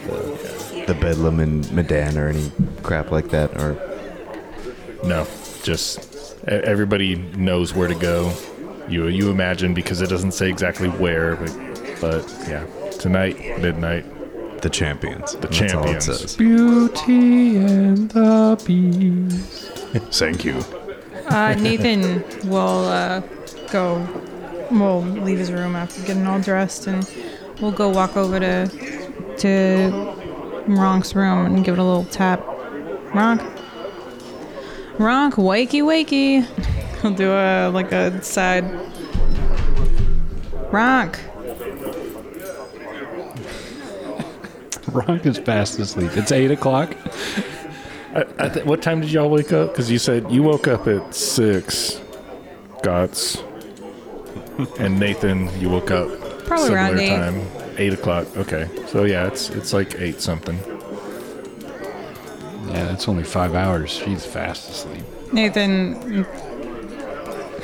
the, 0.06 0.84
the 0.88 0.94
Bedlam 0.94 1.40
and 1.40 1.70
Medan 1.72 2.18
or 2.18 2.28
any 2.28 2.52
crap 2.82 3.10
like 3.10 3.30
that? 3.30 3.56
Or 3.60 3.74
No, 5.04 5.26
just 5.62 6.36
e- 6.42 6.50
everybody 6.52 7.16
knows 7.36 7.74
where 7.74 7.88
to 7.88 7.94
go. 7.94 8.32
You 8.88 9.06
you 9.08 9.30
imagine 9.30 9.72
because 9.74 10.02
it 10.02 10.08
doesn't 10.10 10.32
say 10.32 10.48
exactly 10.50 10.88
where, 10.88 11.36
but 11.36 11.56
but 12.00 12.44
yeah, 12.48 12.66
tonight 12.98 13.36
midnight. 13.60 14.04
the 14.60 14.68
champions? 14.70 15.32
The 15.32 15.46
That's 15.48 15.60
all 15.60 15.66
it 15.66 15.70
champions. 15.70 16.04
says. 16.04 16.36
Beauty 16.36 17.56
and 17.58 18.10
the 18.10 18.60
Beast. 18.66 19.72
Thank 20.18 20.44
you. 20.44 20.62
Uh, 21.28 21.54
Nathan 21.54 22.24
will 22.48 22.84
uh, 22.88 23.20
go 23.70 24.06
we'll 24.70 25.02
leave 25.02 25.38
his 25.38 25.52
room 25.52 25.76
after 25.76 26.00
getting 26.02 26.26
all 26.26 26.40
dressed, 26.40 26.86
and 26.86 27.08
we'll 27.60 27.72
go 27.72 27.88
walk 27.88 28.16
over 28.16 28.38
to 28.40 28.66
to 29.38 29.90
Ronk's 30.66 31.14
room 31.14 31.46
and 31.46 31.64
give 31.64 31.74
it 31.74 31.80
a 31.80 31.84
little 31.84 32.04
tap. 32.04 32.40
Ronk, 33.12 33.40
Ronk, 34.98 35.34
wakey, 35.34 35.82
wakey. 35.82 36.44
He'll 37.02 37.12
do 37.12 37.30
a 37.30 37.70
like 37.70 37.92
a 37.92 38.22
side. 38.22 38.64
Ronk. 40.70 41.18
Ronk 44.88 45.26
is 45.26 45.38
fast 45.38 45.78
asleep. 45.78 46.16
It's 46.16 46.32
eight 46.32 46.50
o'clock. 46.50 46.96
I, 48.14 48.24
I 48.38 48.48
th- 48.48 48.66
what 48.66 48.82
time 48.82 49.00
did 49.00 49.12
y'all 49.12 49.30
wake 49.30 49.52
up? 49.52 49.70
Because 49.70 49.90
you 49.90 49.98
said 49.98 50.30
you 50.30 50.42
woke 50.42 50.66
up 50.66 50.86
at 50.88 51.14
six. 51.14 52.00
Gotz 52.82 53.47
and 54.78 54.98
Nathan, 54.98 55.48
you 55.60 55.68
woke 55.68 55.90
up 55.90 56.08
Probably 56.46 56.74
around 56.74 56.98
eight. 56.98 57.10
time, 57.10 57.42
eight 57.76 57.92
o'clock. 57.92 58.26
Okay, 58.36 58.68
so 58.86 59.04
yeah, 59.04 59.26
it's 59.26 59.50
it's 59.50 59.72
like 59.72 59.94
eight 60.00 60.20
something. 60.20 60.58
Yeah, 62.68 62.84
that's 62.84 63.08
only 63.08 63.24
five 63.24 63.54
hours. 63.54 63.90
She's 63.90 64.26
fast 64.26 64.68
asleep. 64.70 65.04
Nathan 65.32 66.26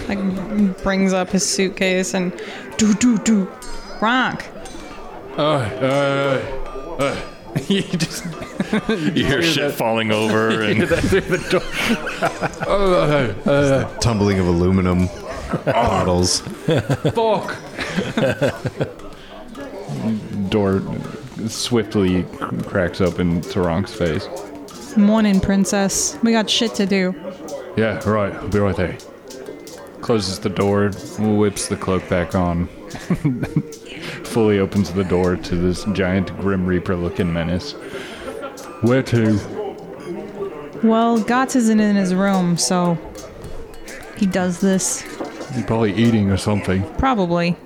like 0.08 0.82
brings 0.82 1.12
up 1.12 1.30
his 1.30 1.48
suitcase 1.48 2.14
and 2.14 2.32
do 2.76 2.94
do 2.94 3.18
do 3.18 3.50
rock. 4.00 4.44
Uh, 5.36 5.42
uh, 5.42 6.96
uh. 7.00 7.16
you 7.68 7.82
just 7.82 8.24
You 8.88 9.24
hear 9.26 9.42
shit 9.42 9.72
falling 9.72 10.12
over, 10.12 10.62
and 10.62 10.84
uh, 10.84 10.96
uh, 13.50 13.98
Tumbling 13.98 14.38
of 14.38 14.46
aluminum 14.46 15.08
bottles. 15.64 16.40
fuck. 16.40 17.56
Door 20.50 20.82
swiftly 21.48 22.24
cracks 22.64 23.00
open 23.00 23.40
to 23.42 23.60
Ronk's 23.60 23.94
face. 23.94 24.28
Morning, 24.96 25.40
princess. 25.40 26.16
We 26.22 26.32
got 26.32 26.48
shit 26.48 26.74
to 26.76 26.86
do. 26.86 27.14
Yeah, 27.76 28.08
right. 28.08 28.32
I'll 28.32 28.48
be 28.48 28.58
right 28.58 28.76
there. 28.76 28.96
Closes 30.00 30.38
the 30.38 30.50
door, 30.50 30.90
whips 31.18 31.68
the 31.68 31.76
cloak 31.76 32.08
back 32.08 32.34
on, 32.34 32.66
fully 34.24 34.58
opens 34.58 34.92
the 34.92 35.04
door 35.04 35.36
to 35.36 35.56
this 35.56 35.84
giant 35.92 36.36
Grim 36.38 36.66
Reaper 36.66 36.94
looking 36.94 37.32
menace. 37.32 37.72
Where 38.82 39.02
to? 39.04 39.32
Well, 40.82 41.18
Gotz 41.18 41.56
isn't 41.56 41.80
in 41.80 41.96
his 41.96 42.14
room, 42.14 42.58
so 42.58 42.98
he 44.16 44.26
does 44.26 44.60
this 44.60 45.02
You're 45.56 45.66
probably 45.66 45.94
eating 45.94 46.30
or 46.30 46.36
something. 46.36 46.82
probably. 46.98 47.56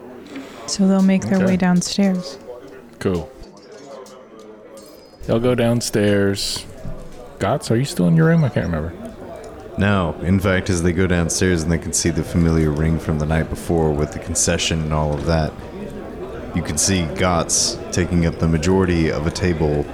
So 0.66 0.86
they'll 0.86 1.02
make 1.02 1.22
their 1.22 1.36
Okay. 1.38 1.46
way 1.46 1.56
downstairs. 1.56 2.38
cool. 2.98 3.30
They'll 5.26 5.40
go 5.40 5.54
downstairs. 5.54 6.64
Gotz, 7.38 7.70
are 7.70 7.76
you 7.76 7.84
still 7.84 8.08
in 8.08 8.16
your 8.16 8.26
room? 8.26 8.44
I 8.44 8.48
can't 8.48 8.66
remember. 8.66 8.92
No, 9.76 10.16
in 10.22 10.40
fact, 10.40 10.70
as 10.70 10.82
they 10.82 10.92
go 10.92 11.06
downstairs 11.06 11.62
and 11.62 11.70
they 11.70 11.78
can 11.78 11.92
see 11.92 12.10
the 12.10 12.24
familiar 12.24 12.70
ring 12.70 12.98
from 12.98 13.18
the 13.20 13.26
night 13.26 13.48
before 13.48 13.92
with 13.92 14.12
the 14.12 14.18
concession 14.18 14.80
and 14.82 14.92
all 14.92 15.14
of 15.14 15.26
that, 15.26 15.52
you 16.56 16.62
can 16.62 16.76
see 16.78 17.02
Gotz 17.14 17.76
taking 17.92 18.26
up 18.26 18.38
the 18.40 18.48
majority 18.48 19.10
of 19.12 19.26
a 19.26 19.30
table, 19.30 19.86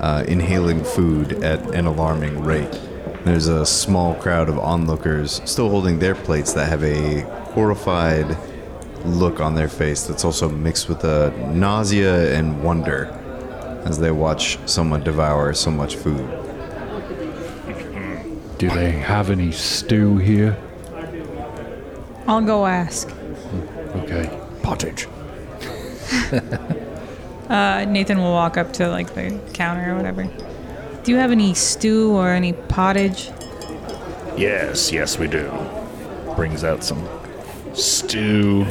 uh, 0.00 0.24
inhaling 0.26 0.82
food 0.82 1.42
at 1.44 1.60
an 1.74 1.84
alarming 1.86 2.42
rate. 2.44 2.80
There's 3.28 3.46
a 3.46 3.66
small 3.66 4.14
crowd 4.14 4.48
of 4.48 4.58
onlookers 4.58 5.42
still 5.44 5.68
holding 5.68 5.98
their 5.98 6.14
plates 6.14 6.54
that 6.54 6.66
have 6.70 6.82
a 6.82 7.20
horrified 7.52 8.38
look 9.04 9.38
on 9.38 9.54
their 9.54 9.68
face 9.68 10.06
that's 10.06 10.24
also 10.24 10.48
mixed 10.48 10.88
with 10.88 11.04
a 11.04 11.30
nausea 11.52 12.34
and 12.34 12.64
wonder 12.64 13.04
as 13.84 13.98
they 13.98 14.10
watch 14.10 14.58
someone 14.64 15.04
devour 15.04 15.52
so 15.52 15.70
much 15.70 15.96
food. 15.96 16.26
Do 18.56 18.70
they 18.70 18.92
have 18.92 19.28
any 19.28 19.52
stew 19.52 20.16
here? 20.16 20.56
I'll 22.26 22.40
go 22.40 22.64
ask. 22.64 23.10
Okay. 23.94 24.40
Pottage. 24.62 25.06
Uh, 27.48 27.86
Nathan 27.88 28.18
will 28.18 28.32
walk 28.32 28.58
up 28.58 28.74
to 28.74 28.88
like 28.88 29.14
the 29.14 29.40
counter 29.54 29.92
or 29.92 29.96
whatever. 29.96 30.28
Do 31.08 31.14
you 31.14 31.20
have 31.20 31.32
any 31.32 31.54
stew 31.54 32.10
or 32.12 32.28
any 32.28 32.52
pottage? 32.52 33.30
Yes, 34.36 34.92
yes, 34.92 35.18
we 35.18 35.26
do. 35.26 35.50
Brings 36.36 36.64
out 36.64 36.84
some 36.84 37.08
stew. 37.72 38.66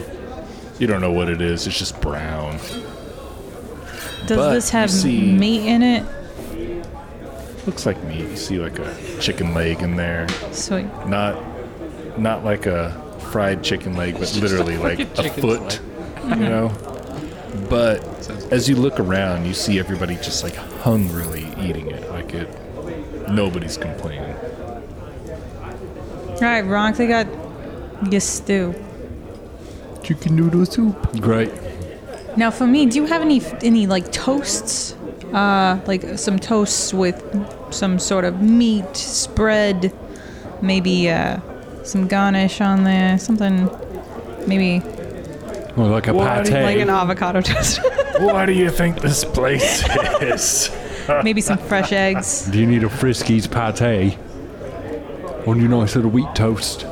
You 0.78 0.86
don't 0.86 1.02
know 1.02 1.12
what 1.12 1.30
it 1.30 1.42
is. 1.42 1.66
It's 1.66 1.80
just 1.80 2.00
brown. 2.00 2.58
Does 4.28 4.38
But 4.38 4.54
this 4.54 4.70
have 4.70 4.92
see- 4.92 5.32
meat 5.32 5.66
in 5.66 5.82
it? 5.82 6.06
Looks 7.66 7.88
like 7.88 8.04
meat. 8.04 8.20
You 8.20 8.36
see 8.36 8.60
like 8.60 8.78
a 8.78 8.96
chicken 9.20 9.56
leg 9.56 9.82
in 9.82 9.96
there. 9.96 10.28
Sweet. 10.52 10.86
Not, 11.08 11.44
not 12.20 12.46
like 12.46 12.68
a 12.68 12.92
fried 13.32 13.64
chicken 13.64 13.96
leg, 13.96 14.14
but 14.14 14.32
literally 14.36 14.78
like 14.78 15.00
a 15.18 15.30
foot. 15.32 15.80
You 16.24 16.36
know. 16.36 16.87
But 17.70 18.03
as 18.51 18.70
you 18.70 18.76
look 18.76 18.99
around, 18.99 19.45
you 19.45 19.53
see 19.53 19.80
everybody 19.80 20.16
just 20.16 20.43
like 20.43 20.55
hungrily 20.55 21.47
eating 21.60 21.88
it. 21.88 22.10
Like 22.10 22.34
it, 22.34 22.49
nobody's 23.30 23.78
complaining. 23.78 24.36
All 26.30 26.43
right, 26.43 26.64
Ronk, 26.64 26.97
they 26.97 27.08
got 27.08 27.28
your 28.12 28.22
stew. 28.22 28.76
Chicken 30.03 30.36
noodle 30.36 30.66
soup. 30.66 30.95
Great. 31.20 31.51
Now, 32.38 32.51
for 32.51 32.68
me, 32.68 32.86
do 32.86 32.97
you 32.99 33.08
have 33.08 33.22
any 33.22 33.41
any 33.62 33.88
like 33.88 34.12
toasts? 34.12 34.93
Uh, 35.34 35.80
like 35.88 36.18
some 36.18 36.39
toasts 36.39 36.93
with 36.93 37.22
some 37.72 37.99
sort 37.99 38.24
of 38.24 38.41
meat 38.41 38.95
spread, 38.95 39.91
maybe 40.62 41.10
uh, 41.10 41.39
some 41.84 42.08
garnish 42.08 42.62
on 42.62 42.84
there, 42.86 43.18
something, 43.20 43.70
maybe 44.47 44.82
Or 45.78 45.88
like 45.88 46.08
a 46.08 46.14
Why 46.14 46.42
do 46.42 46.50
you 46.50 46.56
pate. 46.56 46.64
like 46.64 46.78
an 46.80 46.90
avocado 46.90 47.40
toast, 47.42 47.80
What 48.20 48.48
do 48.48 48.54
you 48.54 48.72
think 48.72 49.00
this 49.00 49.24
place 49.24 49.84
is? 50.22 50.72
maybe 51.24 51.40
some 51.42 51.60
fresh 51.60 51.92
eggs. 51.92 52.48
Do 52.48 52.60
you 52.60 52.66
need 52.66 52.84
a 52.84 52.88
Friskies 52.88 53.48
pate? 53.50 54.18
On 55.48 55.60
your 55.60 55.70
nice 55.70 55.96
little 55.96 56.12
wheat 56.12 56.34
toast. 56.34 56.86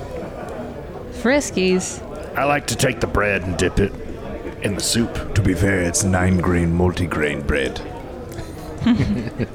Friskies. 1.22 2.02
I 2.38 2.44
like 2.44 2.68
to 2.68 2.76
take 2.76 3.00
the 3.00 3.08
bread 3.08 3.42
and 3.42 3.58
dip 3.58 3.80
it 3.80 3.92
in 4.62 4.76
the 4.76 4.82
soup. 4.82 5.34
To 5.36 5.42
be 5.42 5.54
fair, 5.56 5.82
it's 5.82 6.04
nine 6.04 6.38
grain 6.38 6.72
multigrain 6.72 7.46
bread. 7.46 7.80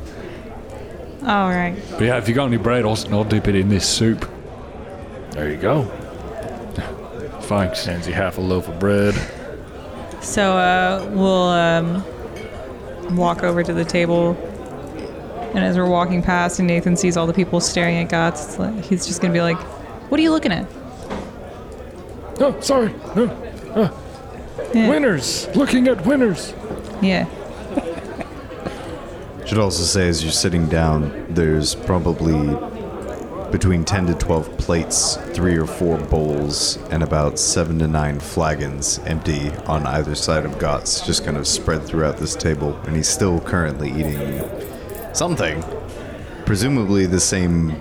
All 1.22 1.48
right. 1.50 1.76
But 1.92 2.02
yeah, 2.02 2.18
if 2.18 2.28
you 2.28 2.34
got 2.34 2.46
any 2.46 2.56
bread, 2.56 2.84
I'll, 2.84 2.98
I'll 3.14 3.24
dip 3.24 3.46
it 3.46 3.54
in 3.54 3.68
this 3.68 3.88
soup. 3.88 4.28
There 5.30 5.48
you 5.50 5.56
go. 5.56 5.90
Thanks. 7.50 7.84
Hands 7.84 8.06
you 8.06 8.14
half 8.14 8.38
a 8.38 8.40
loaf 8.40 8.68
of 8.68 8.78
bread. 8.78 9.12
So 10.20 10.56
uh, 10.56 11.04
we'll 11.12 11.48
um, 11.48 13.16
walk 13.16 13.42
over 13.42 13.64
to 13.64 13.74
the 13.74 13.84
table, 13.84 14.36
and 15.52 15.58
as 15.58 15.76
we're 15.76 15.88
walking 15.88 16.22
past, 16.22 16.60
and 16.60 16.68
Nathan 16.68 16.96
sees 16.96 17.16
all 17.16 17.26
the 17.26 17.32
people 17.32 17.58
staring 17.58 17.96
at 17.96 18.08
Gotz, 18.08 18.44
it's 18.44 18.58
like, 18.60 18.84
he's 18.84 19.04
just 19.04 19.20
gonna 19.20 19.34
be 19.34 19.40
like, 19.40 19.58
"What 20.10 20.20
are 20.20 20.22
you 20.22 20.30
looking 20.30 20.52
at?" 20.52 20.64
Oh, 22.38 22.56
sorry. 22.60 22.94
No. 23.16 23.92
Yeah. 24.72 24.88
Winners. 24.88 25.48
Looking 25.56 25.88
at 25.88 26.06
winners. 26.06 26.54
Yeah. 27.02 27.26
Should 29.44 29.58
also 29.58 29.82
say, 29.82 30.08
as 30.08 30.22
you're 30.22 30.30
sitting 30.30 30.68
down, 30.68 31.26
there's 31.28 31.74
probably 31.74 32.48
between 33.50 33.84
10 33.84 34.06
to 34.06 34.14
12 34.14 34.58
plates, 34.58 35.16
three 35.32 35.56
or 35.56 35.66
four 35.66 35.98
bowls, 35.98 36.76
and 36.90 37.02
about 37.02 37.38
seven 37.38 37.78
to 37.80 37.88
nine 37.88 38.20
flagons 38.20 38.98
empty 39.00 39.50
on 39.66 39.86
either 39.86 40.14
side 40.14 40.44
of 40.44 40.52
Gotz, 40.52 41.04
just 41.04 41.24
kind 41.24 41.36
of 41.36 41.46
spread 41.46 41.82
throughout 41.82 42.16
this 42.16 42.34
table. 42.34 42.76
And 42.86 42.96
he's 42.96 43.08
still 43.08 43.40
currently 43.40 43.90
eating 43.90 44.42
something. 45.12 45.64
Presumably 46.46 47.06
the 47.06 47.20
same 47.20 47.76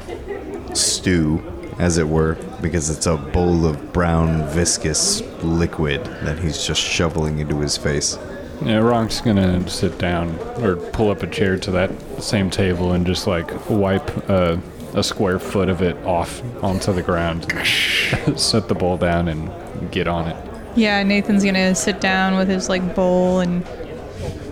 stew, 0.75 1.41
as 1.79 1.97
it 1.97 2.07
were, 2.07 2.35
because 2.61 2.89
it's 2.89 3.05
a 3.05 3.17
bowl 3.17 3.65
of 3.65 3.93
brown, 3.93 4.47
viscous 4.49 5.21
liquid 5.43 6.03
that 6.23 6.39
he's 6.39 6.65
just 6.65 6.81
shoveling 6.81 7.39
into 7.39 7.59
his 7.59 7.77
face. 7.77 8.17
Yeah, 8.61 8.79
Ronk's 8.79 9.21
gonna 9.21 9.67
sit 9.69 9.97
down 9.97 10.37
or 10.61 10.75
pull 10.75 11.11
up 11.11 11.23
a 11.23 11.27
chair 11.27 11.57
to 11.57 11.71
that 11.71 11.91
same 12.21 12.49
table 12.49 12.91
and 12.91 13.07
just 13.07 13.25
like 13.25 13.69
wipe 13.69 14.29
uh, 14.29 14.57
a 14.93 15.03
square 15.03 15.39
foot 15.39 15.69
of 15.69 15.81
it 15.81 15.95
off 16.05 16.41
onto 16.63 16.91
the 16.93 17.01
ground, 17.01 17.45
set 18.35 18.67
the 18.67 18.75
bowl 18.75 18.97
down, 18.97 19.27
and 19.27 19.91
get 19.91 20.07
on 20.07 20.27
it. 20.27 20.35
Yeah, 20.75 21.01
Nathan's 21.03 21.43
gonna 21.43 21.75
sit 21.75 21.99
down 21.99 22.37
with 22.37 22.47
his 22.47 22.69
like 22.69 22.95
bowl 22.95 23.39
and 23.39 23.65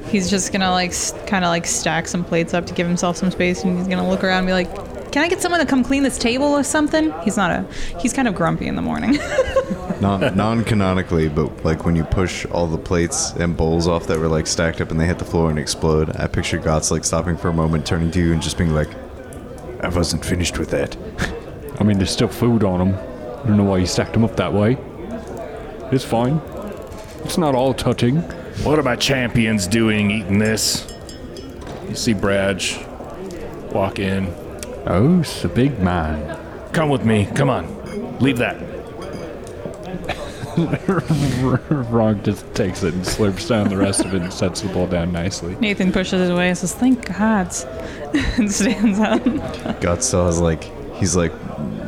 he's 0.10 0.30
just 0.30 0.52
gonna 0.52 0.72
like 0.72 0.94
kind 1.28 1.44
of 1.46 1.50
like 1.50 1.66
stack 1.66 2.08
some 2.08 2.24
plates 2.24 2.54
up 2.54 2.66
to 2.68 2.74
give 2.74 2.88
himself 2.88 3.18
some 3.18 3.32
space 3.32 3.64
and 3.64 3.78
he's 3.78 3.88
gonna 3.88 4.08
look 4.08 4.24
around 4.24 4.40
and 4.40 4.48
be 4.48 4.54
like, 4.54 5.12
"Can 5.12 5.24
I 5.24 5.28
get 5.28 5.42
someone 5.42 5.60
to 5.60 5.66
come 5.66 5.84
clean 5.84 6.04
this 6.04 6.18
table 6.18 6.48
or 6.48 6.64
something?" 6.64 7.14
He's 7.24 7.38
not 7.38 7.52
a 7.52 7.66
he's 8.00 8.14
kind 8.14 8.28
of 8.28 8.36
grumpy 8.36 8.68
in 8.68 8.76
the 8.76 8.82
morning. 8.82 9.20
Non 10.00 10.36
non 10.36 10.64
canonically, 10.64 11.28
but 11.28 11.66
like 11.66 11.84
when 11.84 11.96
you 11.96 12.04
push 12.04 12.46
all 12.48 12.68
the 12.68 12.78
plates 12.78 13.32
and 13.32 13.58
bowls 13.58 13.88
off 13.88 14.06
that 14.06 14.20
were 14.20 14.28
like 14.28 14.46
stacked 14.46 14.80
up 14.80 14.92
and 14.92 15.00
they 15.00 15.08
hit 15.08 15.18
the 15.18 15.26
floor 15.26 15.50
and 15.50 15.58
explode, 15.58 16.16
I 16.16 16.28
picture 16.28 16.60
Gotz 16.60 16.92
like 16.92 17.04
stopping 17.04 17.36
for 17.36 17.48
a 17.50 17.54
moment, 17.54 17.88
turning 17.88 18.12
to 18.12 18.20
you 18.20 18.32
and 18.32 18.40
just 18.40 18.60
being 18.60 18.76
like, 18.76 18.90
I 19.82 19.90
wasn't 19.90 20.26
finished 20.26 20.58
with 20.58 20.70
that. 20.72 20.98
I 21.80 21.84
mean, 21.84 21.98
there's 21.98 22.12
still 22.12 22.28
food 22.28 22.64
on 22.64 22.80
them. 22.80 22.96
I 23.44 23.48
don't 23.48 23.58
know 23.58 23.64
why 23.64 23.78
you 23.78 23.86
stacked 23.86 24.14
them 24.14 24.24
up 24.24 24.36
that 24.38 24.54
way. 24.54 24.78
It's 25.92 26.04
fine. 26.04 26.42
It's 27.24 27.38
not 27.38 27.56
all 27.56 27.74
touching. 27.74 28.18
What 28.64 28.80
are 28.80 28.84
my 28.84 28.96
champions 28.96 29.68
doing 29.68 30.12
eating 30.12 30.40
this? 30.40 30.92
You 31.88 31.96
see 31.96 32.14
Bradge 32.14 32.84
walk 33.72 34.00
in. 34.00 34.28
Oh, 34.86 35.20
it's 35.20 35.44
a 35.44 35.50
big 35.50 35.80
man. 35.80 36.38
Come 36.74 36.90
with 36.90 37.06
me. 37.06 37.28
Come 37.36 37.50
on. 37.50 38.18
Leave 38.20 38.38
that. 38.40 38.77
Rog 41.70 42.24
just 42.24 42.52
takes 42.56 42.84
it 42.84 42.94
and 42.94 43.04
slurps 43.04 43.48
down 43.48 43.70
the 43.70 43.78
rest 43.78 44.04
of 44.04 44.14
it 44.14 44.22
and 44.22 44.34
sets 44.34 44.62
the 44.62 44.70
bowl 44.70 44.88
down 44.88 45.12
nicely. 45.12 45.56
Nathan 45.58 45.92
pushes 45.92 46.30
it 46.30 46.34
away 46.34 46.50
and 46.50 46.58
says, 46.58 46.74
Thank 46.74 47.06
God. 47.06 47.54
and 48.38 48.52
stands 48.52 49.00
up. 49.00 49.22
Godsaw 49.82 50.30
is 50.30 50.40
like 50.40 50.64
he's 50.96 51.16
like 51.16 51.32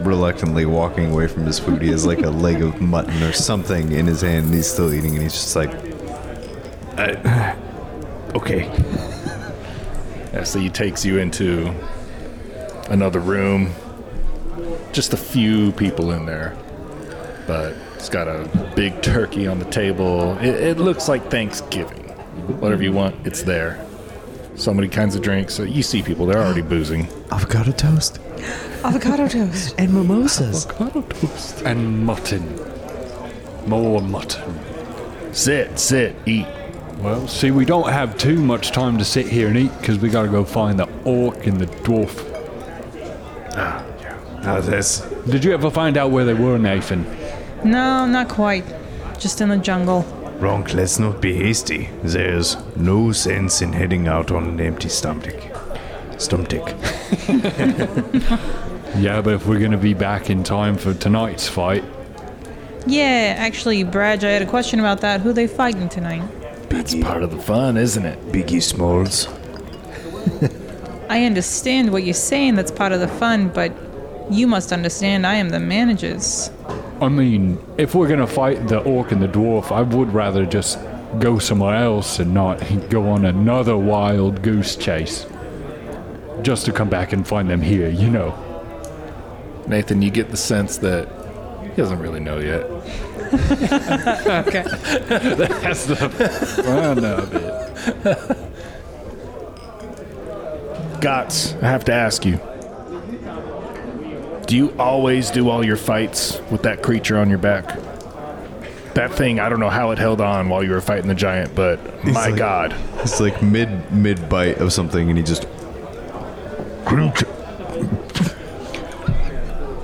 reluctantly 0.06 0.66
walking 0.66 1.12
away 1.12 1.28
from 1.28 1.46
his 1.46 1.58
food. 1.60 1.82
He 1.82 1.90
has 1.90 2.06
like 2.06 2.22
a 2.22 2.30
leg 2.30 2.62
of 2.62 2.80
mutton 2.80 3.24
or 3.24 3.34
something 3.34 3.92
in 3.92 4.06
his 4.06 4.22
hand 4.22 4.46
and 4.46 4.54
he's 4.54 4.72
still 4.72 4.94
eating 4.94 5.14
and 5.14 5.24
he's 5.24 5.34
just 5.34 5.56
like 5.56 5.72
I, 6.98 7.56
Okay. 8.36 8.66
Yeah, 10.34 10.44
so 10.44 10.60
he 10.60 10.70
takes 10.70 11.04
you 11.04 11.18
into 11.18 11.74
another 12.90 13.20
room. 13.20 13.74
Just 14.92 15.14
a 15.14 15.18
few 15.18 15.72
people 15.72 16.12
in 16.12 16.26
there. 16.28 16.56
But 17.48 17.76
it's 18.00 18.08
got 18.08 18.30
a 18.30 18.48
big 18.78 19.02
turkey 19.02 19.46
on 19.46 19.60
the 19.60 19.66
table. 19.66 20.38
It, 20.38 20.56
it 20.56 20.78
looks 20.78 21.10
like 21.10 21.30
Thanksgiving. 21.30 21.98
Whatever 22.62 22.82
you 22.82 22.94
want, 22.94 23.28
it's 23.28 23.44
there. 23.44 23.86
So 24.56 24.74
many 24.74 24.88
kinds 24.88 25.16
of 25.18 25.22
drinks. 25.22 25.54
So 25.54 25.64
you 25.64 25.84
see 25.84 26.02
people, 26.02 26.26
they're 26.26 26.42
already 26.42 26.62
boozing. 26.62 27.10
avocado 27.30 27.74
toast 27.74 28.20
Avocado 28.86 29.28
toast. 29.28 29.76
and 29.78 29.94
mimosas. 29.94 30.66
Avocado 30.66 31.02
toast. 31.02 31.62
And 31.64 32.06
mutton. 32.06 32.56
More 33.68 34.02
mutton. 34.02 34.58
Sit, 35.34 35.78
sit, 35.78 36.16
eat. 36.26 36.48
Well, 37.00 37.28
see, 37.28 37.52
we 37.52 37.66
don't 37.66 37.90
have 37.90 38.18
too 38.18 38.42
much 38.42 38.72
time 38.72 38.98
to 38.98 39.04
sit 39.04 39.28
here 39.28 39.50
and 39.50 39.58
eat 39.58 39.72
because 39.82 40.00
we 40.00 40.10
gotta 40.10 40.30
go 40.30 40.46
find 40.46 40.80
the 40.80 40.88
orc 41.04 41.46
and 41.48 41.60
the 41.60 41.66
dwarf. 41.66 42.16
Ah, 43.58 43.86
yeah. 44.00 44.40
Now 44.42 44.62
this. 44.62 45.02
Did 45.30 45.44
you 45.44 45.54
ever 45.54 45.70
find 45.70 45.98
out 45.98 46.12
where 46.12 46.24
they 46.24 46.34
were, 46.34 46.58
Nathan? 46.58 47.06
No, 47.64 48.06
not 48.06 48.30
quite. 48.30 48.66
Just 49.20 49.42
in 49.42 49.50
the 49.50 49.58
jungle. 49.58 50.04
Ronk, 50.40 50.74
let's 50.74 51.00
not 51.00 51.22
be 51.22 51.34
hasty. 51.34 51.90
There's 52.04 52.56
no 52.78 53.12
sense 53.12 53.62
in 53.62 53.74
heading 53.74 54.08
out 54.08 54.32
on 54.32 54.46
an 54.46 54.60
empty 54.62 54.90
stomach. 54.90 55.36
Stomach. 56.18 56.74
Yeah, 58.98 59.22
but 59.22 59.36
if 59.36 59.46
we're 59.46 59.60
gonna 59.60 59.78
be 59.78 59.94
back 59.94 60.32
in 60.32 60.44
time 60.44 60.76
for 60.76 60.96
tonight's 60.96 61.48
fight, 61.48 61.84
Yeah, 62.88 63.36
actually, 63.38 63.84
Brad, 63.84 64.24
I 64.24 64.32
had 64.32 64.42
a 64.42 64.48
question 64.48 64.80
about 64.80 65.02
that. 65.02 65.22
Who 65.22 65.32
they 65.32 65.46
fighting 65.46 65.90
tonight? 65.90 66.24
That's 66.70 66.96
part 66.96 67.22
of 67.22 67.30
the 67.30 67.38
fun, 67.38 67.78
isn't 67.78 68.04
it? 68.04 68.20
Biggie 68.32 68.64
Smalls. 68.64 69.28
I 71.10 71.24
understand 71.26 71.92
what 71.92 72.04
you're 72.04 72.14
saying, 72.16 72.56
that's 72.56 72.72
part 72.72 72.92
of 72.92 73.00
the 73.00 73.08
fun, 73.08 73.50
but 73.50 73.72
you 74.32 74.48
must 74.48 74.72
understand 74.74 75.26
I 75.28 75.36
am 75.36 75.50
the 75.50 75.60
managers. 75.60 76.50
I 77.02 77.08
mean, 77.08 77.58
if 77.78 77.96
we're 77.96 78.10
gonna 78.10 78.28
fight 78.28 78.68
the 78.68 78.80
orc 78.80 79.12
and 79.12 79.22
the 79.22 79.28
dwarf, 79.28 79.72
I 79.72 79.82
would 79.82 80.14
rather 80.14 80.46
just 80.46 80.80
go 81.20 81.40
somewhere 81.40 81.76
else 81.76 82.20
and 82.20 82.34
not 82.34 82.62
go 82.90 83.10
on 83.10 83.26
another 83.26 83.78
wild 83.78 84.42
goose 84.42 84.76
chase. 84.76 85.26
Just 86.42 86.66
to 86.66 86.74
come 86.74 86.90
back 86.90 87.14
and 87.14 87.28
find 87.28 87.50
them 87.50 87.62
here, 87.62 87.90
you 87.90 88.10
know. 88.10 88.38
Nathan, 89.68 90.02
you 90.02 90.10
get 90.10 90.30
the 90.30 90.38
sense 90.38 90.78
that 90.78 91.08
he 91.64 91.70
doesn't 91.70 92.00
really 92.00 92.20
know 92.20 92.40
yet. 92.40 92.64
Okay. 94.48 94.64
That's 95.08 95.86
the 95.86 95.96
fun 95.96 97.06
of 97.06 97.34
it. 97.36 98.38
Gotz, 101.02 101.62
I 101.64 101.68
have 101.68 101.86
to 101.86 101.94
ask 101.94 102.26
you. 102.26 102.40
Do 104.50 104.56
you 104.56 104.74
always 104.80 105.30
do 105.30 105.48
all 105.48 105.64
your 105.64 105.78
fights 105.78 106.42
with 106.50 106.64
that 106.64 106.82
creature 106.82 107.20
on 107.20 107.30
your 107.30 107.38
back? 107.38 107.68
That 108.96 109.14
thing, 109.14 109.40
I 109.40 109.48
don't 109.48 109.60
know 109.60 109.70
how 109.70 109.92
it 109.92 110.00
held 110.00 110.22
on 110.22 110.50
while 110.50 110.64
you 110.64 110.72
were 110.72 110.82
fighting 110.82 111.08
the 111.08 111.14
giant, 111.14 111.54
but 111.54 112.04
my 112.04 112.30
like- 112.30 112.36
god. 112.36 112.76
It's 113.02 113.20
like 113.20 113.44
mid 113.44 113.92
mid 113.94 114.28
bite 114.28 114.58
of 114.58 114.74
something 114.74 115.08
and 115.08 115.20
he 115.20 115.24
just 115.24 115.46
Creature. 116.84 117.28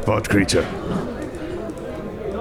What 0.05 0.27
creature? 0.27 0.63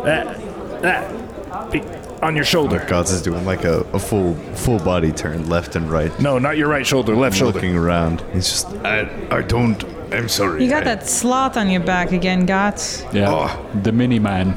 That, 0.06 0.80
that, 0.80 1.70
be- 1.70 1.82
on 2.22 2.34
your 2.34 2.46
shoulder. 2.46 2.80
Oh 2.82 2.90
Gotz 2.90 3.12
is 3.12 3.20
doing 3.20 3.44
like 3.44 3.64
a, 3.64 3.80
a 3.92 3.98
full 3.98 4.34
full 4.54 4.78
body 4.78 5.12
turn 5.12 5.50
left 5.50 5.76
and 5.76 5.90
right. 5.90 6.18
No, 6.18 6.38
not 6.38 6.56
your 6.56 6.68
right 6.68 6.86
shoulder, 6.86 7.14
left 7.14 7.36
shoulder. 7.36 7.56
Looking 7.58 7.76
around. 7.76 8.24
He's 8.32 8.48
just 8.48 8.66
I, 8.76 9.10
I 9.30 9.42
don't. 9.42 9.84
I'm 10.16 10.28
sorry. 10.28 10.62
You 10.64 10.70
got 10.70 10.82
I- 10.82 10.94
that 10.96 11.06
sloth 11.08 11.56
on 11.56 11.70
your 11.70 11.82
back 11.82 12.12
again, 12.12 12.46
Gotz. 12.46 13.02
Yeah, 13.12 13.30
Oh. 13.30 13.80
the 13.82 13.92
mini 13.92 14.18
man. 14.18 14.54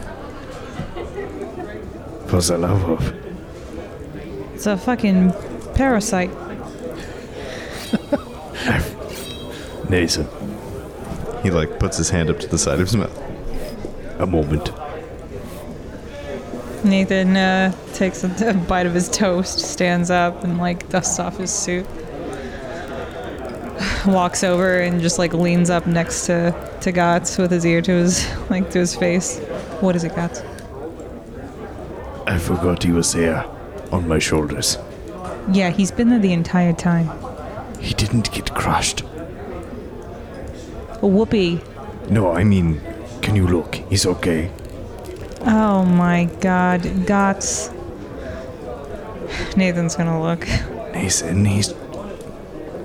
For 2.28 2.42
the 2.42 2.58
love 2.58 2.84
of. 2.90 3.14
It's 4.54 4.66
a 4.68 4.76
fucking 4.78 5.34
parasite. 5.76 6.30
Nathan, 9.90 10.28
he 11.44 11.50
like 11.52 11.80
puts 11.80 11.98
his 11.98 12.10
hand 12.10 12.30
up 12.30 12.40
to 12.40 12.48
the 12.48 12.58
side 12.58 12.74
of 12.82 12.88
his 12.88 12.96
mouth. 12.98 13.24
a 14.20 14.26
moment. 14.26 14.72
Nathan 16.84 17.38
uh, 17.38 17.72
takes 17.94 18.24
a, 18.24 18.50
a 18.50 18.54
bite 18.54 18.86
of 18.86 18.94
his 18.94 19.08
toast, 19.10 19.60
stands 19.60 20.10
up, 20.12 20.44
and 20.44 20.58
like 20.58 20.90
dusts 20.90 21.20
off 21.20 21.38
his 21.38 21.52
suit. 21.54 21.86
Walks 24.08 24.44
over 24.44 24.80
and 24.80 25.02
just 25.02 25.20
like 25.20 25.34
leans 25.34 25.70
up 25.70 25.86
next 25.86 26.26
to 26.28 26.52
to 26.82 26.94
Gotz 26.94 27.38
with 27.38 27.52
his 27.52 27.66
ear 27.66 27.82
to 27.82 27.92
his 27.92 28.26
like 28.50 28.70
to 28.72 28.80
his 28.80 28.96
face. 28.96 29.40
What 29.82 29.96
is 29.96 30.06
it, 30.06 30.14
Gotz? 30.14 30.44
I 32.26 32.38
forgot 32.38 32.84
he 32.84 32.92
was 32.92 33.14
there. 33.14 33.46
On 33.92 34.08
my 34.08 34.20
shoulders. 34.20 34.78
Yeah, 35.52 35.70
he's 35.70 35.92
been 35.92 36.10
there 36.10 36.20
the 36.20 36.34
entire 36.34 36.74
time. 36.74 37.10
He 37.80 37.94
didn't 37.94 38.32
get 38.32 38.54
crushed. 38.54 39.02
A 41.02 41.08
Whoopee. 41.08 41.62
No, 42.10 42.32
I 42.32 42.44
mean, 42.44 42.82
can 43.22 43.36
you 43.36 43.48
look? 43.48 43.76
He's 43.76 44.06
okay. 44.06 44.52
Oh 45.42 45.86
my 45.86 46.26
God, 46.42 46.82
Gotz. 46.82 47.74
Nathan's 49.56 49.96
gonna 49.96 50.22
look. 50.22 50.48
Nathan, 50.94 51.46
he's. 51.46 51.74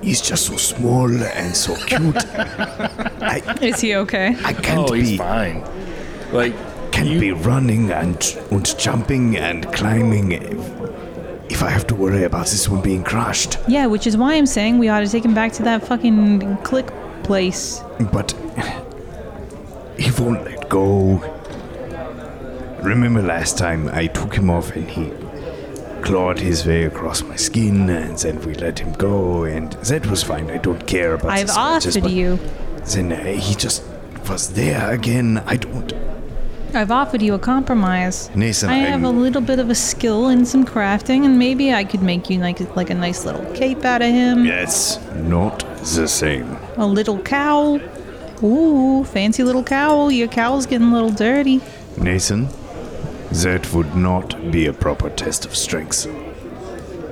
He's 0.03 0.21
just 0.21 0.45
so 0.47 0.57
small 0.57 1.09
and 1.23 1.55
so 1.55 1.75
cute. 1.85 2.17
I, 3.21 3.41
Is 3.61 3.79
he 3.79 3.95
okay? 3.95 4.35
I 4.43 4.51
can't 4.53 4.89
Oh, 4.89 4.93
he's 4.93 5.11
be 5.11 5.17
fine. 5.17 5.63
Like, 6.33 6.53
can't 6.91 7.19
be 7.19 7.31
running 7.31 7.89
and 7.91 8.21
and 8.51 8.77
jumping 8.77 9.37
and 9.37 9.71
climbing 9.73 10.33
if, 10.33 11.51
if 11.51 11.63
I 11.63 11.69
have 11.69 11.87
to 11.87 11.95
worry 11.95 12.23
about 12.23 12.47
this 12.47 12.67
one 12.67 12.81
being 12.81 13.03
crushed. 13.03 13.57
Yeah, 13.67 13.85
which 13.87 14.05
is 14.05 14.17
why 14.17 14.33
I'm 14.35 14.45
saying 14.45 14.77
we 14.77 14.89
ought 14.89 14.99
to 14.99 15.07
take 15.09 15.23
him 15.23 15.33
back 15.33 15.53
to 15.53 15.63
that 15.63 15.87
fucking 15.87 16.57
click 16.57 16.87
place. 17.23 17.81
But 18.11 18.33
he 19.97 20.11
won't 20.21 20.43
let 20.43 20.69
go. 20.69 21.21
Remember 22.83 23.21
last 23.21 23.57
time 23.57 23.87
I 23.93 24.07
took 24.07 24.35
him 24.35 24.49
off 24.49 24.75
and 24.75 24.89
he 24.89 25.11
clawed 26.03 26.39
his 26.39 26.65
way 26.65 26.83
across 26.85 27.23
my 27.23 27.35
skin 27.35 27.89
and 27.89 28.17
then 28.17 28.39
we 28.45 28.53
let 28.55 28.79
him 28.79 28.93
go 28.93 29.43
and 29.45 29.71
that 29.73 30.05
was 30.07 30.21
fine. 30.23 30.49
I 30.51 30.57
don't 30.57 30.85
care 30.85 31.13
about 31.15 31.31
I've 31.31 31.47
the 31.47 31.53
scratches, 31.53 31.95
offered 31.97 32.03
but 32.03 32.11
you. 32.11 32.39
Then 32.93 33.11
uh, 33.11 33.23
he 33.39 33.55
just 33.55 33.83
was 34.29 34.53
there 34.53 34.91
again. 34.91 35.41
I 35.45 35.55
don't. 35.57 35.93
I've 36.75 36.89
offered 36.91 37.21
you 37.21 37.35
a 37.35 37.39
compromise. 37.39 38.29
Nathan, 38.35 38.69
I 38.69 38.77
have 38.77 39.03
a 39.03 39.07
I'm- 39.07 39.21
little 39.21 39.41
bit 39.41 39.59
of 39.59 39.69
a 39.69 39.75
skill 39.75 40.29
in 40.29 40.43
some 40.45 40.65
crafting, 40.65 41.23
and 41.23 41.37
maybe 41.37 41.71
I 41.71 41.83
could 41.83 42.01
make 42.01 42.29
you 42.31 42.39
like 42.39 42.59
like 42.75 42.89
a 42.89 42.95
nice 42.95 43.25
little 43.25 43.45
cape 43.53 43.85
out 43.85 44.01
of 44.01 44.09
him. 44.09 44.43
Yes, 44.45 44.99
not 45.15 45.59
the 45.95 46.07
same. 46.07 46.57
A 46.77 46.85
little 46.87 47.19
cowl. 47.19 47.79
Ooh, 48.43 49.03
fancy 49.05 49.43
little 49.43 49.63
cowl. 49.63 50.11
Your 50.11 50.27
cowl's 50.27 50.65
getting 50.65 50.87
a 50.89 50.93
little 50.93 51.11
dirty. 51.11 51.61
Nathan, 51.97 52.47
that 53.41 53.73
would 53.73 53.95
not 53.95 54.51
be 54.51 54.67
a 54.67 54.73
proper 54.73 55.09
test 55.09 55.43
of 55.43 55.55
strength 55.55 56.05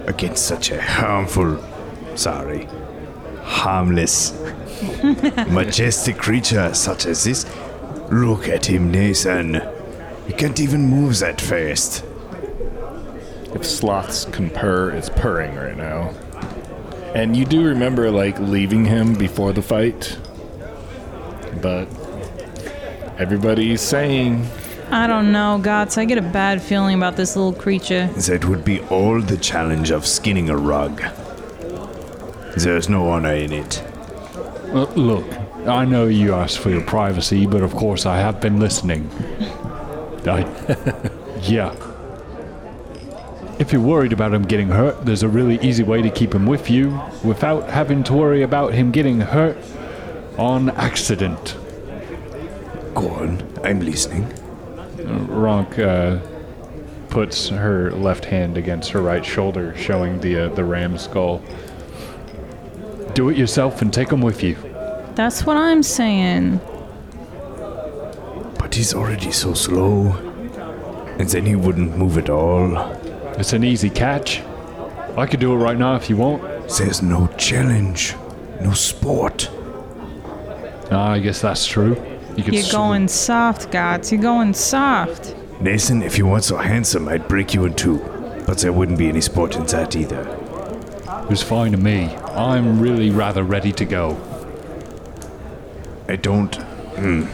against 0.07 0.45
such 0.45 0.69
a 0.69 0.79
harmful, 0.79 1.57
sorry, 2.15 2.67
harmless, 3.41 4.39
majestic 5.49 6.17
creature 6.17 6.73
such 6.75 7.07
as 7.07 7.23
this. 7.23 7.45
Look 8.11 8.47
at 8.47 8.67
him, 8.67 8.91
Nathan. 8.91 9.61
He 10.27 10.33
can't 10.33 10.59
even 10.59 10.81
move 10.81 11.17
that 11.19 11.41
fast. 11.41 12.03
if 13.55 13.65
sloths 13.65 14.25
can 14.25 14.49
purr, 14.51 14.91
it's 14.91 15.09
purring 15.09 15.55
right 15.55 15.75
now. 15.75 16.13
And 17.15 17.35
you 17.35 17.45
do 17.45 17.65
remember, 17.65 18.11
like, 18.11 18.39
leaving 18.39 18.85
him 18.85 19.15
before 19.15 19.53
the 19.53 19.61
fight. 19.61 20.17
But 21.61 21.87
everybody's 23.17 23.81
saying 23.81 24.47
I 24.93 25.07
don't 25.07 25.31
know, 25.31 25.57
Gotz. 25.63 25.97
I 25.97 26.03
get 26.03 26.17
a 26.17 26.21
bad 26.21 26.61
feeling 26.61 26.97
about 26.97 27.15
this 27.15 27.37
little 27.37 27.53
creature. 27.53 28.07
That 28.07 28.43
would 28.43 28.65
be 28.65 28.81
all 28.81 29.21
the 29.21 29.37
challenge 29.37 29.89
of 29.89 30.05
skinning 30.05 30.49
a 30.49 30.57
rug. 30.57 31.01
There's 32.57 32.89
no 32.89 33.07
honor 33.09 33.33
in 33.33 33.53
it. 33.53 33.81
Uh, 34.73 34.83
look, 34.95 35.25
I 35.65 35.85
know 35.85 36.07
you 36.07 36.33
asked 36.33 36.59
for 36.59 36.69
your 36.69 36.81
privacy, 36.81 37.45
but 37.45 37.63
of 37.63 37.73
course 37.73 38.05
I 38.05 38.17
have 38.17 38.41
been 38.41 38.59
listening. 38.59 39.09
I. 40.25 40.41
yeah. 41.43 41.73
If 43.59 43.71
you're 43.71 43.81
worried 43.81 44.11
about 44.11 44.33
him 44.33 44.43
getting 44.43 44.67
hurt, 44.67 45.05
there's 45.05 45.23
a 45.23 45.29
really 45.29 45.57
easy 45.61 45.83
way 45.83 46.01
to 46.01 46.09
keep 46.09 46.35
him 46.35 46.45
with 46.45 46.69
you 46.69 46.99
without 47.23 47.69
having 47.69 48.03
to 48.05 48.13
worry 48.13 48.41
about 48.41 48.73
him 48.73 48.91
getting 48.91 49.21
hurt 49.21 49.57
on 50.37 50.71
accident. 50.71 51.55
Go 52.93 53.09
on, 53.09 53.41
I'm 53.63 53.79
listening. 53.79 54.40
Ronk 55.27 55.79
uh, 55.79 56.19
puts 57.09 57.49
her 57.49 57.91
left 57.91 58.25
hand 58.25 58.57
against 58.57 58.91
her 58.91 59.01
right 59.01 59.25
shoulder, 59.25 59.75
showing 59.77 60.19
the 60.21 60.45
uh, 60.45 60.49
the 60.49 60.63
ram 60.63 60.97
skull. 60.97 61.41
Do 63.13 63.29
it 63.29 63.37
yourself 63.37 63.81
and 63.81 63.93
take 63.93 64.09
him 64.09 64.21
with 64.21 64.41
you. 64.41 64.55
That's 65.15 65.45
what 65.45 65.57
I'm 65.57 65.83
saying. 65.83 66.59
But 68.57 68.73
he's 68.75 68.93
already 68.93 69.31
so 69.31 69.53
slow. 69.53 70.13
And 71.19 71.29
then 71.29 71.45
he 71.45 71.55
wouldn't 71.55 71.97
move 71.97 72.17
at 72.17 72.29
all. 72.29 72.77
It's 73.37 73.53
an 73.53 73.63
easy 73.63 73.89
catch. 73.89 74.41
I 75.17 75.25
could 75.25 75.41
do 75.41 75.51
it 75.53 75.57
right 75.57 75.77
now 75.77 75.95
if 75.95 76.09
you 76.09 76.15
want. 76.17 76.41
There's 76.77 77.01
no 77.01 77.27
challenge, 77.37 78.15
no 78.61 78.71
sport. 78.71 79.49
Ah, 80.89 81.11
I 81.11 81.19
guess 81.19 81.41
that's 81.41 81.65
true. 81.65 81.95
You 82.35 82.43
could 82.43 82.53
You're 82.53 82.63
s- 82.63 82.71
going 82.71 83.07
soft, 83.07 83.71
Gotz. 83.71 84.11
You're 84.11 84.21
going 84.21 84.53
soft. 84.53 85.35
Nathan, 85.59 86.01
if 86.01 86.17
you 86.17 86.25
weren't 86.25 86.43
so 86.43 86.57
handsome, 86.57 87.07
I'd 87.07 87.27
break 87.27 87.53
you 87.53 87.65
in 87.65 87.73
two. 87.75 87.99
But 88.47 88.57
there 88.59 88.73
wouldn't 88.73 88.97
be 88.97 89.07
any 89.09 89.21
sport 89.21 89.55
in 89.55 89.65
that 89.67 89.95
either. 89.95 90.21
It 91.23 91.29
was 91.29 91.43
fine 91.43 91.71
to 91.71 91.77
me. 91.77 92.15
I'm 92.35 92.79
really 92.79 93.09
rather 93.11 93.43
ready 93.43 93.71
to 93.73 93.85
go. 93.85 94.17
I 96.09 96.15
don't. 96.15 96.55
Hmm. 96.95 97.25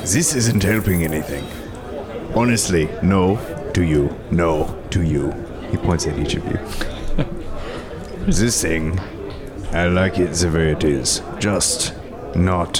This 0.00 0.34
isn't 0.34 0.62
helping 0.62 1.02
anything. 1.04 1.44
Honestly, 2.34 2.88
no 3.02 3.36
to 3.74 3.82
you, 3.82 4.14
no 4.30 4.76
to 4.90 5.02
you. 5.02 5.30
He 5.70 5.76
points 5.76 6.06
at 6.06 6.18
each 6.18 6.34
of 6.34 6.44
you. 6.46 6.58
This 8.26 8.62
thing, 8.62 8.98
I 9.72 9.86
like 9.88 10.18
it 10.18 10.32
the 10.32 10.50
way 10.50 10.72
it 10.72 10.82
is. 10.82 11.20
Just 11.38 11.92
not 12.34 12.78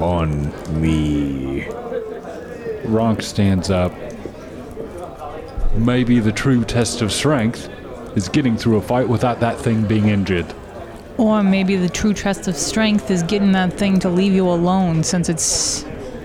on 0.00 0.52
me. 0.80 1.62
Ronk 2.84 3.22
stands 3.22 3.70
up. 3.70 3.92
Maybe 5.74 6.20
the 6.20 6.32
true 6.32 6.64
test 6.64 7.02
of 7.02 7.12
strength 7.12 7.68
is 8.16 8.28
getting 8.28 8.56
through 8.56 8.76
a 8.76 8.82
fight 8.82 9.08
without 9.08 9.40
that 9.40 9.58
thing 9.58 9.86
being 9.86 10.08
injured. 10.08 10.46
Or 11.18 11.42
maybe 11.42 11.76
the 11.76 11.88
true 11.88 12.14
test 12.14 12.48
of 12.48 12.56
strength 12.56 13.10
is 13.10 13.22
getting 13.24 13.52
that 13.52 13.72
thing 13.72 13.98
to 14.00 14.08
leave 14.08 14.32
you 14.32 14.48
alone 14.48 15.02
since 15.02 15.28
it's. 15.28 15.84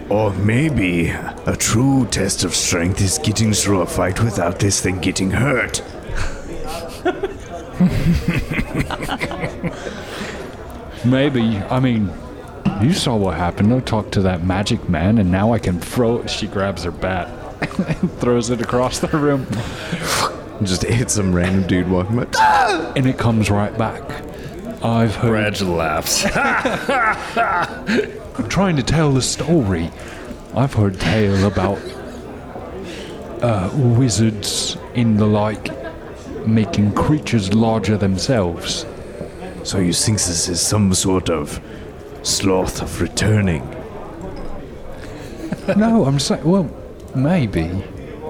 Or 0.10 0.32
maybe 0.34 1.10
a 1.10 1.56
true 1.58 2.06
test 2.08 2.44
of 2.44 2.54
strength 2.54 3.02
is 3.02 3.18
getting 3.18 3.54
through 3.54 3.82
a 3.82 3.88
fight 3.88 4.24
without 4.24 4.60
this 4.60 4.82
thing 4.82 5.00
getting 5.00 5.32
hurt. 5.32 5.82
Maybe. 11.06 11.58
I 11.58 11.80
mean, 11.80 12.12
you 12.82 12.94
saw 12.94 13.16
what 13.16 13.38
happened. 13.38 13.74
I 13.74 13.80
talked 13.80 14.14
to 14.14 14.22
that 14.22 14.44
magic 14.44 14.88
man, 14.90 15.18
and 15.18 15.32
now 15.32 15.54
I 15.54 15.60
can 15.60 15.80
throw. 15.80 16.26
She 16.26 16.48
grabs 16.48 16.84
her 16.84 16.92
bat 16.92 17.28
and 17.78 18.12
throws 18.20 18.50
it 18.50 18.62
across 18.62 19.00
the 19.00 19.08
room, 19.08 19.48
Just 20.64 20.84
hit 20.84 21.10
some 21.10 21.34
random 21.34 21.68
dude 21.68 21.90
walking 21.90 22.16
by. 22.18 22.94
and 22.96 23.08
it 23.08 23.18
comes 23.18 23.50
right 23.50 23.78
back. 23.78 24.04
I've 24.84 25.16
heard. 25.16 25.32
Reg 25.32 25.62
laughs. 25.62 26.26
I'm 28.36 28.50
trying 28.50 28.76
to 28.76 28.84
tell 28.84 29.12
the 29.12 29.22
story. 29.22 29.92
I've 30.56 30.74
heard 30.74 31.00
tale 31.00 31.48
about 31.48 31.80
uh, 33.42 33.70
wizards 33.74 34.78
in 34.94 35.18
the 35.18 35.26
like 35.26 35.70
making 36.46 36.94
creatures 36.94 37.54
larger 37.54 37.98
themselves. 37.98 38.86
So 39.64 39.80
you 39.80 39.94
think 39.94 40.18
this 40.18 40.50
is 40.50 40.62
some 40.62 40.94
sort 40.94 41.30
of 41.30 41.62
sloth 42.24 42.82
of 42.82 43.02
returning? 43.02 43.70
no, 45.78 46.06
I'm 46.06 46.20
saying, 46.20 46.44
well, 46.44 46.70
maybe. 47.16 47.70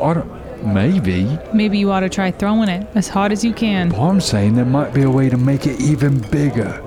I 0.02 0.14
don't. 0.14 0.44
Maybe. 0.64 1.38
Maybe 1.54 1.78
you 1.78 1.92
ought 1.92 2.02
to 2.02 2.10
try 2.10 2.32
throwing 2.32 2.70
it 2.70 2.88
as 2.96 3.10
hard 3.10 3.32
as 3.34 3.44
you 3.44 3.54
can. 3.54 3.90
But 3.90 4.00
I'm 4.00 4.22
saying 4.22 4.56
there 4.56 4.64
might 4.66 4.94
be 4.94 5.02
a 5.04 5.10
way 5.10 5.30
to 5.30 5.38
make 5.38 5.68
it 5.68 5.82
even 5.82 6.20
bigger. 6.30 6.82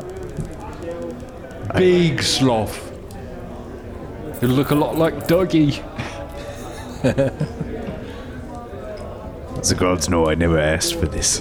Big 1.74 2.22
sloth. 2.22 2.82
It'll 4.42 4.56
look 4.56 4.70
a 4.70 4.74
lot 4.74 4.96
like 4.96 5.26
Dougie. 5.26 5.82
The 9.68 9.74
gods 9.74 10.08
know 10.08 10.28
I 10.28 10.36
never 10.36 10.58
asked 10.60 10.94
for 10.94 11.06
this. 11.06 11.40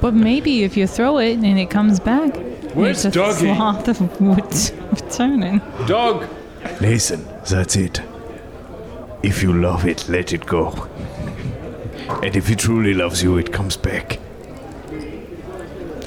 But 0.00 0.14
maybe 0.14 0.62
if 0.62 0.76
you 0.76 0.86
throw 0.86 1.18
it 1.18 1.38
and 1.38 1.58
it 1.58 1.68
comes 1.68 1.98
back, 1.98 2.34
Where's 2.74 3.04
it's 3.04 3.16
a 3.16 3.18
Dougie? 3.18 3.54
sloth 3.56 3.88
of 3.88 4.20
wood 4.20 4.92
returning. 5.02 5.60
Dog! 5.86 6.26
Listen, 6.80 7.26
that's 7.48 7.76
it. 7.76 8.00
If 9.22 9.42
you 9.42 9.52
love 9.52 9.86
it, 9.86 10.08
let 10.08 10.32
it 10.32 10.46
go. 10.46 10.88
And 12.22 12.34
if 12.36 12.50
it 12.50 12.58
truly 12.58 12.94
loves 12.94 13.22
you, 13.22 13.36
it 13.38 13.52
comes 13.52 13.76
back. 13.76 14.18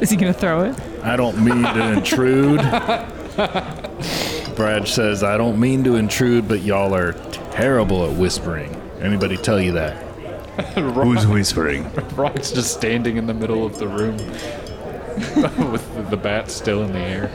Is 0.02 0.10
he 0.10 0.18
gonna 0.18 0.34
throw 0.34 0.64
it? 0.64 0.76
I 1.04 1.16
don't 1.16 1.44
mean 1.44 1.64
to 1.64 1.94
intrude. 1.94 2.60
Brad 4.56 4.88
says, 4.88 5.24
I 5.24 5.38
don't 5.38 5.60
mean 5.60 5.84
to 5.86 5.96
intrude, 5.96 6.48
but 6.48 6.62
y'all 6.62 6.94
are 6.94 7.14
terrible 7.52 8.10
at 8.10 8.18
whispering. 8.18 8.74
Anybody 9.02 9.38
tell 9.38 9.60
you 9.62 9.72
that? 9.74 9.96
Who's 10.76 11.26
whispering? 11.26 11.92
Rock's 12.16 12.52
just 12.52 12.74
standing 12.74 13.18
in 13.18 13.26
the 13.26 13.34
middle 13.34 13.66
of 13.66 13.80
the 13.80 13.88
room 13.88 14.18
with 15.72 16.10
the 16.10 16.18
bat 16.18 16.50
still 16.50 16.84
in 16.84 16.92
the 16.92 17.00
air. 17.00 17.32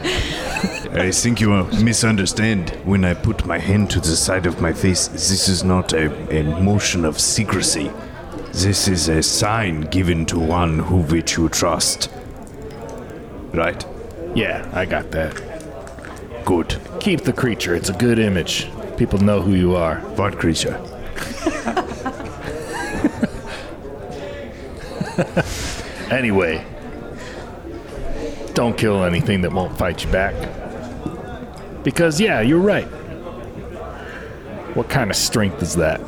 I 0.91 1.11
think 1.11 1.39
you 1.39 1.63
misunderstand. 1.81 2.71
When 2.83 3.05
I 3.05 3.13
put 3.13 3.45
my 3.45 3.57
hand 3.57 3.89
to 3.91 3.99
the 3.99 4.15
side 4.15 4.45
of 4.45 4.61
my 4.61 4.73
face, 4.73 5.07
this 5.07 5.47
is 5.47 5.63
not 5.63 5.93
a, 5.93 6.37
a 6.37 6.43
motion 6.61 7.05
of 7.05 7.19
secrecy. 7.19 7.91
This 8.51 8.87
is 8.87 9.07
a 9.07 9.23
sign 9.23 9.81
given 9.81 10.25
to 10.27 10.39
one 10.39 10.79
who 10.79 11.01
which 11.03 11.37
you 11.37 11.49
trust. 11.49 12.09
Right? 13.53 13.85
Yeah, 14.35 14.69
I 14.73 14.85
got 14.85 15.11
that. 15.11 15.41
Good. 16.45 16.79
Keep 16.99 17.21
the 17.21 17.33
creature. 17.33 17.75
It's 17.75 17.89
a 17.89 17.93
good 17.93 18.19
image. 18.19 18.67
People 18.97 19.19
know 19.19 19.41
who 19.41 19.53
you 19.53 19.75
are. 19.75 19.99
What 20.17 20.37
creature? 20.37 20.79
Anyway, 26.09 26.65
don't 28.59 28.77
kill 28.77 29.05
anything 29.05 29.39
that 29.39 29.53
won't 29.53 29.77
fight 29.77 30.03
you 30.03 30.11
back. 30.11 30.35
Because, 31.81 32.19
yeah, 32.19 32.41
you're 32.41 32.59
right. 32.59 32.83
What 34.75 34.89
kind 34.89 35.09
of 35.09 35.15
strength 35.15 35.63
is 35.63 35.77
that? 35.77 36.01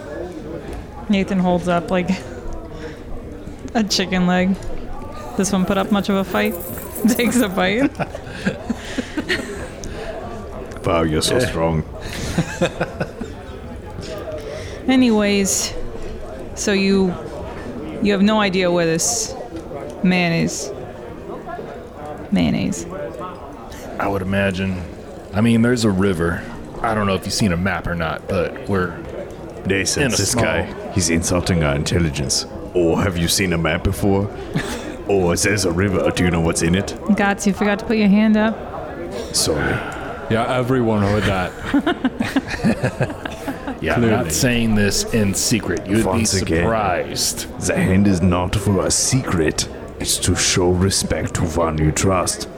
Nathan 1.09 1.39
holds 1.39 1.69
up 1.69 1.89
like 1.89 2.09
a 3.73 3.85
chicken 3.85 4.27
leg. 4.27 4.53
This 5.37 5.53
one 5.53 5.65
put 5.65 5.77
up 5.77 5.93
much 5.93 6.09
of 6.09 6.17
a 6.17 6.25
fight. 6.25 6.53
Takes 7.07 7.37
a 7.37 7.47
bite. 7.47 7.89
Wow, 10.83 11.03
you're 11.03 11.21
so 11.21 11.37
strong. 11.37 11.83
Anyways, 14.87 15.73
so 16.55 16.73
you 16.73 17.13
you 18.01 18.11
have 18.13 18.23
no 18.23 18.41
idea 18.41 18.71
where 18.71 18.87
this 18.87 19.35
man 20.03 20.33
is. 20.33 20.71
Mayonnaise. 22.31 22.85
I 23.99 24.07
would 24.07 24.21
imagine. 24.21 24.81
I 25.33 25.41
mean, 25.41 25.61
there's 25.61 25.83
a 25.85 25.89
river. 25.91 26.41
I 26.81 26.93
don't 26.95 27.07
know 27.07 27.15
if 27.15 27.25
you've 27.25 27.33
seen 27.33 27.51
a 27.51 27.57
map 27.57 27.87
or 27.87 27.95
not, 27.95 28.27
but 28.27 28.67
we're. 28.67 28.97
Nathan, 29.65 30.03
In 30.03 30.07
a 30.13 30.15
this 30.15 30.31
small- 30.31 30.43
guy, 30.43 30.91
he's 30.93 31.09
insulting 31.11 31.63
our 31.63 31.75
intelligence. 31.75 32.45
Or 32.73 32.99
have 33.01 33.15
you 33.17 33.27
seen 33.27 33.53
a 33.53 33.57
map 33.59 33.83
before? 33.83 34.27
or 35.07 35.35
there's 35.35 35.65
a 35.65 35.71
river. 35.71 36.09
Do 36.09 36.23
you 36.23 36.31
know 36.31 36.41
what's 36.41 36.63
in 36.63 36.73
it? 36.73 36.87
Gotz, 37.11 37.45
you 37.45 37.53
forgot 37.53 37.77
to 37.79 37.85
put 37.85 37.97
your 37.97 38.07
hand 38.07 38.37
up. 38.37 38.55
Sorry. 39.35 39.69
Yeah, 40.31 40.45
everyone 40.57 41.01
heard 41.03 41.23
that. 41.23 41.51
Yeah, 43.81 43.95
I'm 43.95 44.07
not 44.11 44.31
saying 44.31 44.75
this 44.75 45.11
in 45.11 45.33
secret. 45.33 45.87
You'd 45.87 46.05
Once 46.05 46.35
be 46.35 46.41
again. 46.41 46.63
surprised. 46.65 47.59
The 47.65 47.75
hand 47.75 48.05
is 48.05 48.21
not 48.21 48.55
for 48.55 48.85
a 48.85 48.91
secret. 48.91 49.67
It's 50.01 50.17
to 50.17 50.35
show 50.35 50.71
respect 50.71 51.35
to 51.35 51.43
one 51.43 51.77
you 51.77 51.91
trust. 51.91 52.49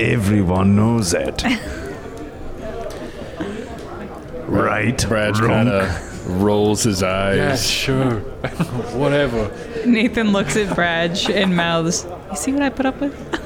Everyone 0.00 0.74
knows 0.74 1.10
that. 1.10 1.42
right? 4.46 5.06
Brad 5.06 5.34
kind 5.34 5.68
of 5.68 6.42
rolls 6.42 6.84
his 6.84 7.02
eyes. 7.02 7.70
sure. 7.70 8.20
Whatever. 8.96 9.50
Nathan 9.84 10.32
looks 10.32 10.56
at 10.56 10.74
Brad 10.74 11.18
and 11.28 11.54
mouths, 11.54 12.06
You 12.30 12.36
see 12.36 12.52
what 12.52 12.62
I 12.62 12.70
put 12.70 12.86
up 12.86 12.98
with? 13.02 13.38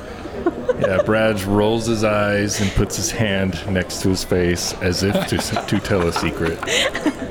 Yeah, 0.81 1.01
Brad 1.03 1.41
rolls 1.43 1.87
his 1.87 2.03
eyes 2.03 2.61
and 2.61 2.69
puts 2.73 2.97
his 2.97 3.13
hand 3.13 3.63
next 3.69 4.03
to 4.03 4.09
his 4.09 4.25
face 4.25 4.73
as 4.83 5.05
if 5.05 5.15
to, 5.29 5.39
to 5.39 5.79
tell 5.79 6.09
a 6.09 6.13
secret. 6.13 6.59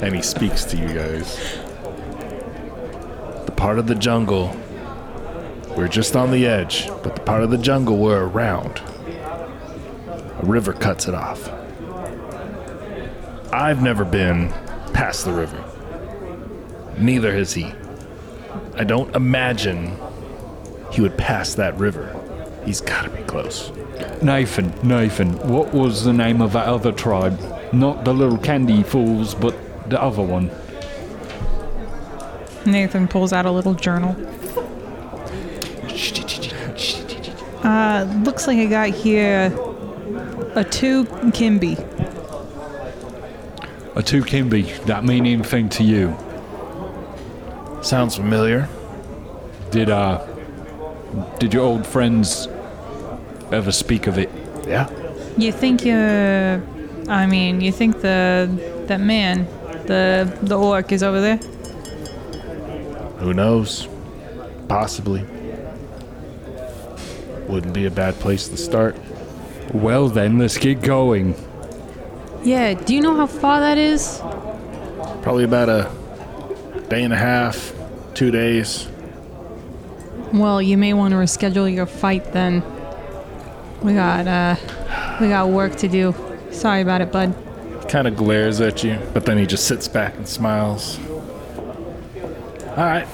And 0.02 0.16
he 0.16 0.22
speaks 0.22 0.64
to 0.66 0.78
you 0.78 0.88
guys. 0.88 1.38
The 3.46 3.52
part 3.54 3.78
of 3.78 3.88
the 3.88 3.96
jungle, 3.96 4.56
we're 5.76 5.88
just 5.88 6.16
on 6.16 6.32
the 6.32 6.46
edge, 6.46 6.88
but 7.04 7.16
the 7.16 7.22
part 7.22 7.44
of 7.44 7.50
the 7.50 7.58
jungle 7.58 7.98
we're 7.98 8.26
around, 8.26 8.80
a 8.80 10.42
river 10.44 10.74
cuts 10.74 11.08
it 11.08 11.16
off. 11.16 11.50
I've 13.54 13.82
never 13.82 14.06
been 14.06 14.50
past 14.94 15.26
the 15.26 15.34
river. 15.34 15.64
Neither 16.98 17.34
has 17.34 17.54
he. 17.54 17.74
I 18.76 18.84
don't 18.84 19.16
imagine 19.16 19.98
he 20.92 21.02
would 21.02 21.18
pass 21.18 21.54
that 21.56 21.78
river. 21.78 22.18
He's 22.66 22.82
got 22.82 23.04
to 23.04 23.10
be 23.10 23.24
close. 23.24 23.72
Nathan, 24.22 24.74
Nathan, 24.84 25.38
what 25.50 25.74
was 25.74 26.04
the 26.04 26.14
name 26.14 26.42
of 26.42 26.54
that 26.54 26.68
other 26.68 26.92
tribe? 26.92 27.40
Not 27.74 28.06
the 28.06 28.14
little 28.14 28.38
candy 28.38 28.84
fools, 28.84 29.34
but 29.34 29.56
the 29.90 30.02
other 30.02 30.22
one. 30.22 30.52
Nathan 32.66 33.08
pulls 33.08 33.34
out 33.34 33.46
a 33.46 33.52
little 33.52 33.74
journal. 33.74 34.16
Uh, 37.64 38.22
looks 38.24 38.48
like 38.48 38.58
I 38.58 38.66
got 38.66 38.90
here 38.90 39.54
a 40.56 40.64
two 40.64 41.06
Kimby. 41.32 41.78
A 43.96 44.02
two 44.02 44.24
Kimby, 44.24 44.84
that 44.86 45.04
mean 45.04 45.26
anything 45.26 45.70
to 45.70 45.84
you? 45.84 46.16
Sounds 47.82 48.16
familiar. 48.16 48.68
Did, 49.72 49.90
uh, 49.90 50.26
did 51.40 51.54
your 51.54 51.64
old 51.64 51.86
friends 51.86 52.48
ever 53.52 53.72
speak 53.72 54.08
of 54.08 54.18
it? 54.18 54.30
Yeah. 54.66 54.90
You 55.38 55.52
think 55.52 55.86
you're. 55.86 56.62
I 57.08 57.26
mean, 57.26 57.62
you 57.62 57.72
think 57.72 58.02
the 58.02 58.50
that 58.88 59.00
man, 59.00 59.48
the 59.86 60.38
the 60.42 60.58
orc, 60.58 60.92
is 60.92 61.04
over 61.04 61.22
there? 61.22 61.38
Who 63.20 63.34
knows? 63.34 63.88
Possibly. 64.68 65.26
Wouldn't 67.52 67.74
be 67.74 67.86
a 67.86 67.92
bad 67.92 68.16
place 68.16 68.48
to 68.48 68.56
start. 68.56 68.96
Well 69.74 70.08
then, 70.08 70.40
let's 70.40 70.58
get 70.58 70.82
going. 70.82 71.36
Yeah. 72.44 72.76
Do 72.76 72.96
you 72.96 73.02
know 73.02 73.14
how 73.14 73.28
far 73.28 73.60
that 73.60 73.78
is? 73.78 74.20
Probably 75.22 75.44
about 75.44 75.68
a 75.68 75.92
day 76.88 77.04
and 77.04 77.12
a 77.12 77.18
half, 77.18 77.74
two 78.14 78.32
days. 78.32 78.88
Well, 80.34 80.62
you 80.62 80.78
may 80.78 80.94
want 80.94 81.12
to 81.12 81.18
reschedule 81.18 81.72
your 81.72 81.86
fight 81.86 82.32
then. 82.32 82.64
We 83.82 83.96
got 83.96 84.28
uh, 84.28 84.56
we 85.20 85.28
got 85.28 85.50
work 85.50 85.76
to 85.78 85.90
do. 85.90 86.16
Sorry 86.52 86.80
about 86.80 87.02
it, 87.02 87.12
bud. 87.12 87.36
He 87.82 87.88
kind 87.90 88.08
of 88.08 88.16
glares 88.16 88.62
at 88.62 88.82
you, 88.82 88.98
but 89.14 89.26
then 89.26 89.38
he 89.38 89.46
just 89.46 89.68
sits 89.68 89.90
back 89.90 90.16
and 90.16 90.26
smiles. 90.26 91.00
All 92.70 92.86
right. 92.86 93.08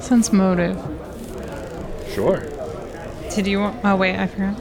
Sense 0.00 0.32
motive. 0.32 0.82
Sure. 2.14 2.55
Did 3.36 3.46
you 3.46 3.60
want? 3.60 3.78
Oh 3.84 3.94
wait, 3.96 4.16
I 4.16 4.26
forgot. 4.26 4.56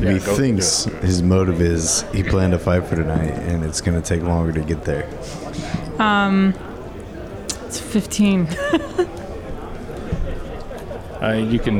Yeah, 0.00 0.12
he 0.12 0.18
go- 0.20 0.36
thinks 0.36 0.84
his 1.02 1.20
motive 1.22 1.60
is 1.60 2.04
he 2.14 2.22
planned 2.22 2.54
a 2.54 2.58
fight 2.58 2.84
for 2.86 2.94
tonight, 2.96 3.32
and 3.32 3.64
it's 3.64 3.80
gonna 3.80 4.00
take 4.00 4.22
longer 4.22 4.52
to 4.52 4.60
get 4.60 4.84
there. 4.84 5.08
Um, 5.98 6.54
It's 7.66 7.78
fifteen. 7.80 8.48
Uh, 11.22 11.32
you 11.32 11.58
can 11.58 11.76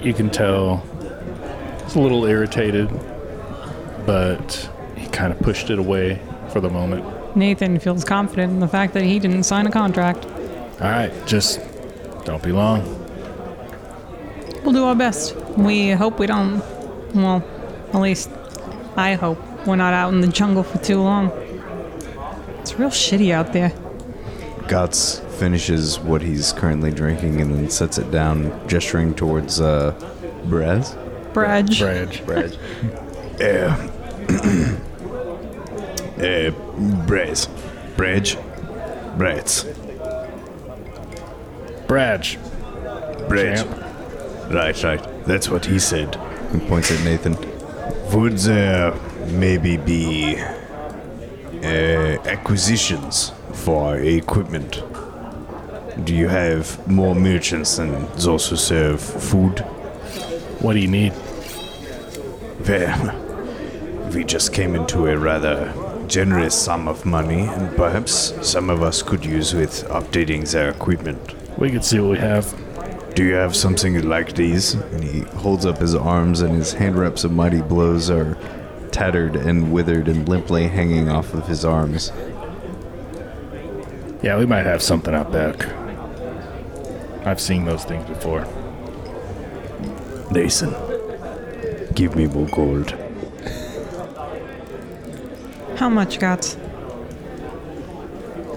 you 0.00 0.14
can 0.14 0.30
tell 0.30 0.78
he's 1.84 1.94
a 1.94 2.00
little 2.00 2.24
irritated, 2.24 2.88
but 4.06 4.70
he 4.96 5.06
kind 5.08 5.30
of 5.30 5.38
pushed 5.40 5.68
it 5.68 5.78
away 5.78 6.18
for 6.48 6.60
the 6.62 6.70
moment. 6.70 7.04
Nathan 7.36 7.78
feels 7.78 8.02
confident 8.02 8.50
in 8.54 8.60
the 8.60 8.68
fact 8.68 8.94
that 8.94 9.02
he 9.02 9.18
didn't 9.18 9.42
sign 9.42 9.66
a 9.66 9.70
contract. 9.70 10.24
All 10.80 10.88
right, 10.88 11.12
just 11.26 11.60
don't 12.24 12.42
be 12.42 12.50
long. 12.50 12.82
We'll 14.66 14.74
do 14.74 14.84
our 14.84 14.96
best. 14.96 15.36
We 15.56 15.90
hope 15.90 16.18
we 16.18 16.26
don't. 16.26 16.60
Well, 17.14 17.40
at 17.92 18.00
least 18.00 18.28
I 18.96 19.14
hope 19.14 19.38
we're 19.64 19.76
not 19.76 19.94
out 19.94 20.12
in 20.12 20.20
the 20.20 20.26
jungle 20.26 20.64
for 20.64 20.78
too 20.78 21.00
long. 21.00 21.30
It's 22.58 22.76
real 22.76 22.90
shitty 22.90 23.30
out 23.30 23.52
there. 23.52 23.70
Gotz 24.66 25.24
finishes 25.38 26.00
what 26.00 26.20
he's 26.20 26.52
currently 26.52 26.90
drinking 26.90 27.40
and 27.40 27.54
then 27.54 27.70
sets 27.70 27.96
it 27.98 28.10
down, 28.10 28.66
gesturing 28.66 29.14
towards 29.14 29.60
uh, 29.60 29.92
Braz. 30.46 30.96
Bradge. 31.32 32.24
Bradge. 32.26 32.58
Uh, 33.38 33.76
uh, 36.18 36.50
Braze. 37.06 37.48
Bridge. 37.96 38.36
Braze. 39.16 39.64
Bradge. 41.86 42.38
Bridge. 43.28 43.85
Champ. 44.50 44.54
Right, 44.54 44.82
right. 44.84 45.24
That's 45.26 45.48
what 45.48 45.64
he 45.64 45.78
said. 45.78 46.18
He 46.52 46.58
points 46.60 46.90
at 46.90 47.02
Nathan. 47.04 47.36
Would 48.12 48.38
there 48.38 48.94
maybe 49.28 49.76
be 49.76 50.38
uh, 51.62 52.18
acquisitions 52.26 53.32
for 53.52 53.96
equipment? 53.98 54.82
Do 56.04 56.14
you 56.14 56.28
have 56.28 56.86
more 56.86 57.14
merchants 57.14 57.76
than 57.76 58.06
those 58.16 58.48
who 58.48 58.56
serve 58.56 59.00
food? 59.00 59.60
What 60.60 60.74
do 60.74 60.78
you 60.78 60.88
need? 60.88 61.12
Well, 62.68 64.10
we 64.14 64.24
just 64.24 64.52
came 64.52 64.74
into 64.74 65.06
a 65.06 65.16
rather 65.16 65.72
generous 66.06 66.54
sum 66.54 66.86
of 66.88 67.04
money, 67.04 67.40
and 67.40 67.76
perhaps 67.76 68.34
some 68.42 68.70
of 68.70 68.82
us 68.82 69.02
could 69.02 69.24
use 69.24 69.54
with 69.54 69.84
updating 69.88 70.48
their 70.50 70.70
equipment. 70.70 71.34
We 71.58 71.70
can 71.70 71.82
see 71.82 71.98
what 71.98 72.12
we 72.12 72.18
have. 72.18 72.54
Do 73.16 73.24
you 73.24 73.32
have 73.32 73.56
something 73.56 74.06
like 74.06 74.34
these? 74.34 74.74
And 74.74 75.02
he 75.02 75.20
holds 75.20 75.64
up 75.64 75.78
his 75.78 75.94
arms, 75.94 76.42
and 76.42 76.54
his 76.54 76.74
hand 76.74 76.98
wraps 76.98 77.24
of 77.24 77.32
mighty 77.32 77.62
blows 77.62 78.10
are 78.10 78.36
tattered 78.90 79.36
and 79.36 79.72
withered 79.72 80.06
and 80.06 80.28
limply 80.28 80.68
hanging 80.68 81.08
off 81.08 81.32
of 81.32 81.48
his 81.48 81.64
arms. 81.64 82.12
Yeah, 84.22 84.36
we 84.36 84.44
might 84.44 84.66
have 84.66 84.82
something 84.82 85.14
out 85.14 85.32
back. 85.32 85.66
I've 87.26 87.40
seen 87.40 87.64
those 87.64 87.84
things 87.84 88.06
before. 88.06 88.42
Nathan, 90.30 90.74
give 91.94 92.16
me 92.16 92.26
more 92.26 92.48
gold. 92.48 92.90
How 95.76 95.88
much, 95.88 96.18
Gotz? 96.18 96.58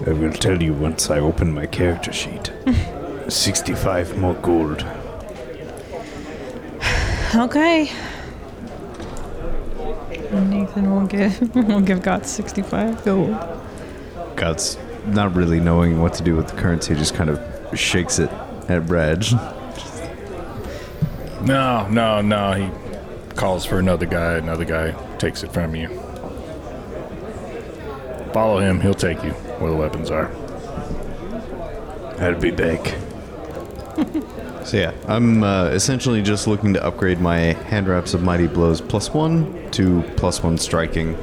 I 0.06 0.12
will 0.12 0.34
tell 0.34 0.62
you 0.62 0.74
once 0.74 1.08
I 1.08 1.18
open 1.18 1.54
my 1.54 1.64
character 1.64 2.12
sheet. 2.12 2.52
65 3.30 4.18
more 4.18 4.34
gold. 4.34 4.84
Okay. 7.34 7.92
Nathan 10.32 10.90
will 10.90 11.06
give 11.06 11.40
will 11.54 11.80
give 11.80 12.00
Gotz 12.00 12.26
sixty 12.26 12.62
five 12.62 13.04
gold. 13.04 13.30
Gotz 14.36 14.78
not 15.06 15.34
really 15.34 15.60
knowing 15.60 16.00
what 16.00 16.14
to 16.14 16.22
do 16.22 16.36
with 16.36 16.48
the 16.48 16.56
currency, 16.56 16.94
just 16.94 17.14
kind 17.14 17.30
of 17.30 17.78
shakes 17.78 18.18
it 18.18 18.30
at 18.68 18.82
Bradge. 18.86 19.32
No, 21.42 21.88
no, 21.88 22.20
no. 22.20 22.52
He 22.52 23.34
calls 23.34 23.64
for 23.64 23.78
another 23.78 24.06
guy. 24.06 24.34
Another 24.34 24.64
guy 24.64 24.92
takes 25.16 25.42
it 25.42 25.52
from 25.52 25.74
you. 25.74 25.88
Follow 28.32 28.58
him. 28.58 28.80
He'll 28.80 28.94
take 28.94 29.22
you 29.24 29.30
where 29.58 29.70
the 29.70 29.76
weapons 29.76 30.10
are. 30.10 30.30
I'll 32.18 32.38
be 32.38 32.50
back. 32.50 32.94
So 34.64 34.76
yeah, 34.76 34.92
I'm 35.08 35.42
uh, 35.42 35.68
essentially 35.68 36.20
just 36.20 36.46
looking 36.46 36.74
to 36.74 36.84
upgrade 36.84 37.18
my 37.18 37.38
hand 37.38 37.88
wraps 37.88 38.12
of 38.12 38.22
mighty 38.22 38.46
blows 38.46 38.80
plus 38.80 39.12
one 39.12 39.70
to 39.72 40.02
plus 40.16 40.42
one 40.42 40.58
striking, 40.58 41.14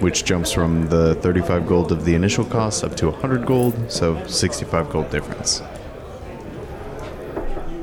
which 0.00 0.24
jumps 0.24 0.52
from 0.52 0.86
the 0.88 1.14
35 1.16 1.66
gold 1.66 1.92
of 1.92 2.04
the 2.04 2.14
initial 2.14 2.44
cost 2.44 2.84
up 2.84 2.94
to 2.96 3.06
100 3.08 3.46
gold, 3.46 3.90
so 3.90 4.24
65 4.26 4.90
gold 4.90 5.10
difference. 5.10 5.60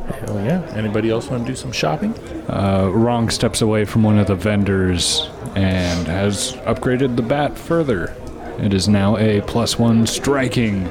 Hell 0.07 0.39
yeah. 0.45 0.61
Anybody 0.76 1.09
else 1.09 1.30
want 1.30 1.45
to 1.45 1.51
do 1.51 1.55
some 1.55 1.71
shopping? 1.71 2.13
Uh, 2.47 2.86
Ronk 2.86 3.32
steps 3.32 3.61
away 3.61 3.86
from 3.86 4.03
one 4.03 4.19
of 4.19 4.28
the 4.28 4.36
vendors 4.36 5.30
and 5.55 6.07
has 6.07 6.53
upgraded 6.57 7.15
the 7.15 7.23
bat 7.23 7.57
further. 7.57 8.15
It 8.59 8.73
is 8.73 8.88
now 8.88 9.17
a 9.17 9.41
plus 9.41 9.80
one 9.80 10.05
striking 10.05 10.84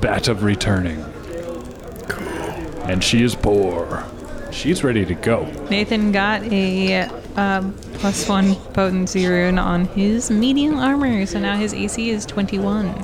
bat 0.00 0.28
of 0.28 0.42
returning. 0.44 1.04
And 2.84 3.02
she 3.02 3.22
is 3.22 3.34
poor. 3.34 4.04
She's 4.50 4.84
ready 4.84 5.04
to 5.04 5.14
go. 5.14 5.44
Nathan 5.70 6.12
got 6.12 6.42
a 6.44 7.02
um, 7.36 7.74
plus 7.94 8.28
one 8.28 8.54
potency 8.72 9.26
rune 9.26 9.58
on 9.58 9.86
his 9.86 10.30
medium 10.30 10.78
armor, 10.78 11.26
so 11.26 11.40
now 11.40 11.56
his 11.56 11.74
AC 11.74 12.10
is 12.10 12.24
twenty 12.24 12.58
one. 12.58 12.94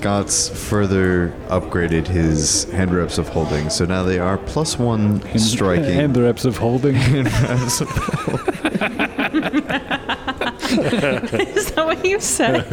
Gotz 0.00 0.50
further 0.50 1.32
upgraded 1.46 2.08
his 2.08 2.64
hand 2.70 2.94
wraps 2.94 3.18
of 3.18 3.28
holding, 3.28 3.70
so 3.70 3.84
now 3.84 4.02
they 4.02 4.18
are 4.18 4.38
plus 4.38 4.78
one 4.78 5.20
striking. 5.38 5.98
And 5.98 6.14
the 6.14 6.22
wraps 6.22 6.44
of 6.44 6.56
holding. 6.56 6.96
Is 11.56 11.72
that 11.72 11.86
what 11.86 12.04
you 12.04 12.20
said? 12.20 12.66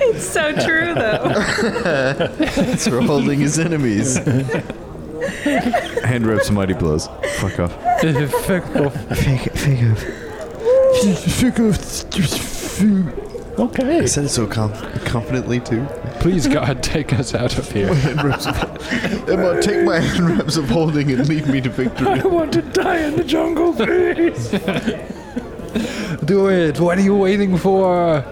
it's 0.00 0.26
so 0.26 0.52
true, 0.52 0.94
though. 0.94 1.32
It's 2.38 2.86
for 2.86 3.00
holding 3.00 3.40
his 3.40 3.58
enemies. 3.58 4.16
hand 6.04 6.26
wraps, 6.26 6.50
mighty 6.50 6.74
blows. 6.74 7.08
Fuck 7.38 7.60
off. 7.60 7.72
Fuck 8.46 8.76
off. 8.76 8.94
Fake, 9.18 9.52
fake 9.52 9.82
off. 9.84 10.04
Okay. 13.58 14.00
I 14.00 14.04
said 14.04 14.24
it 14.24 14.28
so 14.28 14.46
com- 14.46 14.74
confidently 15.06 15.60
too. 15.60 15.86
Please, 16.20 16.46
God, 16.46 16.82
take 16.82 17.14
us 17.14 17.34
out 17.34 17.56
of 17.56 17.70
here. 17.72 17.94
Hand 17.94 18.22
wraps 18.22 18.46
of 18.46 19.28
Emma, 19.30 19.62
take 19.62 19.82
my 19.84 19.98
hand 19.98 20.28
wraps 20.38 20.56
of 20.58 20.68
holding 20.68 21.10
and 21.10 21.26
lead 21.26 21.46
me 21.46 21.62
to 21.62 21.70
victory. 21.70 22.20
I 22.20 22.26
want 22.26 22.52
to 22.52 22.62
die 22.62 22.98
in 22.98 23.16
the 23.16 23.24
jungle, 23.24 23.72
please. 23.72 24.52
Do 26.26 26.48
it. 26.48 26.80
What 26.80 26.98
are 26.98 27.02
you 27.02 27.14
waiting 27.16 27.56
for? 27.56 28.24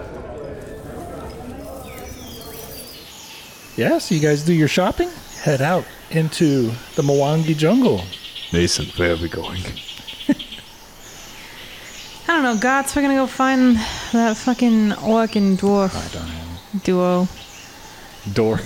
Yeah, 3.77 3.97
so 3.99 4.15
you 4.15 4.21
guys 4.21 4.43
do 4.43 4.53
your 4.53 4.67
shopping, 4.67 5.09
head 5.41 5.61
out 5.61 5.85
into 6.11 6.71
the 6.95 7.01
Mwangi 7.01 7.55
jungle. 7.57 8.01
Mason, 8.53 8.85
where 8.97 9.13
are 9.13 9.17
we 9.17 9.27
going? 9.29 9.61
I 12.27 12.41
don't 12.41 12.43
know, 12.43 12.55
Gotz, 12.55 12.95
we're 12.95 13.01
gonna 13.01 13.15
go 13.15 13.27
find 13.27 13.75
that 14.11 14.35
fucking 14.37 14.93
orc 14.93 15.35
and 15.35 15.57
dwarf 15.57 15.95
I 15.95 16.07
don't 16.13 16.27
know. 16.27 16.81
duo. 16.83 17.27
Dork. 18.33 18.61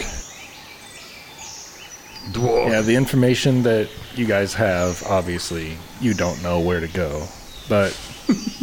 Dwarf. 2.31 2.69
Yeah, 2.69 2.81
the 2.81 2.95
information 2.95 3.63
that 3.63 3.89
you 4.15 4.25
guys 4.25 4.53
have, 4.53 5.03
obviously, 5.07 5.77
you 5.99 6.13
don't 6.13 6.41
know 6.41 6.59
where 6.61 6.79
to 6.79 6.87
go, 6.87 7.25
but 7.67 7.91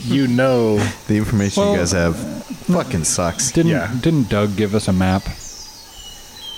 you 0.05 0.27
know. 0.29 0.79
The 1.09 1.17
information 1.17 1.63
Well- 1.63 1.73
you 1.73 1.79
guys 1.79 1.93
have 1.93 2.17
fucking 2.67 3.05
sucks. 3.05 3.51
Didn't 3.53 3.73
Yeah. 3.73 3.91
Didn't 4.01 4.29
Doug 4.29 4.57
give 4.57 4.75
us 4.75 4.89
a 4.89 4.93
map? 4.93 5.23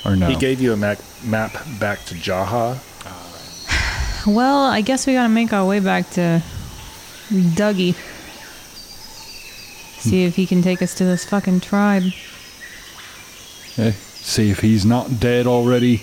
Or 0.04 0.16
no? 0.16 0.28
He 0.28 0.36
gave 0.36 0.60
you 0.60 0.72
a 0.72 0.76
map, 0.76 0.98
map 1.24 1.52
back 1.80 2.04
to 2.06 2.14
Jaha. 2.14 2.78
Well, 4.26 4.64
I 4.66 4.80
guess 4.82 5.06
we 5.06 5.14
gotta 5.14 5.28
make 5.28 5.52
our 5.54 5.64
way 5.64 5.80
back 5.80 6.10
to 6.10 6.42
Dougie. 7.30 7.94
See 10.00 10.24
if 10.24 10.36
he 10.36 10.44
can 10.46 10.60
take 10.62 10.82
us 10.82 10.94
to 10.94 11.04
this 11.04 11.24
fucking 11.24 11.60
tribe. 11.60 12.02
Eh, 13.78 13.92
see 13.92 14.50
if 14.50 14.60
he's 14.60 14.84
not 14.84 15.18
dead 15.20 15.46
already. 15.46 15.94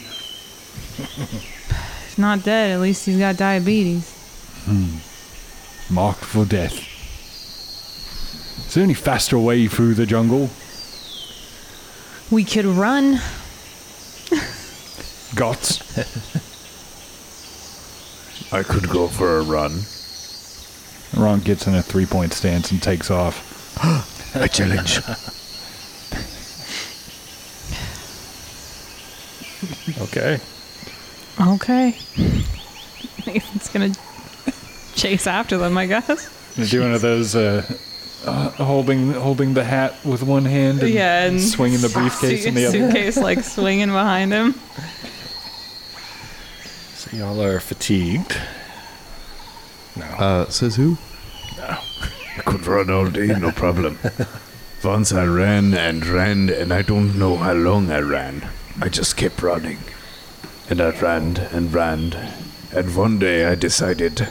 If 0.97 2.15
not 2.17 2.43
dead, 2.43 2.71
at 2.71 2.79
least 2.81 3.05
he's 3.05 3.17
got 3.19 3.37
diabetes. 3.37 4.11
Marked 5.89 6.23
for 6.25 6.45
death. 6.45 6.73
Is 8.57 8.73
there 8.73 8.83
any 8.83 8.93
faster 8.93 9.37
way 9.37 9.67
through 9.67 9.93
the 9.95 10.05
jungle? 10.05 10.49
We 12.31 12.43
could 12.43 12.65
run. 12.65 13.15
Gotz. 15.35 15.81
I 18.51 18.63
could 18.63 18.89
go 18.89 19.07
for 19.07 19.37
a 19.37 19.43
run. 19.43 19.71
Ronk 21.11 21.43
gets 21.43 21.67
in 21.67 21.75
a 21.75 21.81
three 21.81 22.05
point 22.05 22.33
stance 22.33 22.71
and 22.71 22.81
takes 22.81 23.11
off. 23.11 23.75
a 24.35 24.47
challenge. 24.47 24.99
Okay. 30.01 30.39
Okay. 31.39 31.97
It's 33.27 33.69
gonna 33.69 33.89
chase 34.95 35.25
after 35.25 35.57
them, 35.57 35.79
I 35.79 35.87
guess. 35.87 36.29
Do 36.69 36.81
one 36.81 36.93
of 36.93 37.01
those 37.01 37.35
uh, 37.35 37.65
uh, 38.25 38.49
holding 38.51 39.11
holding 39.13 39.53
the 39.53 39.63
hat 39.63 39.93
with 40.03 40.23
one 40.23 40.45
hand 40.45 40.81
and, 40.81 40.89
yeah, 40.89 41.25
and 41.25 41.41
swinging 41.41 41.81
the 41.81 41.89
briefcase 41.89 42.45
in 42.45 42.55
the 42.55 42.65
other. 42.65 42.77
suitcase 42.77 43.17
like 43.17 43.39
swinging 43.43 43.89
behind 43.89 44.33
him. 44.33 44.53
So 46.95 47.15
y'all 47.15 47.41
are 47.41 47.59
fatigued. 47.59 48.37
No. 49.95 50.05
Uh, 50.05 50.49
says 50.49 50.75
who? 50.75 50.97
I 52.37 52.41
could 52.41 52.67
run 52.67 52.89
all 52.89 53.09
day, 53.09 53.27
no 53.27 53.51
problem. 53.51 53.97
Once 54.83 55.13
I 55.13 55.25
ran 55.25 55.73
and 55.73 56.05
ran, 56.05 56.49
and 56.49 56.73
I 56.73 56.81
don't 56.81 57.17
know 57.17 57.37
how 57.37 57.53
long 57.53 57.89
I 57.89 57.99
ran. 57.99 58.49
I 58.81 58.89
just 58.89 59.15
kept 59.15 59.41
running. 59.41 59.79
And 60.69 60.81
I 60.81 60.89
ran 60.89 61.37
and 61.37 61.73
ran. 61.73 62.13
And 62.73 62.95
one 62.95 63.19
day 63.19 63.45
I 63.45 63.55
decided, 63.55 64.27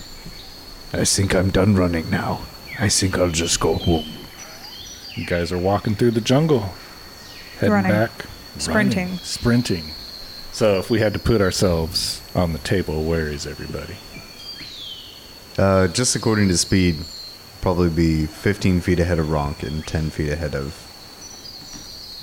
I 0.93 1.05
think 1.05 1.35
I'm 1.35 1.51
done 1.51 1.77
running 1.77 2.11
now. 2.11 2.43
I 2.79 2.89
think 2.89 3.17
I'll 3.19 3.31
just 3.31 3.61
go 3.61 3.75
home. 3.75 4.05
You 5.15 5.27
guys 5.27 5.53
are 5.53 5.59
walking 5.59 5.95
through 5.95 6.11
the 6.13 6.21
jungle, 6.21 6.71
heading 7.59 7.73
Running. 7.73 7.93
back, 7.93 8.11
Sprinting. 8.59 9.05
running, 9.05 9.19
sprinting. 9.19 9.85
So 10.53 10.79
if 10.79 10.91
we 10.91 10.99
had 11.01 11.13
to 11.13 11.19
put 11.19 11.41
ourselves 11.41 12.21
on 12.35 12.53
the 12.53 12.59
table, 12.61 13.05
where 13.05 13.29
is 13.29 13.47
everybody? 13.47 13.97
Uh, 15.57 15.87
just 15.89 16.17
according 16.17 16.49
to 16.49 16.57
speed, 16.57 16.97
probably 17.61 17.91
be 17.91 18.27
15 18.27 18.81
feet 18.81 18.99
ahead 18.99 19.19
of 19.21 19.27
Ronk 19.27 19.63
and 19.63 19.87
10 19.87 20.11
feet 20.11 20.31
ahead 20.31 20.55
of 20.57 20.75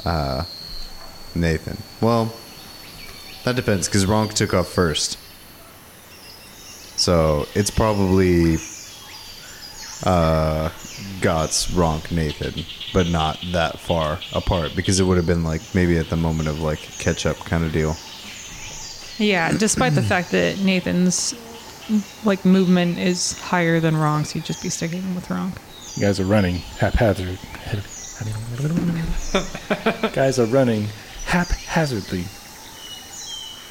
uh, 0.05 0.43
Nathan. 1.33 1.77
Well, 2.01 2.33
that 3.45 3.55
depends 3.55 3.87
because 3.87 4.05
Ronk 4.05 4.33
took 4.33 4.53
off 4.53 4.67
first. 4.67 5.17
So 6.97 7.47
it's 7.55 7.71
probably 7.71 8.57
uh, 10.03 10.69
Gotz, 11.19 11.71
Ronk, 11.71 12.11
Nathan, 12.11 12.63
but 12.93 13.07
not 13.07 13.39
that 13.51 13.79
far 13.79 14.19
apart 14.33 14.75
because 14.75 14.99
it 14.99 15.03
would 15.03 15.17
have 15.17 15.27
been 15.27 15.43
like 15.43 15.61
maybe 15.73 15.97
at 15.97 16.09
the 16.09 16.15
moment 16.15 16.49
of 16.49 16.59
like 16.59 16.79
catch 16.99 17.25
up 17.25 17.37
kind 17.37 17.63
of 17.63 17.71
deal. 17.71 17.95
Yeah, 19.17 19.51
despite 19.51 19.93
the 19.93 20.01
fact 20.01 20.31
that 20.31 20.59
Nathan's 20.59 21.35
like 22.25 22.43
movement 22.45 22.97
is 22.97 23.37
higher 23.39 23.79
than 23.79 23.95
Ronk's, 23.95 24.31
he'd 24.31 24.45
just 24.45 24.63
be 24.63 24.69
sticking 24.69 25.13
with 25.13 25.27
Ronk. 25.27 25.57
You 25.95 26.03
guys 26.03 26.19
are 26.19 26.25
running 26.25 26.55
haphazard. 26.55 27.37
guys 30.13 30.39
are 30.39 30.45
running 30.45 30.87
haphazardly 31.25 32.23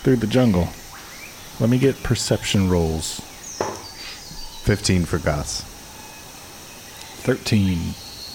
through 0.02 0.16
the 0.16 0.26
jungle. 0.26 0.68
Let 1.58 1.70
me 1.70 1.78
get 1.78 2.02
perception 2.02 2.70
rolls. 2.70 3.20
15 4.64 5.04
for 5.04 5.18
Gotz. 5.18 5.69
13. 7.20 7.78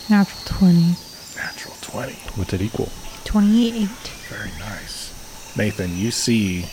Natural 0.10 0.42
20. 0.46 0.96
Natural 1.36 1.74
20. 1.82 2.14
What's 2.36 2.54
it 2.54 2.62
equal? 2.62 2.90
28. 3.26 3.88
Very 4.30 4.50
nice. 4.60 5.56
Nathan, 5.58 5.98
you 5.98 6.12
see 6.12 6.64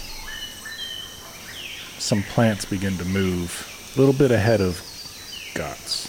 some 1.98 2.22
plants 2.24 2.64
begin 2.64 2.97
to 2.98 3.05
move 3.05 3.93
a 3.94 3.98
little 3.98 4.14
bit 4.14 4.30
ahead 4.30 4.60
of 4.60 4.76
Gotz. 5.55 6.09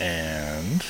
And 0.00 0.84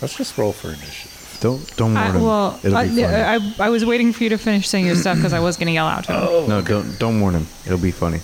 let's 0.00 0.16
just 0.16 0.38
roll 0.38 0.52
for 0.52 0.68
initiative. 0.68 1.38
Don't 1.40 1.76
don't 1.76 1.94
warn 1.94 2.06
I, 2.06 2.10
him. 2.12 2.22
well, 2.22 2.60
It'll 2.62 2.76
I, 2.76 2.84
be 2.88 3.02
funny. 3.02 3.04
I, 3.06 3.38
I 3.58 3.70
was 3.70 3.84
waiting 3.84 4.12
for 4.12 4.22
you 4.24 4.30
to 4.30 4.38
finish 4.38 4.68
saying 4.68 4.86
your 4.86 4.94
stuff 4.94 5.16
because 5.16 5.32
I 5.32 5.40
was 5.40 5.56
going 5.56 5.66
to 5.68 5.72
yell 5.72 5.86
out 5.86 6.04
to 6.04 6.12
him. 6.12 6.18
Oh, 6.22 6.46
no, 6.46 6.60
don't 6.62 6.98
don't 6.98 7.20
warn 7.20 7.34
him. 7.34 7.46
It'll 7.66 7.78
be 7.78 7.90
funny. 7.90 8.20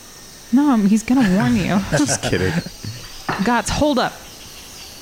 No, 0.52 0.76
he's 0.76 1.02
going 1.02 1.22
to 1.24 1.34
warn 1.34 1.56
you. 1.56 1.80
Just 1.98 2.22
kidding. 2.22 2.52
Gotz, 3.42 3.68
hold 3.68 3.98
up. 3.98 4.12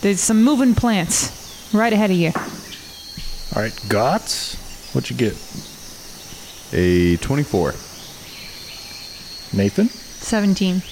There's 0.04 0.20
some 0.20 0.44
moving 0.44 0.74
plants 0.74 1.72
right 1.72 1.90
ahead 1.90 2.10
of 2.10 2.18
you. 2.18 2.30
All 3.56 3.62
right, 3.62 3.72
Gotz, 3.88 4.54
what'd 4.94 5.08
you 5.08 5.16
get? 5.16 5.32
A 6.74 7.16
24. 7.16 7.70
Nathan 9.54 9.88
17. 9.88 10.82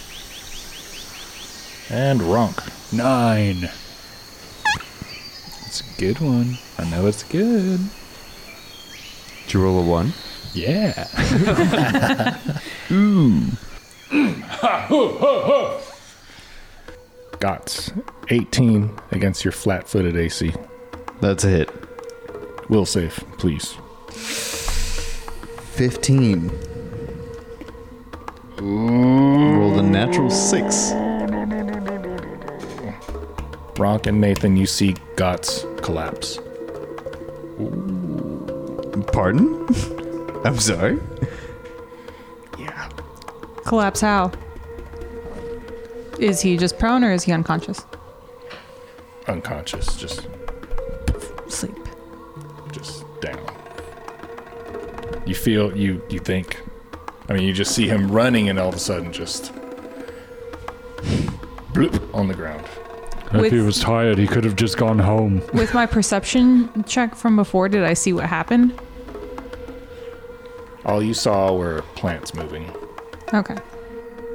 and 1.90 2.20
Ronk. 2.22 2.56
Nine. 2.90 3.68
It's 5.66 5.82
a 5.82 6.00
good 6.00 6.18
one. 6.18 6.56
I 6.78 6.88
know 6.88 7.06
it's 7.06 7.22
good. 7.22 7.80
Did 9.42 9.52
you 9.52 9.62
roll 9.62 9.78
a 9.78 9.82
1? 9.82 10.14
Yeah. 10.54 11.06
Gotz, 17.42 17.90
18 18.28 18.88
against 19.10 19.44
your 19.44 19.50
flat 19.50 19.88
footed 19.88 20.16
AC. 20.16 20.52
That's 21.20 21.42
a 21.42 21.48
hit. 21.48 21.70
Will 22.70 22.86
save, 22.86 23.16
please. 23.36 23.76
15. 25.72 26.52
Rolled 28.60 29.76
a 29.76 29.82
natural 29.82 30.30
6. 30.30 30.92
Ronk 33.74 34.06
and 34.06 34.20
Nathan, 34.20 34.56
you 34.56 34.66
see 34.66 34.94
Gotz 35.16 35.64
collapse. 35.82 36.38
Pardon? 39.12 39.66
I'm 40.44 40.60
sorry. 40.60 41.00
Yeah. 42.56 42.88
Collapse 43.64 44.00
how? 44.00 44.30
Is 46.22 46.40
he 46.40 46.56
just 46.56 46.78
prone 46.78 47.02
or 47.02 47.12
is 47.12 47.24
he 47.24 47.32
unconscious? 47.32 47.84
Unconscious, 49.26 49.96
just 49.96 50.28
Sleep. 51.48 51.76
just 52.70 53.04
down. 53.20 53.44
You 55.26 55.34
feel 55.34 55.76
you 55.76 56.00
you 56.08 56.20
think 56.20 56.60
I 57.28 57.32
mean 57.32 57.42
you 57.42 57.52
just 57.52 57.74
see 57.74 57.88
him 57.88 58.08
running 58.10 58.48
and 58.48 58.58
all 58.58 58.68
of 58.68 58.74
a 58.76 58.78
sudden 58.78 59.12
just 59.12 59.52
bloop 61.72 62.14
on 62.14 62.28
the 62.28 62.34
ground. 62.34 62.64
With- 63.32 63.46
If 63.46 63.52
he 63.52 63.58
was 63.60 63.80
tired, 63.80 64.16
he 64.18 64.26
could 64.28 64.44
have 64.44 64.54
just 64.56 64.76
gone 64.76 65.00
home. 65.00 65.42
With 65.52 65.74
my 65.74 65.86
perception 65.86 66.84
check 66.84 67.16
from 67.16 67.34
before, 67.34 67.68
did 67.68 67.82
I 67.82 67.94
see 67.94 68.12
what 68.12 68.26
happened? 68.26 68.78
All 70.84 71.02
you 71.02 71.14
saw 71.14 71.52
were 71.52 71.82
plants 71.96 72.32
moving. 72.34 72.70
Okay. 73.34 73.56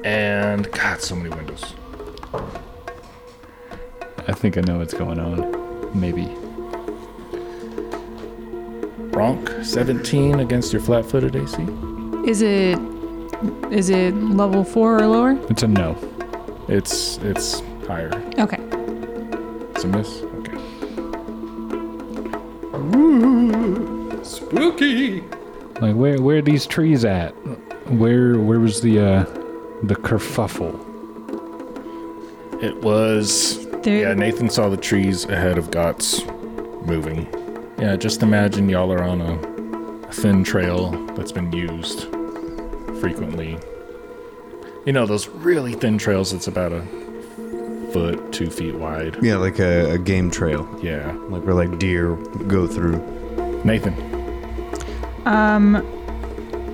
And 0.04 0.72
God, 0.72 1.02
so 1.02 1.16
many 1.16 1.30
windows. 1.30 1.74
I 4.28 4.34
think 4.34 4.58
I 4.58 4.62
know 4.62 4.80
what's 4.80 4.94
going 4.94 5.20
on. 5.20 6.00
Maybe. 6.00 6.26
Ronk, 9.12 9.66
17 9.66 10.40
against 10.40 10.72
your 10.72 10.82
flat 10.82 11.06
footed 11.06 11.36
AC. 11.36 11.64
Is 12.26 12.42
it 12.42 12.78
is 13.72 13.90
it 13.90 14.14
level 14.16 14.64
four 14.64 14.98
or 14.98 15.08
lower? 15.08 15.40
It's 15.50 15.64
a 15.64 15.68
no. 15.68 15.96
It's 16.68 17.18
it's 17.20 17.62
higher. 17.88 18.12
Okay. 18.38 18.58
It's 19.72 19.84
a 19.84 19.88
miss. 19.88 20.22
Okay. 20.22 20.58
Ooh, 22.76 24.24
Spooky. 24.24 25.22
Like 25.82 25.96
where 25.96 26.22
where 26.22 26.38
are 26.38 26.42
these 26.42 26.66
trees 26.68 27.06
at? 27.06 27.32
Where 27.90 28.38
where 28.40 28.60
was 28.60 28.82
the 28.82 29.00
uh 29.00 29.26
the 29.84 29.96
kerfuffle? 29.96 30.84
It 32.64 32.76
was 32.82 33.66
There, 33.84 34.02
Yeah, 34.10 34.14
Nathan 34.14 34.50
saw 34.50 34.70
the 34.70 34.78
trees 34.78 35.26
ahead 35.26 35.58
of 35.58 35.70
Gotz 35.72 36.26
moving. 36.86 37.28
Yeah, 37.80 37.96
just 37.96 38.24
imagine 38.24 38.68
y'all 38.70 38.92
are 38.92 39.04
on 39.04 39.22
a, 39.22 39.34
a 40.08 40.12
thin 40.12 40.44
trail 40.44 40.92
that's 41.16 41.32
been 41.32 41.52
used 41.52 42.04
frequently. 43.00 43.60
You 44.86 44.94
know, 44.94 45.06
those 45.06 45.28
really 45.28 45.74
thin 45.74 45.98
trails 45.98 46.32
that's 46.32 46.48
about 46.48 46.72
a 46.72 46.82
foot, 47.94 48.32
two 48.34 48.50
feet 48.50 48.74
wide. 48.76 49.18
Yeah, 49.22 49.36
like 49.38 49.60
a, 49.60 49.92
a 49.92 49.98
game 50.00 50.32
trail, 50.32 50.68
Yeah. 50.82 51.12
like 51.30 51.44
where 51.46 51.54
like 51.54 51.78
deer 51.78 52.16
go 52.48 52.66
through. 52.68 52.98
Nathan. 53.64 53.94
Um, 55.26 55.74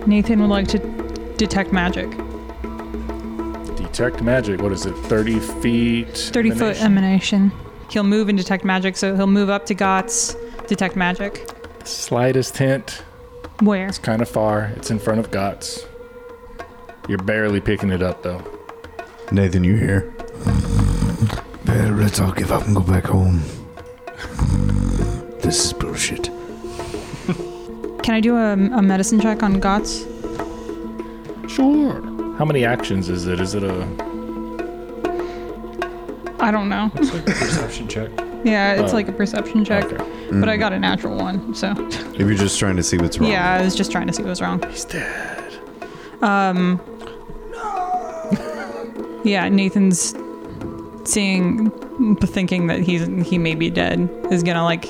Nathan 0.06 0.40
would 0.42 0.50
like 0.50 0.68
to 0.70 0.80
detect 1.38 1.74
magic. 1.74 2.10
Detect 3.94 4.24
magic. 4.24 4.60
What 4.60 4.72
is 4.72 4.88
it? 4.88 4.94
30 4.94 5.40
feet? 5.40 6.18
30 6.18 6.50
foot 6.50 6.82
emanation? 6.82 6.86
emanation. 6.86 7.52
He'll 7.92 8.04
move 8.04 8.28
and 8.28 8.36
detect 8.36 8.66
magic, 8.66 8.98
so 8.98 9.16
he'll 9.16 9.28
move 9.28 9.52
up 9.52 9.68
to 9.68 9.76
Gotz, 9.76 10.36
detect 10.68 10.96
magic. 10.96 11.48
Slightest 11.84 12.58
hint. 12.58 13.04
Where? 13.60 13.86
It's 13.86 14.00
kind 14.00 14.24
of 14.24 14.28
far. 14.28 14.74
It's 14.78 14.90
in 14.90 14.98
front 14.98 15.20
of 15.20 15.30
Gotz. 15.30 15.86
You're 17.08 17.20
barely 17.20 17.62
picking 17.62 17.92
it 17.92 18.02
up, 18.02 18.24
though. 18.24 18.42
Nathan, 19.32 19.64
you 19.64 19.76
here? 19.76 20.12
Better 21.66 21.96
let's 21.96 22.20
all 22.20 22.32
give 22.32 22.52
up 22.52 22.66
and 22.66 22.76
go 22.76 22.82
back 22.82 23.04
home. 23.04 23.44
This 25.44 25.66
is 25.66 25.74
bullshit. 25.74 26.32
Can 28.02 28.16
I 28.16 28.22
do 28.22 28.38
a, 28.38 28.54
a 28.54 28.82
medicine 28.82 29.20
check 29.20 29.44
on 29.44 29.62
Gotz? 29.62 30.10
Sure. 31.48 32.13
How 32.38 32.46
many 32.46 32.66
actions 32.66 33.10
is 33.10 33.28
it? 33.28 33.40
Is 33.40 33.54
it 33.56 33.64
a. 33.64 33.82
I 36.40 36.52
don't 36.52 36.68
know. 36.68 36.92
It's 36.96 37.14
like 37.14 37.22
a 37.22 37.32
perception 37.32 37.88
check. 37.88 38.10
Yeah, 38.44 38.74
it's 38.74 38.92
Oh. 38.92 38.96
like 38.98 39.08
a 39.08 39.14
perception 39.14 39.64
check, 39.64 39.86
Okay. 39.86 40.04
but 40.38 40.50
I 40.50 40.58
got 40.58 40.74
a 40.74 40.78
natural 40.80 41.16
one, 41.16 41.56
so. 41.56 41.72
If 41.78 42.20
you're 42.20 42.34
just 42.34 42.60
trying 42.60 42.76
to 42.76 42.84
see 42.84 42.98
what's 42.98 43.18
wrong. 43.18 43.32
Yeah, 43.32 43.54
I 43.54 43.62
was 43.64 43.74
just 43.74 43.90
trying 43.90 44.06
to 44.08 44.12
see 44.12 44.22
what 44.22 44.28
was 44.32 44.42
wrong. 44.42 44.62
He's 44.70 44.84
dead. 44.84 45.54
Um. 46.22 46.82
Yeah, 49.24 49.48
Nathan's 49.48 50.14
seeing, 51.06 51.72
thinking 52.18 52.68
that 52.68 52.82
he's 52.82 53.08
he 53.26 53.38
may 53.38 53.56
be 53.56 53.70
dead, 53.70 54.10
is 54.30 54.44
gonna 54.44 54.66
like, 54.66 54.88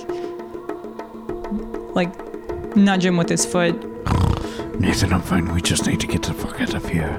like, 1.93 2.75
nudge 2.75 3.05
him 3.05 3.17
with 3.17 3.29
his 3.29 3.45
foot. 3.45 3.75
Nathan, 4.83 5.13
I'm 5.13 5.21
fine. 5.21 5.53
We 5.53 5.61
just 5.61 5.87
need 5.87 5.99
to 6.01 6.07
get 6.07 6.23
the 6.23 6.33
fuck 6.33 6.59
out 6.59 6.73
of 6.73 6.85
here. 6.89 7.17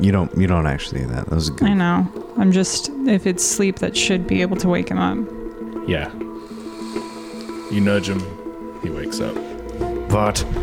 You 0.00 0.10
don't. 0.10 0.36
You 0.36 0.46
don't 0.48 0.66
actually 0.66 1.02
do 1.02 1.06
that. 1.08 1.26
That 1.26 1.34
was 1.34 1.48
a 1.50 1.52
I 1.52 1.56
good. 1.56 1.68
I 1.68 1.74
know. 1.74 2.12
I'm 2.36 2.50
just 2.52 2.88
if 3.06 3.26
it's 3.26 3.44
sleep 3.44 3.78
that 3.78 3.96
should 3.96 4.26
be 4.26 4.42
able 4.42 4.56
to 4.56 4.68
wake 4.68 4.88
him 4.88 4.98
up. 4.98 5.18
Yeah. 5.88 6.12
You 7.72 7.80
nudge 7.80 8.08
him, 8.08 8.20
he 8.82 8.90
wakes 8.90 9.20
up. 9.20 9.34
But 10.08 10.44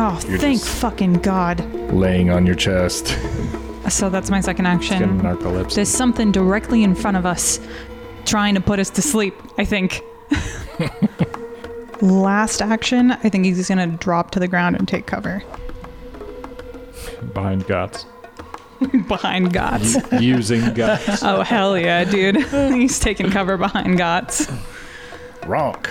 Oh, 0.00 0.20
You're 0.28 0.38
thank 0.38 0.58
just- 0.60 0.68
fucking 0.68 1.14
God. 1.14 1.60
Laying 1.92 2.30
on 2.30 2.44
your 2.46 2.54
chest. 2.54 3.18
So 3.88 4.10
that's 4.10 4.30
my 4.30 4.40
second 4.40 4.66
action. 4.66 5.20
narcolepsy. 5.22 5.74
There's 5.76 5.88
something 5.88 6.30
directly 6.30 6.82
in 6.84 6.94
front 6.94 7.16
of 7.16 7.24
us 7.24 7.58
trying 8.26 8.54
to 8.54 8.60
put 8.60 8.78
us 8.78 8.90
to 8.90 9.00
sleep, 9.02 9.34
I 9.56 9.64
think. 9.64 10.02
Last 12.00 12.62
action, 12.62 13.10
I 13.12 13.28
think 13.28 13.44
he's 13.44 13.68
gonna 13.68 13.86
drop 13.88 14.30
to 14.32 14.40
the 14.40 14.48
ground 14.48 14.76
and 14.76 14.86
take 14.86 15.06
cover 15.06 15.42
behind 17.34 17.64
Gotz. 17.64 18.04
behind 19.08 19.52
Gotz. 19.52 20.20
Using 20.22 20.60
Gotz. 20.74 21.20
oh 21.22 21.42
hell 21.42 21.76
yeah, 21.78 22.04
dude. 22.04 22.36
he's 22.72 22.98
taking 23.00 23.30
cover 23.30 23.56
behind 23.56 23.98
Gotz. 23.98 24.46
Ronk. 25.42 25.88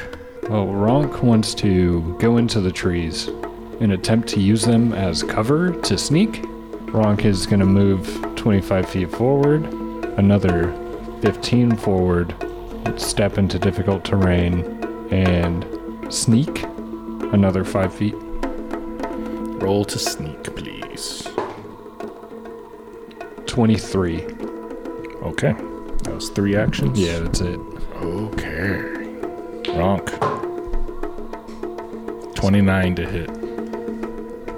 Oh, 0.50 0.68
Ronk 0.68 1.22
wants 1.24 1.54
to 1.56 2.16
go 2.20 2.38
into 2.38 2.62
the 2.62 2.72
trees 2.72 3.28
and 3.82 3.92
attempt 3.92 4.30
to 4.30 4.40
use 4.40 4.64
them 4.64 4.94
as 4.94 5.24
cover 5.24 5.72
to 5.82 5.98
sneak. 5.98 6.42
Ronk 6.94 7.26
is 7.26 7.46
going 7.46 7.60
to 7.60 7.66
move 7.66 8.08
25 8.38 8.88
feet 8.88 9.12
forward, 9.12 9.66
another 10.18 10.72
15 11.22 11.76
forward, 11.76 12.34
step 12.96 13.38
into 13.38 13.60
difficult 13.60 14.06
terrain, 14.06 14.64
and 15.12 15.66
sneak 16.10 16.64
another 17.34 17.64
5 17.64 17.94
feet. 17.94 18.16
Roll 19.62 19.86
to 19.86 20.00
sneak, 20.00 20.44
please. 20.56 21.28
23. 23.48 24.24
Okay. 25.24 25.54
That 26.04 26.14
was 26.14 26.30
three 26.30 26.56
actions? 26.56 27.00
Yeah, 27.00 27.20
that's 27.20 27.42
it. 27.42 27.60
Okay. 27.96 28.98
Ronk. 29.74 30.08
29 32.36 32.96
to 32.96 33.06
hit. 33.06 33.28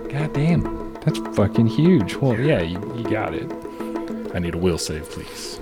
God 0.10 0.34
damn. 0.34 0.94
That's 1.02 1.20
fucking 1.36 1.68
huge. 1.68 2.16
Well, 2.16 2.38
yeah, 2.40 2.62
you, 2.62 2.80
you 2.96 3.10
got 3.10 3.34
it. 3.34 3.50
I 4.36 4.40
need 4.40 4.56
a 4.56 4.58
will 4.58 4.78
save, 4.78 5.10
please. 5.10 5.60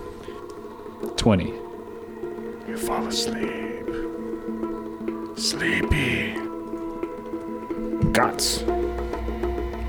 20. 1.16 1.46
You 2.68 2.78
fall 2.78 3.06
asleep. 3.08 3.67
Sleepy. 5.38 6.34
Gotz. 8.12 8.66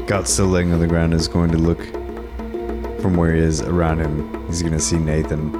Got 0.07 0.29
still 0.29 0.45
laying 0.45 0.75
on 0.75 0.79
the 0.79 0.87
ground 0.87 1.15
is 1.15 1.27
going 1.27 1.51
to 1.53 1.57
look 1.57 1.83
from 3.01 3.16
where 3.16 3.35
he 3.35 3.41
is 3.41 3.62
around 3.62 4.01
him. 4.01 4.47
He's 4.47 4.61
going 4.61 4.75
to 4.75 4.79
see 4.79 4.99
Nathan. 4.99 5.51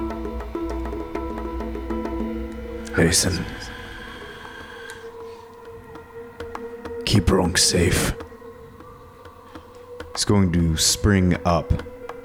Nathan, 2.95 3.43
keep 7.05 7.25
Ronk 7.25 7.57
safe. 7.57 8.13
He's 10.13 10.25
going 10.25 10.51
to 10.51 10.77
spring 10.77 11.35
up 11.45 11.73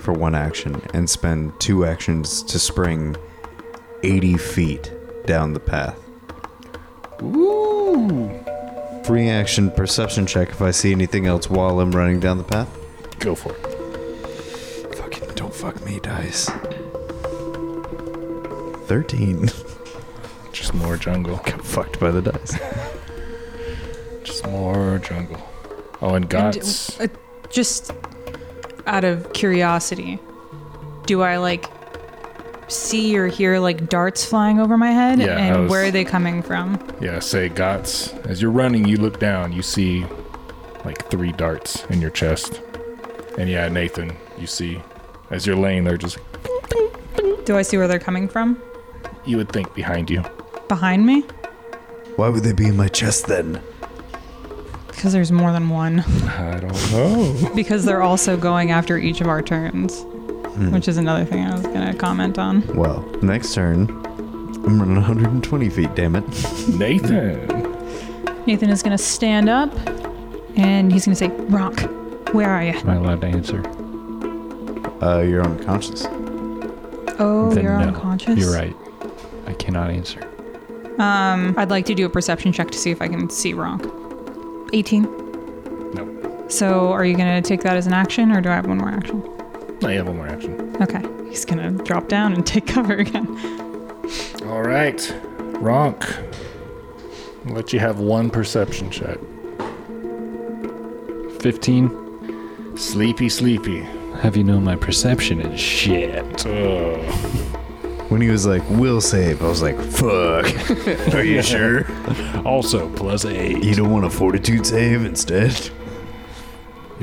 for 0.03 0.13
one 0.13 0.35
action 0.35 0.83
and 0.93 1.09
spend 1.09 1.59
two 1.61 1.87
actions 1.87 2.43
to 2.43 2.59
spring 2.59 3.17
80 4.03 4.37
feet 4.37 4.93
down 5.25 5.55
the 5.55 5.61
path. 5.61 6.04
Ooh. 7.25 8.31
Free 9.05 9.29
action 9.29 9.71
perception 9.71 10.27
check 10.27 10.51
if 10.51 10.63
I 10.63 10.71
see 10.71 10.93
anything 10.93 11.27
else 11.27 11.49
while 11.51 11.81
I'm 11.81 11.93
running 11.93 12.21
down 12.21 12.39
the 12.39 12.45
path. 12.45 12.69
Go 13.19 13.35
for 13.35 13.53
it. 13.55 14.97
Fucking 14.97 15.35
don't 15.35 15.55
fuck 15.55 15.85
me, 15.85 16.01
dice. 16.01 16.49
13. 18.87 19.49
Just 20.53 20.75
more 20.75 20.97
jungle. 20.97 21.37
Got 21.39 21.65
fucked 21.65 21.99
by 22.01 22.11
the 22.11 22.23
dice. 22.23 22.59
Just 24.25 24.47
more 24.47 24.99
jungle. 24.99 25.41
Oh, 26.01 26.15
and 26.15 26.29
Gotz. 26.29 26.99
And, 27.01 27.11
uh, 27.11 27.15
just 27.51 27.93
out 28.87 29.05
of 29.05 29.33
curiosity, 29.33 30.19
do 31.07 31.23
I 31.23 31.37
like 31.37 31.67
see 32.69 33.17
or 33.19 33.27
hear 33.29 33.59
like 33.59 33.89
darts 33.89 34.25
flying 34.25 34.59
over 34.61 34.77
my 34.77 34.91
head? 34.91 35.19
Yeah, 35.21 35.37
and 35.39 35.63
was- 35.63 35.71
where 35.71 35.85
are 35.87 35.91
they 35.91 36.05
coming 36.05 36.43
from? 36.43 36.79
Yeah, 37.01 37.19
say 37.21 37.49
Gotz. 37.49 38.13
As 38.27 38.41
you're 38.43 38.51
running, 38.51 38.87
you 38.87 38.97
look 38.97 39.19
down, 39.21 39.53
you 39.53 39.63
see 39.63 40.05
like 40.85 41.09
three 41.11 41.33
darts 41.33 41.85
in 41.87 42.01
your 42.01 42.11
chest. 42.11 42.61
And 43.39 43.49
yeah, 43.49 43.69
Nathan, 43.69 44.17
you 44.39 44.47
see 44.47 44.81
as 45.31 45.47
you're 45.47 45.57
laying 45.57 45.85
there, 45.85 45.97
just 45.97 46.19
Do 47.45 47.57
I 47.57 47.63
see 47.63 47.77
where 47.77 47.89
they're 47.89 47.99
coming 47.99 48.29
from? 48.29 48.61
you 49.27 49.39
would 49.39 49.51
think 49.51 49.75
behind 49.75 50.11
you. 50.11 50.23
Behind 50.69 51.07
me? 51.07 51.23
Why 52.17 52.29
would 52.29 52.43
they 52.43 52.53
be 52.53 52.67
in 52.67 52.77
my 52.77 52.89
chest 52.89 53.27
then? 53.27 53.61
Because 54.89 55.13
there's 55.15 55.33
more 55.33 55.51
than 55.53 55.69
one. 55.71 56.01
I 56.01 56.61
don't 56.61 56.93
know. 56.93 57.51
because 57.55 57.85
they're 57.87 58.03
also 58.03 58.37
going 58.37 58.71
after 58.71 58.99
each 58.99 59.21
of 59.23 59.27
our 59.27 59.41
turns, 59.43 60.05
Hmm. 60.55 60.71
which 60.73 60.87
is 60.89 60.97
another 60.99 61.25
thing 61.25 61.45
I 61.45 61.53
was 61.53 61.63
going 61.63 61.87
to 61.91 61.95
comment 61.99 62.39
on. 62.39 62.65
Well, 62.77 63.01
next 63.23 63.55
turn, 63.55 63.89
I'm 63.89 64.79
running 64.79 64.95
120 64.95 65.69
feet, 65.71 65.95
damn 65.97 66.15
it. 66.17 66.25
Nathan. 66.69 67.47
Nathan 68.47 68.71
is 68.71 68.83
going 68.83 68.97
to 68.97 69.03
stand 69.03 69.49
up 69.49 69.73
and 70.57 70.93
he's 70.93 71.07
going 71.07 71.17
to 71.17 71.19
say, 71.19 71.29
Ronk, 71.47 72.33
where 72.33 72.49
are 72.49 72.63
you? 72.63 72.71
Am 72.71 72.89
I 72.89 72.95
allowed 72.97 73.21
to 73.23 73.27
answer? 73.27 73.63
Uh, 75.05 75.23
you're 75.23 75.43
unconscious. 75.43 76.07
Oh, 77.19 77.51
Then 77.53 77.65
you're 77.65 77.79
no. 77.79 77.89
unconscious? 77.89 78.39
You're 78.39 78.53
right. 78.55 78.75
I 79.47 79.53
cannot 79.55 79.91
answer. 79.91 80.21
Um, 81.01 81.55
I'd 81.59 81.71
like 81.71 81.85
to 81.87 81.95
do 81.95 82.07
a 82.07 82.09
perception 82.09 82.53
check 82.53 82.71
to 82.71 82.79
see 82.79 82.91
if 82.93 83.03
I 83.03 83.09
can 83.09 83.29
see 83.29 83.53
Ronk. 83.55 83.91
18. 84.73 85.03
No. 85.95 86.45
So 86.49 86.93
are 86.93 87.05
you 87.05 87.17
going 87.17 87.43
to 87.43 87.47
take 87.47 87.63
that 87.63 87.77
as 87.77 87.87
an 87.89 87.93
action 87.93 88.31
or 88.31 88.41
do 88.41 88.49
I 88.51 88.55
have 88.55 88.67
one 88.67 88.79
more 88.79 88.91
action? 88.91 89.21
I 89.83 89.93
have 89.93 90.07
one 90.07 90.17
more 90.17 90.27
action. 90.29 90.77
Okay. 90.81 91.03
He's 91.29 91.45
going 91.45 91.77
to 91.77 91.83
drop 91.85 92.09
down 92.09 92.33
and 92.33 92.47
take 92.55 92.67
cover 92.67 92.95
again. 92.95 93.27
All 94.47 94.63
right. 94.63 94.99
Ronk. 95.61 96.05
I'll 97.47 97.55
let 97.55 97.73
you 97.73 97.81
have 97.81 97.99
one 97.99 98.31
perception 98.31 98.91
check. 98.91 99.19
15. 101.41 102.77
Sleepy, 102.77 103.29
sleepy. 103.29 103.81
Have 104.23 104.37
you 104.37 104.45
known 104.45 104.65
my 104.65 104.77
perception 104.77 105.41
is 105.41 105.61
shit? 105.61 106.47
Ugh. 106.47 107.01
When 108.11 108.21
he 108.21 108.29
was 108.29 108.47
like, 108.47 108.63
will 108.71 109.01
save, 109.01 109.43
I 109.43 109.49
was 109.49 109.61
like, 109.61 109.79
fuck. 109.81 110.47
Are 111.15 111.23
you 111.25 111.43
sure? 111.43 111.87
Also, 112.45 112.91
plus 112.95 113.25
8. 113.25 113.65
You 113.65 113.75
don't 113.75 113.91
want 113.91 114.05
a 114.05 114.11
fortitude 114.11 114.67
save 114.67 115.05
instead? 115.05 115.71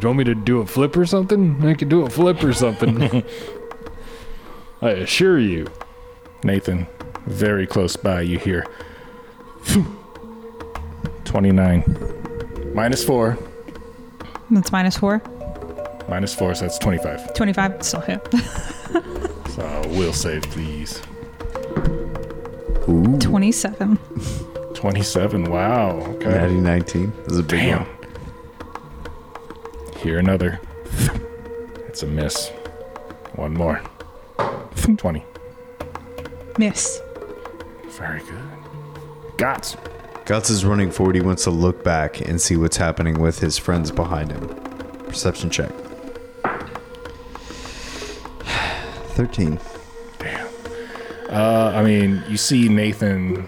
You 0.02 0.07
want 0.07 0.18
me 0.18 0.23
to 0.23 0.34
do 0.36 0.61
a 0.61 0.65
flip 0.65 0.98
or 0.98 1.06
something? 1.06 1.64
I 1.64 1.76
can 1.76 1.88
do 1.88 2.02
a 2.03 2.10
flip 2.10 2.44
or 2.44 2.53
something. 2.53 3.23
I 4.82 4.90
assure 4.90 5.38
you. 5.38 5.68
Nathan, 6.44 6.88
very 7.28 7.68
close 7.68 7.95
by, 7.95 8.22
you 8.22 8.40
hear 8.40 8.65
29. 11.26 12.72
Minus 12.73 13.03
4. 13.03 13.38
That's 14.49 14.72
minus 14.72 14.98
four. 14.98 15.22
Minus 16.10 16.34
4, 16.34 16.56
so 16.56 16.61
that's 16.61 16.80
25. 16.80 17.34
25, 17.36 17.84
still 17.84 18.02
hit. 18.02 18.28
So, 19.52 19.82
we'll 19.90 20.14
save, 20.14 20.41
please. 20.44 20.99
Ooh. 22.90 23.18
27. 23.19 23.98
27. 24.73 25.44
Wow. 25.45 25.99
Okay. 25.99 26.30
Natty 26.30 26.56
19. 26.56 27.14
This 27.23 27.34
is 27.34 27.40
a 27.40 27.44
big 27.44 27.60
Damn. 27.60 27.86
one. 27.86 28.01
Here 30.02 30.18
another. 30.18 30.60
It's 31.88 32.02
a 32.02 32.07
miss. 32.07 32.49
One 33.36 33.53
more. 33.53 33.82
20. 34.98 35.23
Miss. 36.57 36.99
Very 37.86 38.22
good. 38.22 38.41
Gotz. 39.38 39.76
Gotz 40.26 40.49
is 40.49 40.65
running 40.65 40.90
forward. 40.90 41.15
He 41.15 41.22
wants 41.22 41.44
to 41.44 41.52
look 41.52 41.84
back 41.84 42.19
and 42.19 42.41
see 42.41 42.56
what's 42.56 42.78
happening 42.78 43.19
with 43.19 43.38
his 43.38 43.60
friends 43.60 43.91
behind 43.91 44.32
him. 44.32 44.48
Perception 45.06 45.52
check. 45.52 45.72
13. 49.14 49.60
Uh, 51.30 51.73
I 51.76 51.84
mean, 51.84 52.23
you 52.28 52.38
see 52.38 52.69
Nathan 52.69 53.48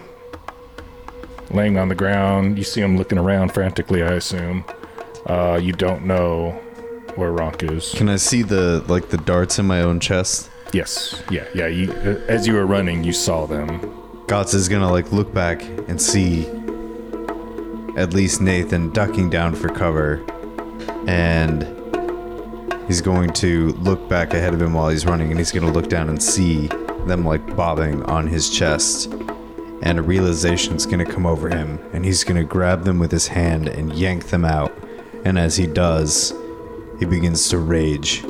laying 1.50 1.78
on 1.78 1.88
the 1.88 1.96
ground. 1.96 2.58
You 2.58 2.64
see 2.64 2.80
him 2.80 2.96
looking 2.96 3.18
around 3.18 3.52
frantically, 3.52 4.04
I 4.04 4.12
assume. 4.12 4.64
Uh, 5.26 5.58
you 5.62 5.72
don't 5.72 6.04
know 6.04 6.50
where 7.16 7.30
Ronk 7.32 7.70
is. 7.70 7.92
Can 7.94 8.08
I 8.08 8.16
see 8.16 8.42
the 8.42 8.84
like 8.88 9.08
the 9.08 9.18
darts 9.18 9.58
in 9.58 9.66
my 9.66 9.80
own 9.82 10.00
chest? 10.00 10.50
Yes. 10.72 11.22
Yeah, 11.30 11.46
yeah. 11.54 11.66
You, 11.68 11.92
uh, 11.92 12.20
as 12.28 12.46
you 12.46 12.54
were 12.54 12.66
running, 12.66 13.04
you 13.04 13.12
saw 13.12 13.46
them. 13.46 13.80
Gotz 14.26 14.54
is 14.54 14.68
gonna 14.68 14.90
like 14.90 15.12
look 15.12 15.32
back 15.32 15.62
and 15.88 16.00
see 16.00 16.46
at 17.96 18.12
least 18.12 18.40
Nathan 18.40 18.90
ducking 18.90 19.30
down 19.30 19.54
for 19.54 19.68
cover, 19.68 20.24
and 21.06 21.62
he's 22.88 23.00
going 23.00 23.32
to 23.34 23.68
look 23.74 24.08
back 24.08 24.34
ahead 24.34 24.52
of 24.52 24.60
him 24.60 24.74
while 24.74 24.88
he's 24.88 25.06
running, 25.06 25.30
and 25.30 25.38
he's 25.38 25.52
gonna 25.52 25.70
look 25.70 25.88
down 25.88 26.08
and 26.08 26.20
see 26.22 26.66
them 27.06 27.24
like 27.24 27.54
bobbing 27.54 28.02
on 28.04 28.26
his 28.26 28.50
chest, 28.50 29.12
and 29.82 29.98
a 29.98 30.02
realization's 30.02 30.86
gonna 30.86 31.06
come 31.06 31.24
over 31.24 31.48
him, 31.48 31.78
and 31.92 32.04
he's 32.04 32.24
gonna 32.24 32.42
grab 32.44 32.82
them 32.82 32.98
with 32.98 33.12
his 33.12 33.28
hand 33.28 33.68
and 33.68 33.94
yank 33.94 34.24
them 34.30 34.44
out, 34.44 34.76
and 35.24 35.38
as 35.38 35.56
he 35.56 35.66
does, 35.66 36.34
he 36.98 37.06
begins 37.06 37.48
to 37.48 37.58
rage. 37.58 38.22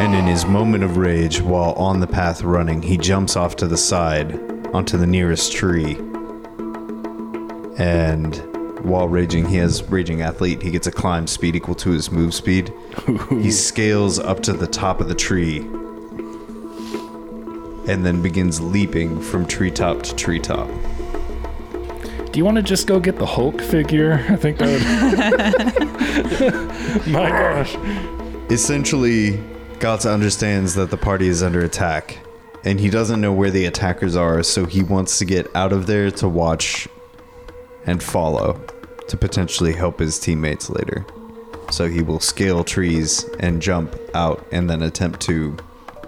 And 0.00 0.14
in 0.14 0.24
his 0.24 0.46
moment 0.46 0.82
of 0.82 0.96
rage, 0.96 1.42
while 1.42 1.72
on 1.72 2.00
the 2.00 2.06
path 2.06 2.42
running, 2.42 2.80
he 2.80 2.96
jumps 2.96 3.36
off 3.36 3.56
to 3.56 3.66
the 3.66 3.76
side 3.76 4.34
onto 4.72 4.96
the 4.96 5.06
nearest 5.06 5.52
tree. 5.52 5.96
And 7.76 8.36
while 8.82 9.08
raging, 9.08 9.46
he 9.46 9.56
has 9.56 9.82
raging 9.90 10.22
athlete. 10.22 10.62
He 10.62 10.70
gets 10.70 10.86
a 10.86 10.92
climb 10.92 11.26
speed 11.26 11.56
equal 11.56 11.74
to 11.76 11.90
his 11.90 12.10
move 12.10 12.32
speed. 12.32 12.72
he 13.28 13.50
scales 13.50 14.18
up 14.18 14.40
to 14.44 14.52
the 14.54 14.66
top 14.66 15.00
of 15.00 15.08
the 15.08 15.14
tree 15.14 15.58
and 17.88 18.06
then 18.06 18.22
begins 18.22 18.60
leaping 18.60 19.20
from 19.20 19.46
treetop 19.46 20.02
to 20.04 20.14
treetop. 20.14 20.68
Do 22.32 22.38
you 22.38 22.44
want 22.44 22.58
to 22.58 22.62
just 22.62 22.86
go 22.86 23.00
get 23.00 23.16
the 23.18 23.26
Hulk 23.26 23.60
figure? 23.60 24.24
I 24.28 24.36
think 24.36 24.58
that 24.58 24.68
would. 27.04 27.06
My 27.12 27.28
gosh. 27.28 27.76
Essentially, 28.50 29.32
Gotza 29.80 30.12
understands 30.12 30.74
that 30.76 30.90
the 30.90 30.96
party 30.96 31.26
is 31.26 31.42
under 31.42 31.60
attack, 31.64 32.18
and 32.64 32.78
he 32.78 32.88
doesn't 32.88 33.20
know 33.20 33.32
where 33.32 33.50
the 33.50 33.64
attackers 33.64 34.14
are, 34.14 34.44
so 34.44 34.64
he 34.64 34.82
wants 34.82 35.18
to 35.18 35.24
get 35.24 35.54
out 35.56 35.72
of 35.72 35.88
there 35.88 36.10
to 36.12 36.28
watch 36.28 36.86
and 37.84 38.00
follow 38.00 38.60
to 39.08 39.16
potentially 39.16 39.72
help 39.72 39.98
his 39.98 40.20
teammates 40.20 40.70
later. 40.70 41.04
So 41.72 41.88
he 41.88 42.00
will 42.00 42.20
scale 42.20 42.62
trees 42.62 43.24
and 43.40 43.60
jump 43.60 43.96
out 44.14 44.46
and 44.52 44.70
then 44.70 44.82
attempt 44.82 45.20
to 45.22 45.56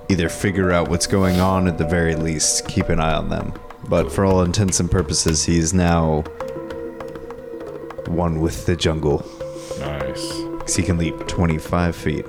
either 0.09 0.29
figure 0.29 0.71
out 0.71 0.89
what's 0.89 1.09
going 1.09 1.41
on 1.41 1.67
at 1.67 1.79
the 1.79 1.87
very 1.87 2.15
least, 2.15 2.69
keep 2.69 2.91
an 2.91 3.01
eye 3.01 3.15
on 3.15 3.29
them. 3.29 3.53
But 3.89 4.11
for 4.13 4.25
all 4.25 4.43
intents 4.43 4.81
and 4.81 4.91
purposes, 4.91 5.45
he's 5.45 5.75
now 5.75 6.23
one 8.07 8.41
with 8.41 8.67
the 8.67 8.77
jungle. 8.77 9.25
Nice. 9.81 10.33
'Cause 10.61 10.77
he 10.77 10.83
can 10.83 10.99
leap 10.99 11.27
25 11.27 11.97
feet 11.97 12.27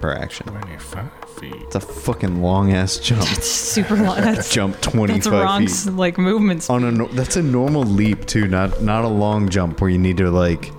per 0.00 0.12
action. 0.12 0.46
25 0.46 1.08
feet. 1.38 1.54
It's 1.62 1.74
a 1.76 1.80
fucking 1.80 2.42
long 2.42 2.72
ass 2.72 2.98
jump. 2.98 3.22
It's 3.32 3.46
super 3.48 3.96
long. 3.96 4.16
That's, 4.20 4.52
jump 4.52 4.74
that's 4.74 4.86
25 4.94 5.32
Ronk's 5.32 5.84
feet. 5.84 5.94
like 5.94 6.18
movements. 6.18 6.68
On 6.70 6.84
a 6.84 6.90
no- 6.92 7.08
that's 7.08 7.36
a 7.36 7.42
normal 7.42 7.82
leap 7.84 8.26
too, 8.26 8.46
not 8.48 8.82
not 8.82 9.04
a 9.04 9.08
long 9.08 9.48
jump 9.48 9.80
where 9.80 9.90
you 9.90 9.98
need 9.98 10.18
to 10.18 10.30
like 10.30 10.70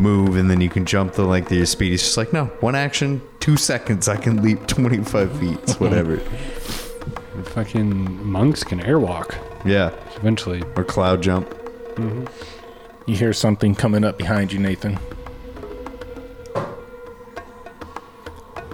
move 0.00 0.36
and 0.36 0.48
then 0.50 0.60
you 0.60 0.68
can 0.68 0.84
jump 0.84 1.12
the 1.14 1.24
length 1.24 1.50
of 1.50 1.56
your 1.56 1.66
speed. 1.66 1.92
It's 1.92 2.02
just 2.02 2.16
like 2.16 2.32
no, 2.32 2.46
one 2.60 2.74
action, 2.74 3.20
two 3.40 3.56
seconds, 3.56 4.08
I 4.08 4.16
can 4.16 4.42
leap 4.42 4.66
25 4.66 5.38
feet, 5.38 5.58
It's 5.62 5.78
whatever. 5.80 6.20
Fucking 7.44 8.26
monks 8.26 8.62
can 8.64 8.80
airwalk 8.80 9.36
yeah, 9.64 9.92
eventually. 10.16 10.62
or 10.76 10.84
cloud 10.84 11.22
jump. 11.22 11.52
You 13.06 13.16
hear 13.16 13.32
something 13.32 13.74
coming 13.74 14.04
up 14.04 14.18
behind 14.18 14.52
you, 14.52 14.58
Nathan. 14.58 14.98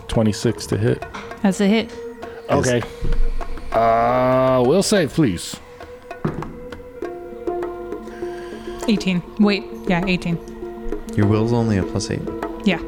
26 0.08 0.66
to 0.66 0.76
hit. 0.76 1.04
That's 1.42 1.60
a 1.60 1.66
hit. 1.66 1.92
Okay. 2.50 2.82
Uh, 3.72 4.62
will 4.66 4.82
save, 4.82 5.12
please. 5.12 5.56
18. 8.86 9.22
Wait. 9.40 9.64
Yeah, 9.88 10.04
18. 10.06 10.38
Your 11.16 11.26
will's 11.26 11.52
only 11.52 11.78
a 11.78 11.82
plus 11.82 12.10
eight. 12.10 12.22
Yeah. 12.64 12.80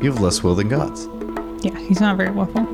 You 0.00 0.10
have 0.12 0.20
less 0.20 0.42
will 0.42 0.54
than 0.54 0.68
Gotz. 0.68 1.06
Yeah, 1.64 1.78
he's 1.78 2.00
not 2.00 2.16
very 2.16 2.30
willful. 2.30 2.66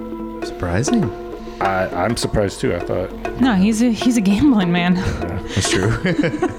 Surprising. 0.46 1.23
I, 1.60 1.88
I'm 2.04 2.16
surprised 2.16 2.60
too. 2.60 2.74
I 2.74 2.80
thought. 2.80 3.12
No, 3.40 3.54
he's 3.54 3.82
a 3.82 3.90
he's 3.90 4.16
a 4.16 4.20
gambling 4.20 4.72
man. 4.72 4.94
That's 4.94 5.70
true. 5.70 5.90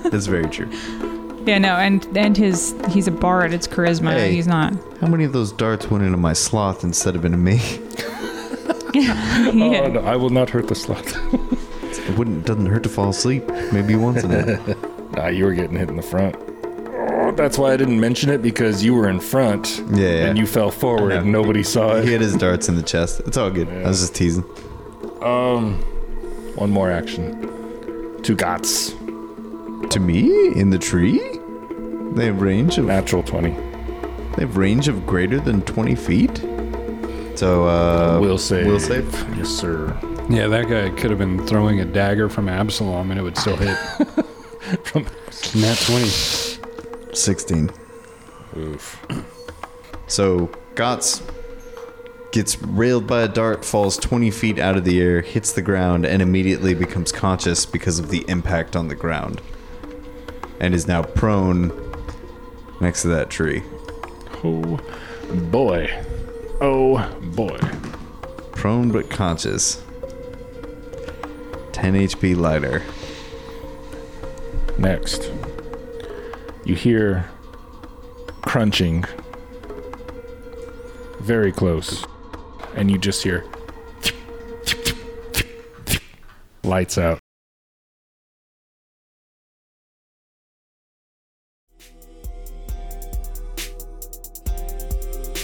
that's 0.09 0.25
very 0.27 0.49
true. 0.49 0.69
yeah, 1.45 1.57
no, 1.57 1.75
and 1.75 2.05
and 2.17 2.35
his 2.35 2.75
he's 2.89 3.07
a 3.07 3.11
bard. 3.11 3.53
It's 3.53 3.67
charisma. 3.67 4.13
Hey. 4.13 4.31
He's 4.33 4.47
not. 4.47 4.73
How 5.01 5.07
many 5.07 5.23
of 5.25 5.33
those 5.33 5.51
darts 5.51 5.89
went 5.89 6.03
into 6.03 6.17
my 6.17 6.33
sloth 6.33 6.83
instead 6.83 7.15
of 7.15 7.25
into 7.25 7.37
me? 7.37 7.59
Oh, 8.97 8.99
yeah. 9.51 9.87
no, 9.87 9.99
I 10.05 10.15
will 10.15 10.29
not 10.29 10.49
hurt 10.49 10.69
the 10.69 10.75
slot. 10.75 11.03
It 11.05 12.17
wouldn't 12.17 12.45
doesn't 12.45 12.65
hurt 12.67 12.83
to 12.83 12.89
fall 12.89 13.09
asleep. 13.09 13.45
Maybe 13.73 13.93
once 13.95 14.23
in 14.23 14.31
it. 14.31 15.11
nah, 15.11 15.27
you 15.27 15.43
were 15.43 15.53
getting 15.53 15.75
hit 15.77 15.89
in 15.89 15.97
the 15.97 16.01
front. 16.01 16.35
Oh, 16.37 17.33
that's 17.35 17.57
why 17.57 17.73
I 17.73 17.77
didn't 17.77 17.99
mention 17.99 18.29
it 18.29 18.41
because 18.41 18.85
you 18.85 18.93
were 18.93 19.09
in 19.09 19.19
front 19.19 19.83
Yeah, 19.91 19.97
yeah. 19.99 20.25
and 20.27 20.37
you 20.37 20.47
fell 20.47 20.71
forward 20.71 21.11
and 21.11 21.29
nobody 21.29 21.61
saw 21.61 21.97
it. 21.97 22.03
He 22.05 22.09
it. 22.09 22.11
hit 22.13 22.21
his 22.21 22.35
darts 22.37 22.69
in 22.69 22.75
the 22.75 22.83
chest. 22.83 23.19
It's 23.25 23.35
all 23.35 23.49
good. 23.51 23.67
I 23.67 23.87
was 23.89 23.99
just 23.99 24.15
teasing. 24.15 24.45
Um, 25.21 25.75
one 26.55 26.69
more 26.71 26.91
action. 26.91 27.41
Two 28.23 28.35
Gotz. 28.35 28.91
To 29.89 29.99
me, 29.99 30.47
in 30.55 30.69
the 30.71 30.77
tree, 30.79 31.19
they 32.13 32.25
have 32.25 32.41
range 32.41 32.77
of 32.77 32.85
Natural 32.85 33.23
20. 33.23 33.51
they 33.51 34.41
have 34.41 34.57
range 34.57 34.87
of 34.87 35.05
greater 35.05 35.39
than 35.39 35.61
twenty 35.61 35.95
feet. 35.95 36.37
So 37.35 37.67
uh, 37.67 38.19
will 38.21 38.37
save. 38.37 38.67
Will 38.67 38.79
save. 38.79 39.05
Yes, 39.37 39.49
sir. 39.49 39.95
Yeah, 40.29 40.47
that 40.47 40.67
guy 40.67 40.89
could 40.89 41.09
have 41.11 41.19
been 41.19 41.45
throwing 41.45 41.81
a 41.81 41.85
dagger 41.85 42.29
from 42.29 42.49
Absalom 42.49 43.11
and 43.11 43.19
it 43.19 43.23
would 43.23 43.37
still 43.37 43.57
hit. 43.57 43.77
From 44.83 45.03
Nat 45.53 45.75
20. 45.85 46.05
Sixteen. 47.13 47.69
Oof. 48.57 48.99
So 50.07 50.49
Gotz 50.73 51.21
gets 52.35 52.61
railed 52.61 53.07
by 53.07 53.21
a 53.21 53.29
dart, 53.29 53.63
falls 53.63 53.95
20 53.95 54.29
feet 54.29 54.59
out 54.59 54.75
of 54.75 54.83
the 54.83 55.01
air, 55.01 55.21
hits 55.21 55.53
the 55.53 55.61
ground, 55.61 56.05
and 56.05 56.21
immediately 56.21 56.73
becomes 56.73 57.09
conscious 57.09 57.65
because 57.65 57.97
of 57.97 58.09
the 58.09 58.25
impact 58.27 58.75
on 58.75 58.89
the 58.89 58.95
ground. 58.95 59.41
And 60.59 60.73
is 60.73 60.85
now 60.85 61.01
prone 61.01 61.71
next 62.81 63.03
to 63.03 63.07
that 63.07 63.29
tree. 63.29 63.63
Oh, 64.43 64.81
boy. 65.49 65.89
Oh, 66.59 67.09
boy. 67.21 67.57
Prone 68.51 68.91
but 68.91 69.09
conscious. 69.09 69.81
10 71.71 71.93
HP 71.93 72.35
lighter. 72.35 72.83
Next, 74.77 75.31
you 76.65 76.75
hear 76.75 77.29
crunching 78.41 79.05
very 81.21 81.53
close, 81.53 82.05
and 82.75 82.91
you 82.91 82.97
just 82.97 83.23
hear 83.23 83.43
lights 86.63 86.97
out. 86.97 87.19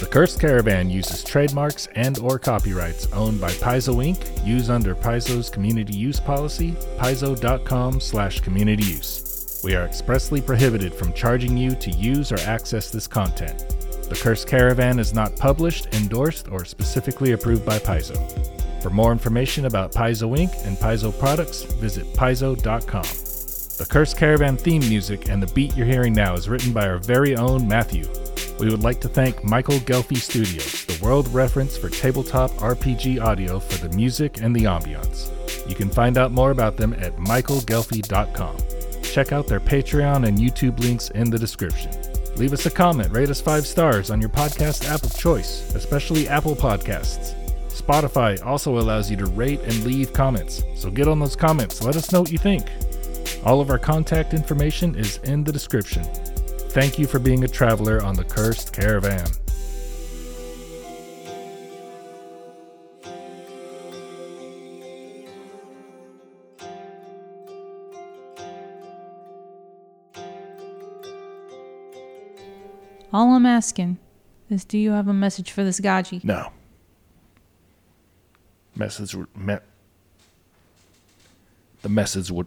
The 0.00 0.08
Cursed 0.08 0.40
Caravan 0.40 0.90
uses 0.90 1.22
trademarks 1.22 1.86
and 1.94 2.18
or 2.18 2.36
copyrights 2.36 3.06
owned 3.12 3.40
by 3.40 3.50
Paizo 3.52 3.94
Inc. 4.04 4.44
Use 4.44 4.68
under 4.68 4.96
Paizo's 4.96 5.48
community 5.48 5.94
use 5.94 6.18
policy, 6.18 6.72
paizo.com 6.98 8.00
slash 8.00 8.40
community 8.40 8.82
use. 8.82 9.60
We 9.62 9.76
are 9.76 9.84
expressly 9.84 10.40
prohibited 10.40 10.92
from 10.92 11.12
charging 11.12 11.56
you 11.56 11.76
to 11.76 11.90
use 11.92 12.32
or 12.32 12.40
access 12.40 12.90
this 12.90 13.06
content. 13.06 13.81
The 14.12 14.18
Cursed 14.18 14.46
Caravan 14.46 14.98
is 14.98 15.14
not 15.14 15.34
published, 15.36 15.94
endorsed, 15.94 16.48
or 16.52 16.66
specifically 16.66 17.32
approved 17.32 17.64
by 17.64 17.78
Paizo. 17.78 18.12
For 18.82 18.90
more 18.90 19.10
information 19.10 19.64
about 19.64 19.92
Paizo 19.92 20.36
Inc. 20.36 20.66
and 20.66 20.76
Paizo 20.76 21.18
products, 21.18 21.62
visit 21.62 22.04
paizo.com. 22.12 23.04
The 23.78 23.86
Cursed 23.88 24.18
Caravan 24.18 24.58
theme 24.58 24.86
music 24.86 25.30
and 25.30 25.42
the 25.42 25.50
beat 25.54 25.74
you're 25.74 25.86
hearing 25.86 26.12
now 26.12 26.34
is 26.34 26.46
written 26.46 26.74
by 26.74 26.86
our 26.88 26.98
very 26.98 27.36
own 27.36 27.66
Matthew. 27.66 28.04
We 28.60 28.68
would 28.68 28.82
like 28.82 29.00
to 29.00 29.08
thank 29.08 29.42
Michael 29.44 29.78
Ghelfi 29.78 30.18
Studios, 30.18 30.84
the 30.84 31.02
world 31.02 31.26
reference 31.28 31.78
for 31.78 31.88
tabletop 31.88 32.50
RPG 32.56 33.18
audio, 33.18 33.60
for 33.60 33.88
the 33.88 33.96
music 33.96 34.42
and 34.42 34.54
the 34.54 34.64
ambiance. 34.64 35.30
You 35.66 35.74
can 35.74 35.88
find 35.88 36.18
out 36.18 36.32
more 36.32 36.50
about 36.50 36.76
them 36.76 36.92
at 36.98 37.16
michaelghelfi.com. 37.16 38.58
Check 39.02 39.32
out 39.32 39.46
their 39.46 39.60
Patreon 39.60 40.28
and 40.28 40.36
YouTube 40.36 40.78
links 40.80 41.08
in 41.08 41.30
the 41.30 41.38
description. 41.38 42.11
Leave 42.42 42.54
us 42.54 42.66
a 42.66 42.70
comment, 42.72 43.08
rate 43.12 43.30
us 43.30 43.40
five 43.40 43.64
stars 43.64 44.10
on 44.10 44.20
your 44.20 44.28
podcast 44.28 44.90
app 44.92 45.04
of 45.04 45.16
choice, 45.16 45.72
especially 45.76 46.26
Apple 46.26 46.56
Podcasts. 46.56 47.36
Spotify 47.68 48.44
also 48.44 48.80
allows 48.80 49.08
you 49.08 49.16
to 49.16 49.26
rate 49.26 49.60
and 49.60 49.84
leave 49.84 50.12
comments, 50.12 50.64
so 50.74 50.90
get 50.90 51.06
on 51.06 51.20
those 51.20 51.36
comments. 51.36 51.84
Let 51.84 51.94
us 51.94 52.10
know 52.10 52.22
what 52.22 52.32
you 52.32 52.38
think. 52.38 52.66
All 53.44 53.60
of 53.60 53.70
our 53.70 53.78
contact 53.78 54.34
information 54.34 54.96
is 54.96 55.18
in 55.18 55.44
the 55.44 55.52
description. 55.52 56.02
Thank 56.72 56.98
you 56.98 57.06
for 57.06 57.20
being 57.20 57.44
a 57.44 57.48
traveler 57.48 58.02
on 58.02 58.16
the 58.16 58.24
Cursed 58.24 58.72
Caravan. 58.72 59.28
All 73.12 73.34
I'm 73.34 73.46
asking 73.46 73.98
is, 74.48 74.64
do 74.64 74.78
you 74.78 74.92
have 74.92 75.08
a 75.08 75.12
message 75.12 75.50
for 75.50 75.64
this 75.64 75.80
Gaji? 75.80 76.24
No. 76.24 76.50
Message 78.74 79.14
would 79.14 79.36
me- 79.36 79.58
the 81.82 81.88
message 81.88 82.30
would 82.30 82.46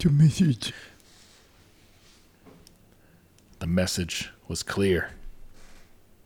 Your 0.00 0.12
message. 0.12 0.72
the 3.58 3.66
message 3.66 4.30
was 4.48 4.62
clear. 4.62 5.10